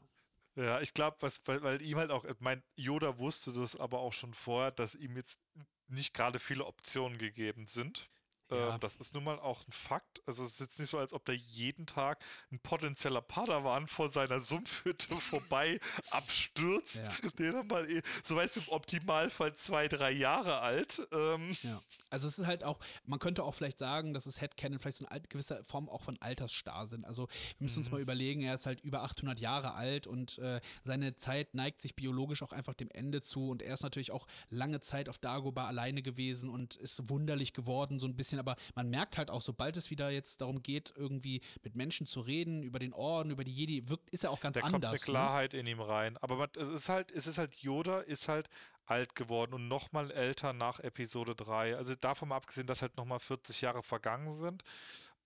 Ja, 0.56 0.80
ich 0.80 0.94
glaube, 0.94 1.16
weil, 1.44 1.62
weil 1.62 1.82
ihm 1.82 1.98
halt 1.98 2.10
auch, 2.10 2.24
mein 2.38 2.62
Yoda 2.76 3.18
wusste 3.18 3.52
das 3.52 3.76
aber 3.76 3.98
auch 4.00 4.12
schon 4.12 4.34
vorher, 4.34 4.70
dass 4.70 4.94
ihm 4.94 5.16
jetzt 5.16 5.40
nicht 5.88 6.14
gerade 6.14 6.38
viele 6.38 6.64
Optionen 6.64 7.18
gegeben 7.18 7.66
sind. 7.66 8.08
Ja. 8.50 8.74
Ähm, 8.74 8.80
das 8.80 8.96
ist 8.96 9.14
nun 9.14 9.24
mal 9.24 9.38
auch 9.38 9.66
ein 9.66 9.72
Fakt. 9.72 10.22
Also 10.26 10.44
es 10.44 10.52
ist 10.52 10.60
jetzt 10.60 10.78
nicht 10.78 10.90
so, 10.90 10.98
als 10.98 11.12
ob 11.12 11.24
da 11.24 11.32
jeden 11.32 11.86
Tag 11.86 12.22
ein 12.50 12.60
potenzieller 12.60 13.22
Padawan 13.22 13.86
vor 13.86 14.08
seiner 14.08 14.40
Sumpfhütte 14.40 15.16
vorbei 15.20 15.80
abstürzt. 16.10 17.10
Ja. 17.22 17.30
Der 17.38 17.52
dann 17.52 17.66
mal, 17.66 17.90
eh, 17.90 18.02
so 18.22 18.36
weißt 18.36 18.56
du, 18.56 18.60
im 18.60 18.68
Optimalfall 18.68 19.54
zwei, 19.54 19.88
drei 19.88 20.10
Jahre 20.12 20.60
alt. 20.60 21.06
Ähm. 21.12 21.56
Ja. 21.62 21.80
Also 22.10 22.28
es 22.28 22.38
ist 22.38 22.46
halt 22.46 22.64
auch, 22.64 22.78
man 23.04 23.18
könnte 23.18 23.44
auch 23.44 23.54
vielleicht 23.54 23.78
sagen, 23.78 24.14
dass 24.14 24.26
es 24.26 24.40
Headcanon 24.40 24.78
vielleicht 24.78 24.98
so 24.98 25.06
eine 25.06 25.20
gewisse 25.22 25.62
Form 25.64 25.88
auch 25.88 26.02
von 26.02 26.16
Altersstar 26.20 26.86
sind. 26.86 27.04
Also 27.04 27.28
wir 27.58 27.64
müssen 27.64 27.76
mhm. 27.76 27.84
uns 27.84 27.90
mal 27.90 28.00
überlegen, 28.00 28.42
er 28.42 28.54
ist 28.54 28.66
halt 28.66 28.80
über 28.80 29.02
800 29.02 29.40
Jahre 29.40 29.74
alt 29.74 30.06
und 30.06 30.38
äh, 30.38 30.60
seine 30.84 31.16
Zeit 31.16 31.54
neigt 31.54 31.82
sich 31.82 31.94
biologisch 31.94 32.42
auch 32.42 32.52
einfach 32.52 32.74
dem 32.74 32.90
Ende 32.90 33.22
zu 33.22 33.50
und 33.50 33.62
er 33.62 33.74
ist 33.74 33.82
natürlich 33.82 34.12
auch 34.12 34.26
lange 34.50 34.80
Zeit 34.80 35.08
auf 35.08 35.18
Dagobah 35.18 35.66
alleine 35.66 36.02
gewesen 36.02 36.50
und 36.50 36.76
ist 36.76 37.08
wunderlich 37.08 37.52
geworden, 37.52 37.98
so 37.98 38.06
ein 38.06 38.16
bisschen, 38.16 38.38
aber 38.38 38.56
man 38.74 38.88
merkt 38.88 39.18
halt 39.18 39.30
auch, 39.30 39.42
sobald 39.42 39.76
es 39.76 39.90
wieder 39.90 40.10
jetzt 40.10 40.40
darum 40.40 40.62
geht, 40.62 40.92
irgendwie 40.96 41.40
mit 41.62 41.76
Menschen 41.76 42.06
zu 42.06 42.20
reden, 42.20 42.62
über 42.62 42.78
den 42.78 42.92
Orden, 42.92 43.30
über 43.30 43.44
die 43.44 43.52
Jedi, 43.52 43.88
wirkt, 43.88 44.10
ist 44.10 44.24
er 44.24 44.30
auch 44.30 44.40
ganz 44.40 44.54
da 44.54 44.62
anders. 44.62 44.80
Da 44.80 44.86
kommt 44.86 44.86
eine 44.86 44.92
ne? 44.92 45.04
Klarheit 45.04 45.52
ne? 45.52 45.58
in 45.60 45.66
ihm 45.66 45.80
rein. 45.80 46.16
Aber 46.18 46.36
man, 46.36 46.48
es 46.56 46.68
ist 46.68 46.88
halt, 46.88 47.10
es 47.10 47.26
ist 47.26 47.38
halt, 47.38 47.54
Yoda 47.56 48.00
ist 48.00 48.28
halt 48.28 48.48
alt 48.86 49.14
geworden 49.14 49.54
und 49.54 49.68
nochmal 49.68 50.10
älter 50.10 50.52
nach 50.52 50.80
Episode 50.80 51.34
3. 51.34 51.76
Also 51.76 51.94
davon 51.94 52.28
mal 52.28 52.36
abgesehen, 52.36 52.66
dass 52.66 52.82
halt 52.82 52.96
nochmal 52.96 53.20
40 53.20 53.60
Jahre 53.60 53.82
vergangen 53.82 54.30
sind. 54.30 54.62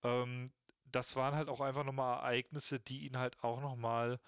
Ähm, 0.03 0.51
das 0.91 1.15
waren 1.15 1.35
halt 1.35 1.47
auch 1.47 1.61
einfach 1.61 1.83
nochmal 1.83 2.17
Ereignisse, 2.17 2.79
die 2.79 3.05
ihn 3.05 3.17
halt 3.17 3.41
auch 3.43 3.61
nochmal 3.61 4.19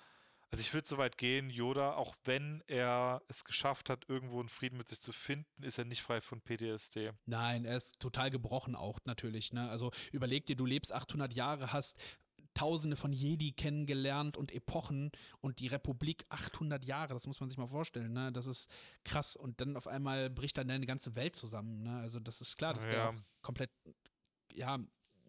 also 0.54 0.62
ich 0.62 0.72
würde 0.72 0.88
so 0.88 1.00
weit 1.00 1.18
gehen, 1.18 1.50
Yoda, 1.50 1.96
auch 1.96 2.16
wenn 2.26 2.62
er 2.68 3.24
es 3.28 3.44
geschafft 3.44 3.90
hat, 3.90 4.08
irgendwo 4.08 4.40
einen 4.40 4.50
Frieden 4.50 4.78
mit 4.78 4.88
sich 4.88 5.02
zu 5.02 5.12
finden, 5.12 5.64
ist 5.64 5.80
er 5.80 5.86
nicht 5.86 6.04
frei 6.04 6.22
von 6.22 6.42
PTSD. 6.42 7.12
Nein, 7.26 7.66
er 7.66 7.76
ist 7.76 8.00
total 8.00 8.30
gebrochen 8.30 8.76
auch 8.76 9.00
natürlich. 9.06 9.52
Ne? 9.52 9.68
Also 9.68 9.90
überleg 10.12 10.46
dir, 10.46 10.56
du 10.56 10.68
lebst 10.68 10.94
800 10.94 11.34
Jahre, 11.34 11.74
hast 11.74 12.00
Tausende 12.54 12.96
von 12.96 13.12
Jedi 13.12 13.52
kennengelernt 13.52 14.38
und 14.38 14.52
Epochen 14.52 15.12
und 15.42 15.60
die 15.60 15.68
Republik 15.68 16.26
800 16.30 16.86
Jahre, 16.86 17.14
das 17.14 17.28
muss 17.28 17.40
man 17.40 17.50
sich 17.50 17.58
mal 17.58 17.68
vorstellen, 17.68 18.14
ne? 18.14 18.32
Das 18.32 18.48
ist 18.48 18.70
krass 19.04 19.36
und 19.36 19.60
dann 19.62 19.76
auf 19.76 19.88
einmal 19.88 20.30
bricht 20.30 20.58
dann 20.58 20.68
deine 20.68 20.86
ganze 20.86 21.16
Welt 21.16 21.36
zusammen, 21.36 21.84
ne? 21.84 21.98
Also 22.00 22.20
das 22.20 22.42
ist 22.42 22.58
klar, 22.58 22.76
ja. 22.86 22.90
der 22.90 23.10
auch 23.10 23.16
komplett 23.42 23.72
ja, 24.54 24.80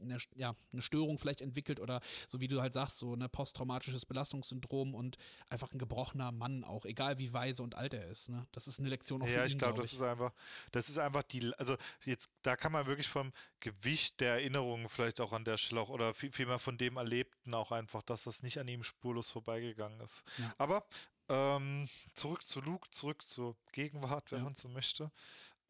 eine, 0.05 0.19
ja, 0.35 0.55
eine 0.73 0.83
Störung 0.83 1.19
vielleicht 1.19 1.41
entwickelt 1.41 1.81
oder 1.81 2.01
so 2.29 2.41
wie 2.41 2.49
du 2.49 2.61
halt 2.61 2.75
sagst, 2.75 2.99
so 2.99 3.15
ein 3.15 3.19
ne, 3.19 3.29
posttraumatisches 3.29 4.07
Belastungssyndrom 4.07 4.95
und 4.95 5.17
einfach 5.49 5.73
ein 5.73 5.79
gebrochener 5.79 6.33
Mann 6.33 6.65
auch, 6.65 6.85
egal 6.85 7.19
wie 7.19 7.33
weise 7.33 7.63
und 7.63 7.75
alt 7.75 7.95
er 7.95 8.07
ist. 8.09 8.29
Ne? 8.29 8.47
Das 8.53 8.67
ist 8.67 8.81
eine 8.81 8.89
Lektion 8.89 9.23
auch 9.23 9.27
ja, 9.27 9.33
für 9.33 9.41
ihn, 9.41 9.47
ich 9.47 9.59
glaube, 9.59 9.75
glaub 9.75 9.85
das 9.85 9.93
ist 9.93 10.03
einfach, 10.03 10.33
das 10.73 10.89
ist 10.89 10.99
einfach 10.99 11.23
die, 11.23 11.53
also 11.59 11.77
jetzt, 12.05 12.31
da 12.43 12.57
kann 12.57 12.73
man 12.73 12.87
wirklich 12.87 13.09
vom 13.09 13.33
Gewicht 13.61 14.21
der 14.21 14.35
Erinnerungen 14.35 14.89
vielleicht 14.89 15.21
auch 15.21 15.33
an 15.33 15.45
der 15.45 15.57
Stelle 15.57 15.81
auch 15.81 15.89
oder 15.89 16.15
viel, 16.15 16.33
vielmehr 16.33 16.59
von 16.59 16.79
dem 16.79 16.97
Erlebten 16.97 17.55
auch 17.55 17.73
einfach, 17.73 18.03
dass 18.03 18.25
das 18.25 18.43
nicht 18.43 18.59
an 18.59 18.69
ihm 18.69 18.83
spurlos 18.83 19.31
vorbeigegangen 19.31 20.01
ist. 20.01 20.25
Ja. 20.39 20.55
Aber 20.59 20.87
ähm, 21.29 21.89
zurück 22.13 22.47
zu 22.47 22.61
Luke, 22.61 22.91
zurück 22.91 23.27
zur 23.27 23.57
Gegenwart, 23.73 24.31
wenn 24.31 24.41
ja. 24.41 24.45
man 24.45 24.55
so 24.55 24.69
möchte. 24.69 25.11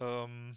Ähm, 0.01 0.57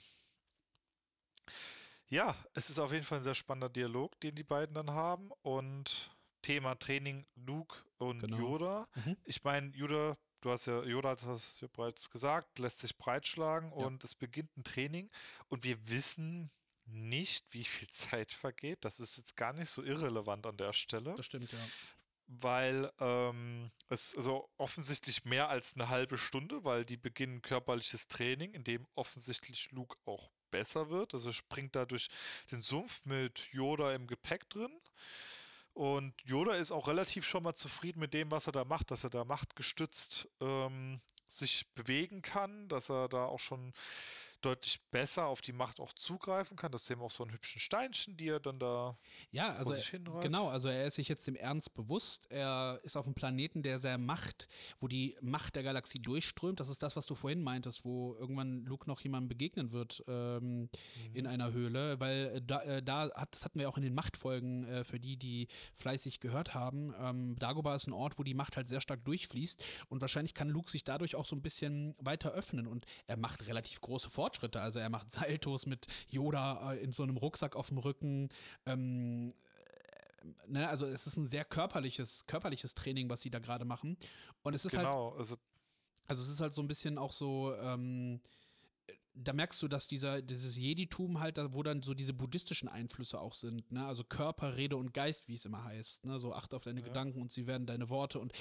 ja, 2.10 2.36
es 2.54 2.70
ist 2.70 2.80
auf 2.80 2.92
jeden 2.92 3.04
Fall 3.04 3.20
ein 3.20 3.24
sehr 3.24 3.36
spannender 3.36 3.70
Dialog, 3.70 4.20
den 4.22 4.36
die 4.36 4.44
beiden 4.44 4.76
dann 4.76 4.92
haben. 4.92 5.32
Und 5.42 6.12
Thema 6.42 6.76
Training 6.76 7.26
Luke 7.36 7.76
und 7.98 8.20
genau. 8.20 8.38
Yoda. 8.38 8.88
Mhm. 8.96 9.18
Ich 9.26 9.44
meine, 9.44 9.76
Yoda, 9.76 10.18
du 10.42 10.52
hast 10.52 10.66
ja, 10.66 10.84
Yoda 10.84 11.10
hat 11.10 11.24
das 11.24 11.60
ja 11.60 11.68
bereits 11.74 12.10
gesagt, 12.10 12.60
lässt 12.60 12.80
sich 12.80 12.98
breitschlagen 12.98 13.72
ja. 13.72 13.86
und 13.86 14.04
es 14.04 14.16
beginnt 14.16 14.56
ein 14.56 14.64
Training. 14.64 15.10
Und 15.50 15.64
wir 15.64 15.90
wissen 15.90 16.50
nicht, 16.86 17.46
wie 17.52 17.66
viel 17.66 17.90
Zeit 17.92 18.32
vergeht. 18.32 18.86
Das 18.86 19.00
ist 19.00 19.18
jetzt 19.18 19.36
gar 19.36 19.54
nicht 19.54 19.70
so 19.70 19.84
irrelevant 19.84 20.46
an 20.46 20.58
der 20.58 20.74
Stelle. 20.74 21.16
Das 21.16 21.26
stimmt, 21.26 21.52
ja 21.52 21.60
weil 22.28 22.92
ähm, 23.00 23.72
es 23.88 24.16
also 24.16 24.50
offensichtlich 24.58 25.24
mehr 25.24 25.50
als 25.50 25.76
eine 25.76 25.88
halbe 25.90 26.18
Stunde, 26.18 26.64
weil 26.64 26.84
die 26.84 26.98
beginnen 26.98 27.42
körperliches 27.42 28.08
Training, 28.10 28.54
in 28.54 28.64
dem 28.64 28.86
offensichtlich 28.96 29.72
Luke 29.72 29.96
auch 30.06 30.30
besser 30.52 30.90
wird. 30.90 31.14
Also 31.14 31.32
springt 31.32 31.76
da 31.76 31.86
durch 31.86 32.10
den 32.52 32.62
Sumpf 32.62 33.06
mit 33.06 33.50
Yoda 33.52 33.94
im 33.94 34.08
Gepäck 34.08 34.50
drin. 34.50 34.72
Und 35.74 36.14
Yoda 36.26 36.56
ist 36.56 36.72
auch 36.72 36.88
relativ 36.88 37.24
schon 37.24 37.44
mal 37.44 37.54
zufrieden 37.54 38.00
mit 38.00 38.14
dem, 38.14 38.32
was 38.32 38.48
er 38.48 38.54
da 38.54 38.66
macht, 38.66 38.90
dass 38.90 39.04
er 39.04 39.12
da 39.12 39.24
machtgestützt 39.24 40.28
ähm, 40.42 41.02
sich 41.28 41.68
bewegen 41.76 42.24
kann, 42.24 42.68
dass 42.68 42.90
er 42.90 43.08
da 43.08 43.26
auch 43.26 43.40
schon 43.40 43.74
deutlich 44.42 44.82
besser 44.92 45.26
auf 45.26 45.42
die 45.42 45.54
Macht 45.54 45.80
auch 45.80 45.94
zugreifen 45.94 46.56
kann. 46.56 46.72
Das 46.72 46.86
sehen 46.86 47.00
wir 47.00 47.06
auch 47.06 47.12
so 47.12 47.24
einen 47.24 47.34
hübschen 47.34 47.60
Steinchen, 47.60 48.18
die 48.18 48.30
er 48.30 48.40
dann 48.40 48.60
da 48.60 48.98
ja, 49.32 49.50
also 49.50 49.74
sich 49.74 49.88
hinreibt. 49.88 50.24
Genau, 50.24 50.48
also 50.48 50.70
er 50.70 50.86
ist 50.86 50.96
sich 50.96 51.08
jetzt 51.08 51.28
dem 51.28 51.36
Ernst 51.36 51.74
bewusst. 51.74 52.28
Er 52.30 52.80
ist 52.84 52.96
auf 52.96 53.06
einem 53.06 53.16
Planeten, 53.16 53.64
der 53.64 53.80
sehr 53.80 53.98
Macht, 53.98 54.48
wo 54.80 54.88
die 54.88 55.16
Macht 55.22 55.56
der 55.56 55.64
Galaxie 55.64 56.00
durchströmt. 56.00 56.60
Das 56.60 56.70
ist 56.70 56.84
das, 56.84 56.96
was 56.96 57.06
du 57.06 57.16
vorhin 57.16 57.42
meintest, 57.42 57.84
wo 57.84 58.16
irgendwann 58.16 58.64
Luke 58.66 58.88
noch 58.88 59.02
jemandem 59.02 59.30
begegnen 59.30 59.72
wird 59.72 60.04
ähm, 60.08 60.62
mhm. 60.62 60.70
in 61.14 61.28
einer 61.28 61.52
Höhle, 61.52 62.00
weil 62.00 62.28
äh, 62.36 62.42
da, 62.42 62.62
äh, 62.62 62.84
da 62.84 63.10
hat, 63.16 63.34
das 63.34 63.44
hatten 63.44 63.60
wir 63.60 63.70
auch 63.70 63.78
in 63.78 63.84
den 63.84 63.94
Machtfolgen 63.94 64.66
äh, 64.66 64.84
für 64.84 65.00
die, 65.00 65.18
die 65.18 65.48
fleißig 65.76 66.20
gehört 66.20 66.54
haben. 66.54 66.94
Ähm, 67.00 67.36
Dagobah 67.40 67.76
ist 67.76 67.88
ein 67.88 67.94
Ort, 67.94 68.20
wo 68.20 68.24
die 68.24 68.34
Macht 68.34 68.56
halt 68.56 68.68
sehr 68.68 68.82
stark 68.82 69.04
durchfließt 69.06 69.64
und 69.90 70.02
wahrscheinlich 70.02 70.34
kann 70.34 70.50
Luke 70.50 70.72
sich 70.72 70.84
dadurch 70.84 71.16
auch 71.16 71.26
so 71.26 71.36
ein 71.36 71.42
bisschen 71.42 71.96
weiter 72.00 72.32
öffnen 72.32 72.68
und 72.68 72.86
er 73.08 73.18
macht 73.18 73.48
relativ 73.48 73.82
große 73.82 74.10
Fortschritte 74.10 74.27
Fortschritte. 74.28 74.62
Also 74.62 74.80
er 74.80 74.90
macht 74.90 75.12
Saltos 75.12 75.66
mit 75.66 75.88
Yoda 76.10 76.74
äh, 76.74 76.84
in 76.84 76.92
so 76.92 77.04
einem 77.04 77.18
Rucksack 77.18 77.56
auf 77.56 77.70
dem 77.70 77.78
Rücken. 77.78 78.30
Ähm, 78.66 79.34
äh, 80.24 80.52
ne, 80.52 80.68
also 80.68 80.86
es 80.86 81.08
ist 81.08 81.18
ein 81.18 81.28
sehr 81.28 81.46
körperliches, 81.46 82.26
körperliches 82.28 82.76
Training, 82.76 83.10
was 83.10 83.22
sie 83.22 83.30
da 83.30 83.40
gerade 83.40 83.66
machen. 83.66 83.98
Und 84.44 84.54
es 84.54 84.66
ist 84.66 84.74
genau, 84.74 85.12
halt. 85.12 85.20
Also, 85.20 85.36
also 86.08 86.24
es 86.24 86.30
ist 86.30 86.42
halt 86.42 86.54
so 86.54 86.62
ein 86.62 86.68
bisschen 86.68 86.98
auch 86.98 87.14
so. 87.14 87.56
Ähm, 87.56 88.20
da 89.20 89.34
merkst 89.34 89.62
du, 89.62 89.68
dass 89.68 89.88
dieser, 89.88 90.22
dieses 90.22 90.58
Jeditum 90.58 91.20
halt, 91.20 91.40
wo 91.54 91.64
dann 91.64 91.82
so 91.82 91.94
diese 91.94 92.14
buddhistischen 92.14 92.70
Einflüsse 92.70 93.20
auch 93.20 93.34
sind, 93.34 93.72
ne? 93.72 93.86
Also 93.86 94.04
Körper, 94.04 94.58
Rede 94.58 94.78
und 94.78 94.94
Geist, 94.94 95.28
wie 95.28 95.34
es 95.34 95.46
immer 95.46 95.64
heißt, 95.64 96.06
ne? 96.06 96.20
So 96.20 96.34
achte 96.34 96.56
auf 96.56 96.64
deine 96.64 96.82
ja. 96.82 96.88
Gedanken 96.88 97.22
und 97.22 97.32
sie 97.32 97.48
werden 97.48 97.68
deine 97.68 97.90
Worte 97.90 98.20
und 98.20 98.34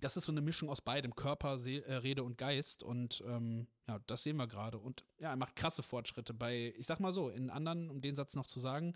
das 0.00 0.16
ist 0.16 0.24
so 0.24 0.32
eine 0.32 0.40
Mischung 0.40 0.68
aus 0.68 0.80
beidem, 0.80 1.14
Körper, 1.14 1.58
See, 1.58 1.78
äh, 1.78 1.94
Rede 1.94 2.22
und 2.22 2.38
Geist. 2.38 2.82
Und 2.82 3.22
ähm, 3.26 3.66
ja, 3.88 3.98
das 4.06 4.22
sehen 4.22 4.36
wir 4.36 4.46
gerade. 4.46 4.78
Und 4.78 5.04
ja, 5.18 5.30
er 5.30 5.36
macht 5.36 5.56
krasse 5.56 5.82
Fortschritte 5.82 6.34
bei, 6.34 6.74
ich 6.76 6.86
sag 6.86 7.00
mal 7.00 7.12
so, 7.12 7.28
in 7.28 7.50
anderen, 7.50 7.90
um 7.90 8.00
den 8.00 8.16
Satz 8.16 8.34
noch 8.34 8.46
zu 8.46 8.60
sagen, 8.60 8.94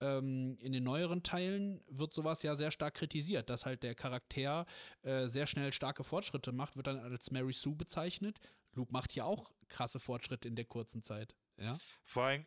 ähm, 0.00 0.56
in 0.60 0.72
den 0.72 0.84
neueren 0.84 1.22
Teilen 1.22 1.80
wird 1.88 2.12
sowas 2.12 2.42
ja 2.42 2.54
sehr 2.54 2.70
stark 2.70 2.94
kritisiert, 2.94 3.50
dass 3.50 3.66
halt 3.66 3.82
der 3.82 3.94
Charakter 3.94 4.66
äh, 5.02 5.26
sehr 5.26 5.46
schnell 5.46 5.72
starke 5.72 6.04
Fortschritte 6.04 6.52
macht, 6.52 6.76
wird 6.76 6.86
dann 6.86 6.98
als 6.98 7.30
Mary 7.30 7.52
Sue 7.52 7.74
bezeichnet. 7.74 8.38
Luke 8.74 8.92
macht 8.92 9.12
hier 9.12 9.26
auch 9.26 9.52
krasse 9.68 10.00
Fortschritte 10.00 10.48
in 10.48 10.56
der 10.56 10.64
kurzen 10.64 11.02
Zeit. 11.02 11.34
Ja? 11.56 11.78
Vor 12.04 12.24
allem 12.24 12.46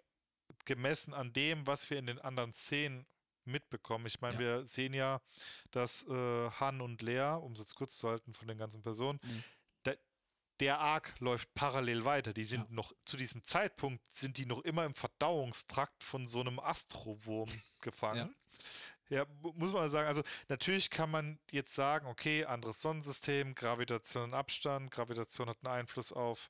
gemessen 0.66 1.14
an 1.14 1.34
dem, 1.34 1.66
was 1.68 1.90
wir 1.90 1.98
in 1.98 2.08
den 2.08 2.20
anderen 2.20 2.54
Szenen 2.54 3.06
mitbekommen. 3.46 4.06
Ich 4.08 4.22
meine, 4.22 4.36
ja. 4.36 4.40
wir 4.40 4.66
sehen 4.66 4.94
ja, 4.94 5.22
dass 5.72 6.04
äh, 6.08 6.50
Han 6.52 6.82
und 6.82 7.02
Lea, 7.02 7.38
um 7.40 7.54
es 7.54 7.60
jetzt 7.60 7.76
kurz 7.76 7.98
zu 7.98 8.10
halten 8.10 8.34
von 8.34 8.48
den 8.48 8.58
ganzen 8.58 8.82
Personen, 8.82 9.20
mhm. 9.24 9.44
der, 9.86 9.98
der 10.60 10.80
Arc 10.80 11.20
läuft 11.20 11.54
parallel 11.54 12.06
weiter. 12.06 12.34
Die 12.34 12.46
sind 12.46 12.70
ja. 12.70 12.76
noch, 12.76 12.94
zu 13.06 13.18
diesem 13.18 13.44
Zeitpunkt 13.44 14.12
sind 14.12 14.38
die 14.38 14.46
noch 14.46 14.62
immer 14.62 14.86
im 14.86 14.96
Verdauungstrakt 14.96 16.04
von 16.04 16.28
so 16.28 16.40
einem 16.40 16.60
Astrowurm 16.60 17.50
gefangen. 17.82 18.30
Ja. 18.30 18.60
Ja. 19.10 19.26
muss 19.42 19.74
man 19.74 19.90
sagen, 19.90 20.08
also 20.08 20.22
natürlich 20.48 20.90
kann 20.90 21.12
man 21.12 21.38
jetzt 21.52 21.74
sagen, 21.74 22.08
okay, 22.08 22.46
anderes 22.46 22.82
Sonnensystem, 22.82 23.56
Gravitation, 23.56 24.34
Abstand, 24.34 24.92
Gravitation 24.92 25.50
hat 25.50 25.58
einen 25.64 25.74
Einfluss 25.74 26.12
auf 26.12 26.50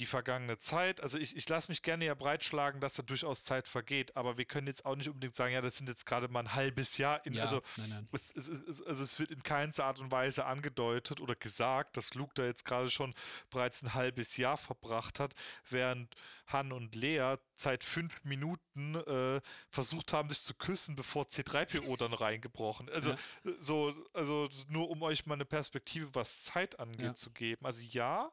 die 0.00 0.06
vergangene 0.06 0.58
Zeit. 0.58 1.02
Also 1.02 1.18
ich, 1.18 1.36
ich 1.36 1.48
lasse 1.48 1.70
mich 1.70 1.82
gerne 1.82 2.06
ja 2.06 2.14
breitschlagen, 2.14 2.80
dass 2.80 2.94
da 2.94 3.02
durchaus 3.02 3.44
Zeit 3.44 3.68
vergeht, 3.68 4.16
aber 4.16 4.38
wir 4.38 4.46
können 4.46 4.66
jetzt 4.66 4.86
auch 4.86 4.96
nicht 4.96 5.08
unbedingt 5.08 5.36
sagen, 5.36 5.52
ja, 5.52 5.60
das 5.60 5.76
sind 5.76 5.88
jetzt 5.88 6.06
gerade 6.06 6.28
mal 6.28 6.40
ein 6.40 6.54
halbes 6.54 6.96
Jahr. 6.96 7.24
In, 7.26 7.34
ja, 7.34 7.44
also, 7.44 7.60
nein, 7.76 7.90
nein. 7.90 8.08
Es, 8.12 8.34
es, 8.34 8.48
es, 8.48 8.82
also 8.82 9.04
es 9.04 9.18
wird 9.18 9.30
in 9.30 9.42
keinster 9.42 9.84
Art 9.84 10.00
und 10.00 10.10
Weise 10.10 10.46
angedeutet 10.46 11.20
oder 11.20 11.36
gesagt, 11.36 11.98
dass 11.98 12.14
Luke 12.14 12.32
da 12.34 12.44
jetzt 12.44 12.64
gerade 12.64 12.88
schon 12.88 13.14
bereits 13.50 13.82
ein 13.82 13.92
halbes 13.92 14.38
Jahr 14.38 14.56
verbracht 14.56 15.20
hat, 15.20 15.34
während 15.68 16.14
Han 16.46 16.72
und 16.72 16.94
Lea 16.94 17.36
seit 17.56 17.84
fünf 17.84 18.24
Minuten 18.24 18.94
äh, 18.94 19.40
versucht 19.68 20.14
haben, 20.14 20.30
sich 20.30 20.40
zu 20.40 20.54
küssen, 20.54 20.96
bevor 20.96 21.24
C3PO 21.24 21.98
dann 21.98 22.14
reingebrochen. 22.14 22.88
Also 22.88 23.10
ja. 23.10 23.16
so, 23.58 23.94
also 24.14 24.48
nur 24.68 24.88
um 24.88 25.02
euch 25.02 25.26
mal 25.26 25.34
eine 25.34 25.44
Perspektive, 25.44 26.14
was 26.14 26.42
Zeit 26.42 26.80
angeht, 26.80 27.00
ja. 27.00 27.14
zu 27.14 27.30
geben. 27.30 27.66
Also 27.66 27.82
ja, 27.82 28.32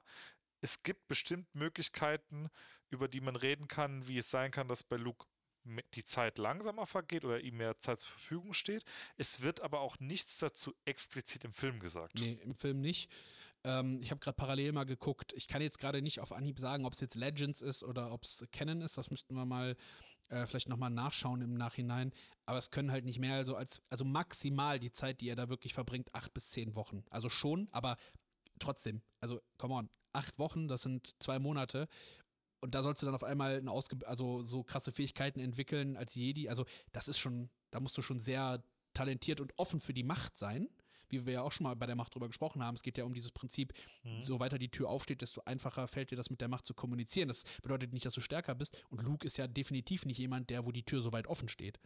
es 0.62 0.84
gibt 0.84 1.08
bestimmt 1.08 1.54
Möglichkeiten, 1.54 2.50
über 2.90 3.08
die 3.08 3.22
man 3.22 3.36
reden 3.36 3.68
kann, 3.68 4.08
wie 4.08 4.18
es 4.18 4.30
sein 4.30 4.52
kann, 4.52 4.68
dass 4.68 4.84
bei 4.84 4.98
Luke 4.98 5.26
die 5.96 6.06
Zeit 6.06 6.38
langsamer 6.38 6.86
vergeht 6.86 7.26
oder 7.26 7.42
ihm 7.42 7.58
mehr 7.58 7.78
Zeit 7.80 8.00
zur 8.00 8.12
Verfügung 8.12 8.54
steht. 8.54 8.86
Es 9.18 9.42
wird 9.42 9.62
aber 9.62 9.82
auch 9.82 10.00
nichts 10.00 10.38
dazu 10.38 10.74
explizit 10.86 11.44
im 11.44 11.54
Film 11.54 11.80
gesagt. 11.80 12.16
Nee, 12.20 12.40
im 12.42 12.56
Film 12.56 12.80
nicht. 12.80 13.12
Ähm, 13.64 14.00
ich 14.02 14.12
habe 14.12 14.20
gerade 14.20 14.36
parallel 14.36 14.72
mal 14.72 14.86
geguckt. 14.86 15.34
Ich 15.34 15.48
kann 15.48 15.62
jetzt 15.62 15.80
gerade 15.80 16.02
nicht 16.02 16.20
auf 16.20 16.32
Anhieb 16.32 16.60
sagen, 16.60 16.86
ob 16.86 16.94
es 16.94 17.02
jetzt 17.02 17.16
Legends 17.16 17.62
ist 17.62 17.84
oder 17.84 18.12
ob 18.12 18.24
es 18.24 18.48
Canon 18.52 18.82
ist. 18.82 18.98
Das 18.98 19.12
müssten 19.12 19.36
wir 19.36 19.46
mal 19.46 19.76
äh, 20.30 20.46
vielleicht 20.46 20.70
nochmal 20.70 20.90
nachschauen 20.90 21.42
im 21.42 21.56
Nachhinein. 21.56 22.14
Aber 22.46 22.58
es 22.58 22.72
können 22.72 22.92
halt 22.92 23.06
nicht 23.06 23.20
mehr, 23.20 23.36
also 23.36 23.56
als, 23.56 23.82
also 23.90 24.06
maximal 24.06 24.80
die 24.80 24.92
Zeit, 24.92 25.22
die 25.22 25.30
er 25.30 25.36
da 25.36 25.50
wirklich 25.50 25.74
verbringt, 25.74 26.14
acht 26.14 26.34
bis 26.34 26.50
zehn 26.50 26.76
Wochen. 26.76 27.04
Also 27.10 27.30
schon, 27.30 27.68
aber 27.72 27.98
trotzdem, 28.60 29.02
also 29.20 29.42
come 29.58 29.74
on, 29.74 29.90
acht 30.18 30.40
Wochen, 30.40 30.68
das 30.68 30.82
sind 30.82 31.16
zwei 31.22 31.40
Monate. 31.40 31.88
Und 32.60 32.74
da 32.74 32.84
sollst 32.84 33.02
du 33.02 33.06
dann 33.06 33.16
auf 33.16 33.24
einmal 33.24 33.58
ein 33.58 33.68
Ausge 33.68 33.98
also 34.08 34.42
so 34.42 34.64
krasse 34.64 34.92
Fähigkeiten 34.92 35.40
entwickeln 35.40 35.96
als 35.96 36.16
Jedi. 36.16 36.50
Also, 36.50 36.66
das 36.92 37.08
ist 37.08 37.20
schon, 37.20 37.50
da 37.72 37.80
musst 37.80 37.98
du 37.98 38.02
schon 38.02 38.20
sehr 38.20 38.64
talentiert 38.94 39.40
und 39.40 39.54
offen 39.58 39.80
für 39.80 39.94
die 39.94 40.04
Macht 40.04 40.38
sein. 40.38 40.68
Wie 41.10 41.26
wir 41.26 41.34
ja 41.34 41.42
auch 41.42 41.54
schon 41.54 41.64
mal 41.64 41.76
bei 41.76 41.86
der 41.86 41.96
Macht 41.96 42.14
drüber 42.14 42.28
gesprochen 42.28 42.62
haben. 42.62 42.76
Es 42.76 42.84
geht 42.84 42.98
ja 42.98 43.06
um 43.06 43.14
dieses 43.14 43.32
Prinzip, 43.32 43.74
mhm. 44.04 44.24
so 44.24 44.42
weiter 44.42 44.58
die 44.58 44.70
Tür 44.70 44.90
aufsteht, 44.90 45.22
desto 45.22 45.42
einfacher 45.46 45.88
fällt 45.88 46.12
dir 46.12 46.18
das 46.18 46.30
mit 46.30 46.42
der 46.42 46.50
Macht 46.50 46.66
zu 46.66 46.74
kommunizieren. 46.74 47.30
Das 47.30 47.46
bedeutet 47.62 47.94
nicht, 47.94 48.06
dass 48.06 48.14
du 48.14 48.20
stärker 48.20 48.56
bist. 48.56 48.84
Und 48.90 49.04
Luke 49.04 49.26
ist 49.26 49.38
ja 49.38 49.48
definitiv 49.48 50.06
nicht 50.06 50.18
jemand, 50.18 50.50
der, 50.50 50.66
wo 50.66 50.74
die 50.74 50.84
Tür 50.84 51.02
so 51.02 51.14
weit 51.14 51.28
offen 51.28 51.48
steht 51.48 51.80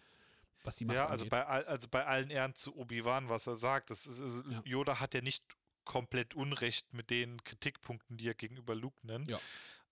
was 0.64 0.76
die 0.76 0.86
Macht 0.86 0.96
Ja, 0.96 1.08
also 1.08 1.26
bei, 1.28 1.46
also 1.46 1.88
bei 1.90 2.06
allen 2.06 2.30
Ehren 2.30 2.56
zu 2.56 2.76
Obi-Wan, 2.76 3.30
was 3.30 3.48
er 3.48 3.58
sagt. 3.58 3.90
Das 3.90 4.06
ist, 4.06 4.44
ja. 4.50 4.62
Yoda 4.66 5.00
hat 5.00 5.14
ja 5.14 5.22
nicht 5.22 5.44
komplett 5.86 6.34
Unrecht 6.36 6.94
mit 6.94 7.10
den 7.10 7.44
Kritikpunkten, 7.44 8.18
die 8.18 8.28
er 8.28 8.36
gegenüber 8.36 8.76
Luke 8.76 8.98
nennt. 9.06 9.30
Ja. 9.30 9.40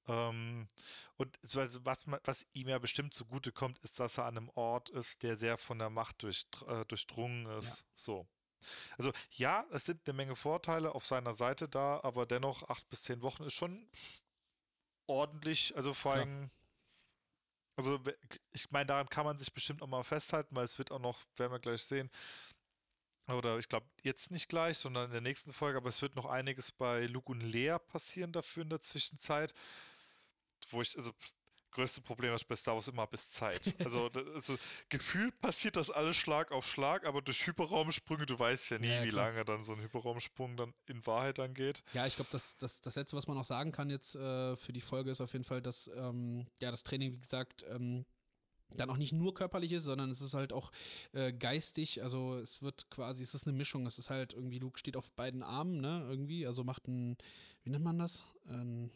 Ähm, 0.08 0.68
und 1.18 1.38
also 1.44 1.86
was, 1.86 2.06
was, 2.08 2.48
ihm 2.54 2.68
ja 2.68 2.80
bestimmt 2.80 3.14
zugute 3.14 3.52
kommt, 3.52 3.80
ist, 3.80 4.00
dass 4.00 4.18
er 4.18 4.26
an 4.26 4.38
einem 4.38 4.50
Ort 4.56 4.90
ist, 4.90 5.24
der 5.24 5.38
sehr 5.38 5.58
von 5.58 5.80
der 5.80 5.90
Macht 5.90 6.24
durch, 6.24 6.48
äh, 6.68 6.86
durchdrungen 6.86 7.46
ist. 7.60 7.82
Ja. 7.82 7.88
So. 7.94 8.28
Also 8.98 9.12
ja, 9.32 9.66
es 9.72 9.86
sind 9.86 10.08
eine 10.08 10.16
Menge 10.16 10.36
Vorteile 10.36 10.94
auf 10.94 11.06
seiner 11.06 11.34
Seite 11.34 11.70
da, 11.70 12.02
aber 12.04 12.26
dennoch 12.26 12.68
acht 12.70 12.90
bis 12.90 13.04
zehn 13.04 13.22
Wochen 13.22 13.44
ist 13.44 13.54
schon 13.54 13.90
ordentlich. 15.08 15.76
Also 15.76 15.94
vor 15.94 16.14
allem, 16.14 16.50
also 17.76 18.00
ich 18.52 18.70
meine, 18.72 18.88
daran 18.88 19.10
kann 19.10 19.26
man 19.26 19.38
sich 19.38 19.54
bestimmt 19.54 19.82
auch 19.82 19.88
mal 19.88 20.04
festhalten, 20.04 20.56
weil 20.56 20.66
es 20.66 20.78
wird 20.78 20.92
auch 20.92 21.00
noch, 21.00 21.22
werden 21.36 21.52
wir 21.52 21.60
gleich 21.60 21.84
sehen, 21.84 22.10
oder 23.32 23.60
ich 23.60 23.70
glaube 23.70 23.86
jetzt 24.04 24.32
nicht 24.32 24.50
gleich, 24.50 24.78
sondern 24.78 25.06
in 25.06 25.12
der 25.12 25.22
nächsten 25.22 25.54
Folge, 25.54 25.78
aber 25.78 25.90
es 25.90 26.02
wird 26.02 26.16
noch 26.16 26.26
einiges 26.26 26.72
bei 26.72 27.06
Luke 27.06 27.32
und 27.32 27.42
Lea 27.42 27.78
passieren 27.88 28.32
dafür 28.32 28.64
in 28.64 28.70
der 28.70 28.82
Zwischenzeit, 28.82 29.54
wo 30.70 30.82
ich, 30.82 30.98
also 30.98 31.12
größte 31.72 32.02
Problem, 32.02 32.34
was 32.34 32.42
ich 32.42 32.48
bei 32.48 32.56
Star 32.56 32.76
Wars 32.76 32.88
immer 32.88 33.04
habe, 33.04 33.14
ist 33.14 33.34
Zeit. 33.34 33.62
Also, 33.90 34.10
also 34.36 34.58
gefühlt 34.90 35.40
passiert 35.40 35.76
das 35.76 35.90
alles 35.90 36.16
Schlag 36.16 36.52
auf 36.52 36.66
Schlag, 36.66 37.06
aber 37.06 37.22
durch 37.22 37.48
Hyperraumsprünge, 37.48 38.26
du 38.26 38.38
weißt 38.38 38.72
ja 38.72 38.78
nie, 38.78 38.88
ja, 38.88 39.04
wie 39.04 39.10
lange 39.10 39.46
dann 39.46 39.64
so 39.64 39.74
ein 39.74 39.82
Hyperraumsprung 39.82 40.58
dann 40.58 40.74
in 40.86 41.06
Wahrheit 41.08 41.40
angeht. 41.40 41.84
Ja, 41.94 42.06
ich 42.06 42.16
glaube, 42.16 42.30
das, 42.32 42.58
das, 42.58 42.82
das 42.82 42.96
Letzte, 42.96 43.16
was 43.16 43.28
man 43.28 43.38
noch 43.38 43.46
sagen 43.46 43.72
kann 43.72 43.90
jetzt 43.90 44.16
äh, 44.16 44.56
für 44.58 44.74
die 44.74 44.82
Folge, 44.82 45.12
ist 45.12 45.22
auf 45.22 45.34
jeden 45.34 45.46
Fall, 45.46 45.62
dass 45.62 45.90
ähm, 45.96 46.48
ja 46.60 46.72
das 46.72 46.84
Training, 46.84 47.14
wie 47.14 47.22
gesagt, 47.22 47.66
ähm, 47.70 48.06
dann 48.76 48.90
auch 48.90 48.98
nicht 48.98 49.14
nur 49.14 49.34
körperlich 49.34 49.72
ist, 49.72 49.84
sondern 49.84 50.10
es 50.10 50.22
ist 50.22 50.34
halt 50.34 50.54
auch 50.54 50.72
äh, 51.14 51.34
geistig. 51.34 52.04
Also 52.04 52.36
es 52.38 52.62
wird 52.62 52.90
quasi, 52.90 53.24
es 53.24 53.34
ist 53.34 53.48
eine 53.48 53.58
Mischung. 53.58 53.86
Es 53.86 53.98
ist 53.98 54.10
halt 54.10 54.34
irgendwie, 54.34 54.60
Luke 54.60 54.80
steht 54.80 54.96
auf 54.96 55.12
beiden 55.14 55.44
Armen, 55.44 55.82
ne, 55.82 56.06
irgendwie, 56.10 56.46
also 56.46 56.64
macht 56.64 56.88
ein, 56.88 57.18
wie 57.64 57.72
nennt 57.72 57.84
man 57.84 58.00
das? 58.00 58.24
Ein 58.46 58.92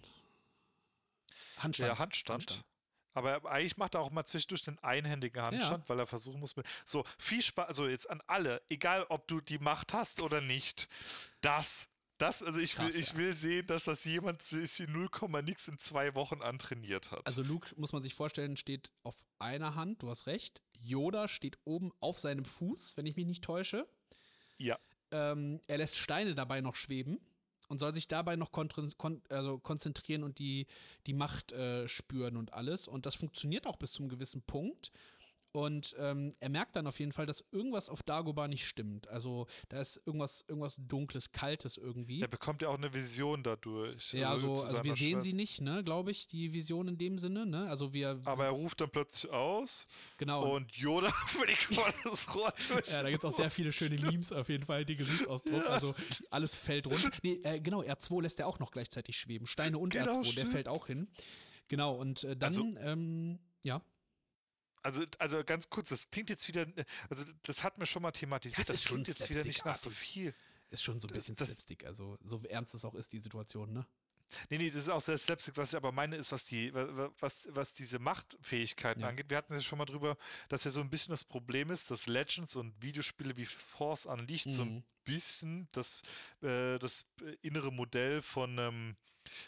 Handstand. 1.57 1.89
Ja, 1.89 1.99
Handstand. 1.99 2.41
Handstand. 2.41 2.65
Aber 3.15 3.45
eigentlich 3.45 3.78
macht 3.78 3.93
er 3.93 4.01
auch 4.01 4.09
mal 4.09 4.26
zwischendurch 4.26 4.61
den 4.61 4.80
einhändigen 4.80 5.43
Handstand, 5.43 5.84
ja. 5.84 5.89
weil 5.89 5.99
er 5.99 6.07
versuchen 6.07 6.39
muss 6.39 6.55
mit. 6.55 6.65
So, 6.84 7.03
viel 7.19 7.41
Spaß, 7.41 7.67
also 7.67 7.88
jetzt 7.88 8.09
an 8.09 8.21
alle, 8.26 8.61
egal 8.69 9.05
ob 9.09 9.28
du 9.28 9.39
die 9.39 9.59
Macht 9.59 9.93
hast 9.93 10.21
oder 10.21 10.41
nicht, 10.41 10.89
das 11.41 11.89
das, 12.24 12.41
also 12.41 12.59
ich 12.59 12.76
Krass, 12.76 12.93
will, 12.93 12.99
ich 12.99 13.11
ja. 13.11 13.17
will 13.17 13.36
sehen, 13.36 13.67
dass 13.67 13.84
das 13.84 14.03
jemand 14.05 14.41
sich 14.41 14.80
0, 14.80 15.09
nix 15.43 15.67
in 15.67 15.78
zwei 15.78 16.15
Wochen 16.15 16.41
antrainiert 16.41 17.11
hat. 17.11 17.26
Also 17.28 17.43
Luke, 17.43 17.69
muss 17.76 17.91
man 17.91 18.01
sich 18.01 18.13
vorstellen, 18.13 18.55
steht 18.55 18.91
auf 19.03 19.15
einer 19.39 19.76
Hand, 19.76 20.01
du 20.01 20.09
hast 20.09 20.26
recht. 20.28 20.61
Yoda 20.80 21.28
steht 21.28 21.57
oben 21.65 21.91
auf 21.99 22.17
seinem 22.17 22.45
Fuß, 22.45 22.95
wenn 22.97 23.05
ich 23.05 23.15
mich 23.15 23.26
nicht 23.26 23.43
täusche. 23.43 23.88
Ja. 24.57 24.80
Ähm, 25.11 25.61
er 25.67 25.78
lässt 25.78 25.97
Steine 25.97 26.34
dabei 26.34 26.61
noch 26.61 26.76
schweben 26.76 27.19
und 27.67 27.80
soll 27.80 27.93
sich 27.93 28.07
dabei 28.07 28.36
noch 28.36 28.51
kon 28.51 28.69
also 29.30 29.59
konzentrieren 29.59 30.24
und 30.24 30.39
die, 30.39 30.67
die 31.07 31.13
Macht 31.13 31.51
äh, 31.51 31.88
spüren 31.88 32.38
und 32.38 32.53
alles. 32.53 32.88
Und 32.88 33.05
das 33.05 33.15
funktioniert 33.15 33.67
auch 33.67 33.76
bis 33.76 33.91
zum 33.91 34.07
gewissen 34.07 34.41
Punkt. 34.43 34.91
Und 35.54 35.95
ähm, 35.99 36.34
er 36.39 36.49
merkt 36.49 36.76
dann 36.76 36.88
auf 36.88 36.99
jeden 36.99 37.12
Fall, 37.12 37.28
dass 37.28 37.45
irgendwas 37.51 37.88
auf 37.88 38.01
Dagobah 38.01 38.47
nicht 38.47 38.68
stimmt. 38.68 39.08
Also 39.08 39.45
da 39.70 39.82
ist 39.82 40.01
irgendwas, 40.04 40.43
irgendwas 40.47 40.78
Dunkles, 40.80 41.32
Kaltes 41.32 41.78
irgendwie. 41.78 42.22
Er 42.22 42.28
bekommt 42.28 42.64
ja 42.64 42.70
auch 42.70 42.78
eine 42.78 42.91
Vision 42.91 43.43
dadurch. 43.43 44.14
Ja, 44.14 44.32
also, 44.32 44.54
also, 44.54 44.64
also 44.64 44.84
wir 44.84 44.95
sehen 44.95 45.22
sie 45.22 45.34
nicht, 45.34 45.62
ne, 45.62 45.84
glaube 45.84 46.10
ich, 46.10 46.26
die 46.26 46.54
Vision 46.54 46.88
in 46.88 46.97
dem 46.97 47.20
Sinne, 47.20 47.45
ne? 47.45 47.70
Also 47.70 47.93
wir. 47.93 48.20
Aber 48.26 48.45
er 48.45 48.49
ruft 48.49 48.82
dann 48.82 48.89
plötzlich 48.89 49.32
aus. 49.32 49.86
Genau. 50.18 50.56
Und 50.56 50.76
Yoda 50.76 51.12
fliegt 51.28 51.62
voll 51.62 51.93
das 52.04 52.34
Rohr 52.34 52.51
durch. 52.70 52.88
ja, 52.89 53.04
da 53.04 53.12
gibt 53.12 53.24
es 53.24 53.32
auch 53.32 53.38
sehr 53.38 53.51
viele 53.51 53.72
schöne 53.72 54.01
Memes 54.01 54.32
auf 54.32 54.49
jeden 54.49 54.66
Fall, 54.66 54.86
die 54.86 54.95
Gesichtsausdruck. 54.95 55.66
Ja. 55.66 55.70
Also 55.70 55.93
alles 56.32 56.56
fällt 56.56 56.88
runter. 56.88 57.12
Nee, 57.22 57.39
äh, 57.43 57.60
genau, 57.60 57.84
R2 57.84 58.24
lässt 58.24 58.39
er 58.39 58.47
auch 58.47 58.58
noch 58.58 58.72
gleichzeitig 58.72 59.18
schweben. 59.18 59.45
Steine 59.45 59.78
und 59.78 59.89
genau, 59.89 60.20
R2, 60.20 60.24
stimmt. 60.24 60.38
der 60.39 60.47
fällt 60.47 60.68
auch 60.68 60.88
hin. 60.88 61.10
Genau, 61.68 61.93
und 61.93 62.24
äh, 62.24 62.36
dann, 62.36 62.47
also, 62.47 62.64
ähm, 62.80 63.38
ja. 63.64 63.84
Also, 64.84 65.03
also 65.17 65.43
ganz 65.43 65.69
kurz, 65.69 65.89
das 65.89 66.09
klingt 66.09 66.29
jetzt 66.29 66.47
wieder, 66.47 66.67
also 67.09 67.23
das 67.43 67.63
hat 67.63 67.77
mir 67.77 67.86
schon 67.86 68.01
mal 68.01 68.11
thematisiert, 68.11 68.69
das, 68.69 68.81
das 68.81 68.86
klingt 68.86 69.07
jetzt 69.07 69.29
wieder 69.29 69.43
nicht 69.43 69.65
nach 69.65 69.75
so 69.75 69.89
viel. 69.89 70.36
Ist 70.69 70.84
schon 70.84 70.99
so 70.99 71.07
ein 71.07 71.13
bisschen 71.13 71.36
das, 71.36 71.49
Slapstick, 71.49 71.86
also 71.86 72.17
so 72.23 72.41
ernst 72.49 72.73
es 72.73 72.84
auch 72.84 72.93
ist, 72.95 73.13
die 73.13 73.19
Situation, 73.19 73.71
ne? 73.71 73.86
Nee, 74.49 74.57
nee, 74.57 74.69
das 74.69 74.84
ist 74.84 74.89
auch 74.89 75.01
sehr 75.01 75.17
Slapstick. 75.17 75.55
Was 75.57 75.69
ich 75.69 75.77
aber 75.77 75.91
meine, 75.91 76.15
ist, 76.15 76.31
was 76.31 76.45
die, 76.45 76.73
was, 77.19 77.47
was 77.51 77.73
diese 77.73 77.99
Machtfähigkeiten 77.99 79.01
ja. 79.01 79.09
angeht. 79.09 79.29
Wir 79.29 79.38
hatten 79.38 79.53
ja 79.53 79.61
schon 79.61 79.77
mal 79.77 79.86
drüber, 79.86 80.17
dass 80.49 80.63
ja 80.63 80.71
so 80.71 80.81
ein 80.81 80.89
bisschen 80.89 81.11
das 81.11 81.23
Problem 81.23 81.69
ist, 81.69 81.91
dass 81.91 82.07
Legends 82.07 82.55
und 82.55 82.73
Videospiele 82.81 83.38
wie 83.38 83.45
Force 83.45 84.05
Unleashed 84.05 84.47
mhm. 84.47 84.51
so 84.51 84.61
ein 84.63 84.73
mhm. 84.73 84.84
bisschen 85.03 85.67
das, 85.73 86.01
äh, 86.41 86.79
das 86.79 87.05
innere 87.41 87.71
Modell 87.71 88.21
von 88.21 88.57
ähm, 88.57 88.95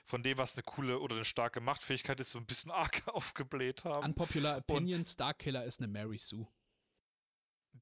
von 0.06 0.24
dem, 0.24 0.38
was 0.38 0.56
eine 0.56 0.64
coole 0.64 1.00
oder 1.00 1.16
eine 1.16 1.26
starke 1.26 1.62
Machtfähigkeit 1.62 2.20
ist, 2.20 2.32
so 2.32 2.40
ein 2.40 2.46
bisschen 2.46 2.72
arg 2.72 3.08
aufgebläht 3.08 3.84
haben. 3.84 4.06
Unpopular 4.06 4.58
Opinion, 4.58 5.00
und 5.00 5.06
Starkiller 5.06 5.66
ist 5.66 5.80
eine 5.80 5.88
Mary 5.88 6.18
Sue. 6.18 6.48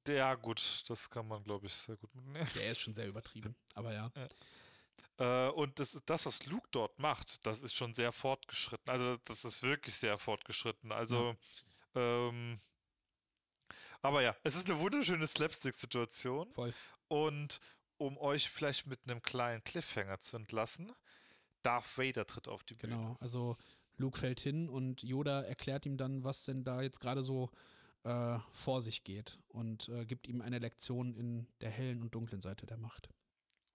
Ja, 0.08 0.34
gut, 0.34 0.84
das 0.88 1.08
kann 1.08 1.28
man, 1.28 1.42
glaube 1.44 1.66
ich, 1.66 1.74
sehr 1.74 1.96
gut 1.96 2.14
mitnehmen. 2.14 2.48
Der 2.54 2.72
ist 2.72 2.80
schon 2.80 2.94
sehr 2.94 3.06
übertrieben, 3.06 3.54
aber 3.74 3.92
ja. 3.92 4.10
ja. 4.14 4.28
Äh, 5.18 5.50
und 5.52 5.78
das 5.78 5.94
ist 5.94 6.04
das, 6.06 6.26
was 6.26 6.46
Luke 6.46 6.68
dort 6.72 6.98
macht, 6.98 7.46
das 7.46 7.62
ist 7.62 7.74
schon 7.74 7.94
sehr 7.94 8.12
fortgeschritten. 8.12 8.90
Also, 8.90 9.16
das 9.24 9.44
ist 9.44 9.62
wirklich 9.62 9.94
sehr 9.94 10.18
fortgeschritten. 10.18 10.92
Also, 10.92 11.36
ja. 11.94 12.28
ähm, 12.28 12.60
aber 14.02 14.22
ja, 14.22 14.36
es 14.42 14.54
ist 14.54 14.68
eine 14.68 14.80
wunderschöne 14.80 15.26
Slapstick-Situation. 15.26 16.50
Voll. 16.50 16.74
Und 17.08 17.60
um 17.96 18.18
euch 18.18 18.50
vielleicht 18.50 18.86
mit 18.86 19.00
einem 19.04 19.22
kleinen 19.22 19.62
Cliffhanger 19.64 20.20
zu 20.20 20.36
entlassen, 20.36 20.92
Darth 21.64 21.98
Vader 21.98 22.26
tritt 22.26 22.48
auf 22.48 22.62
die 22.62 22.74
Bühne. 22.74 22.94
Genau, 22.94 23.16
also 23.20 23.56
Luke 23.96 24.18
fällt 24.18 24.40
hin 24.40 24.68
und 24.68 25.02
Yoda 25.02 25.42
erklärt 25.42 25.86
ihm 25.86 25.96
dann, 25.96 26.24
was 26.24 26.44
denn 26.44 26.64
da 26.64 26.82
jetzt 26.82 27.00
gerade 27.00 27.22
so 27.22 27.50
äh, 28.04 28.38
vor 28.52 28.82
sich 28.82 29.04
geht 29.04 29.38
und 29.48 29.88
äh, 29.88 30.04
gibt 30.04 30.28
ihm 30.28 30.40
eine 30.40 30.58
Lektion 30.58 31.14
in 31.14 31.46
der 31.60 31.70
hellen 31.70 32.02
und 32.02 32.14
dunklen 32.14 32.40
Seite 32.40 32.66
der 32.66 32.76
Macht. 32.76 33.08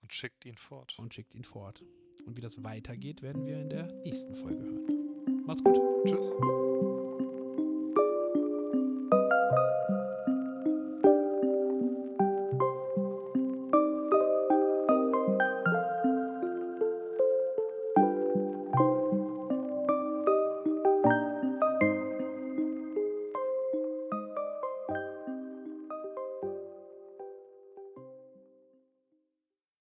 Und 0.01 0.13
schickt 0.13 0.45
ihn 0.45 0.57
fort. 0.57 0.97
Und 0.97 1.13
schickt 1.13 1.35
ihn 1.35 1.43
fort. 1.43 1.83
Und 2.25 2.37
wie 2.37 2.41
das 2.41 2.63
weitergeht, 2.63 3.21
werden 3.21 3.45
wir 3.45 3.59
in 3.59 3.69
der 3.69 3.91
nächsten 4.03 4.35
Folge 4.35 4.63
hören. 4.63 5.45
Macht's 5.45 5.63
gut. 5.63 5.79
Tschüss. 6.05 6.88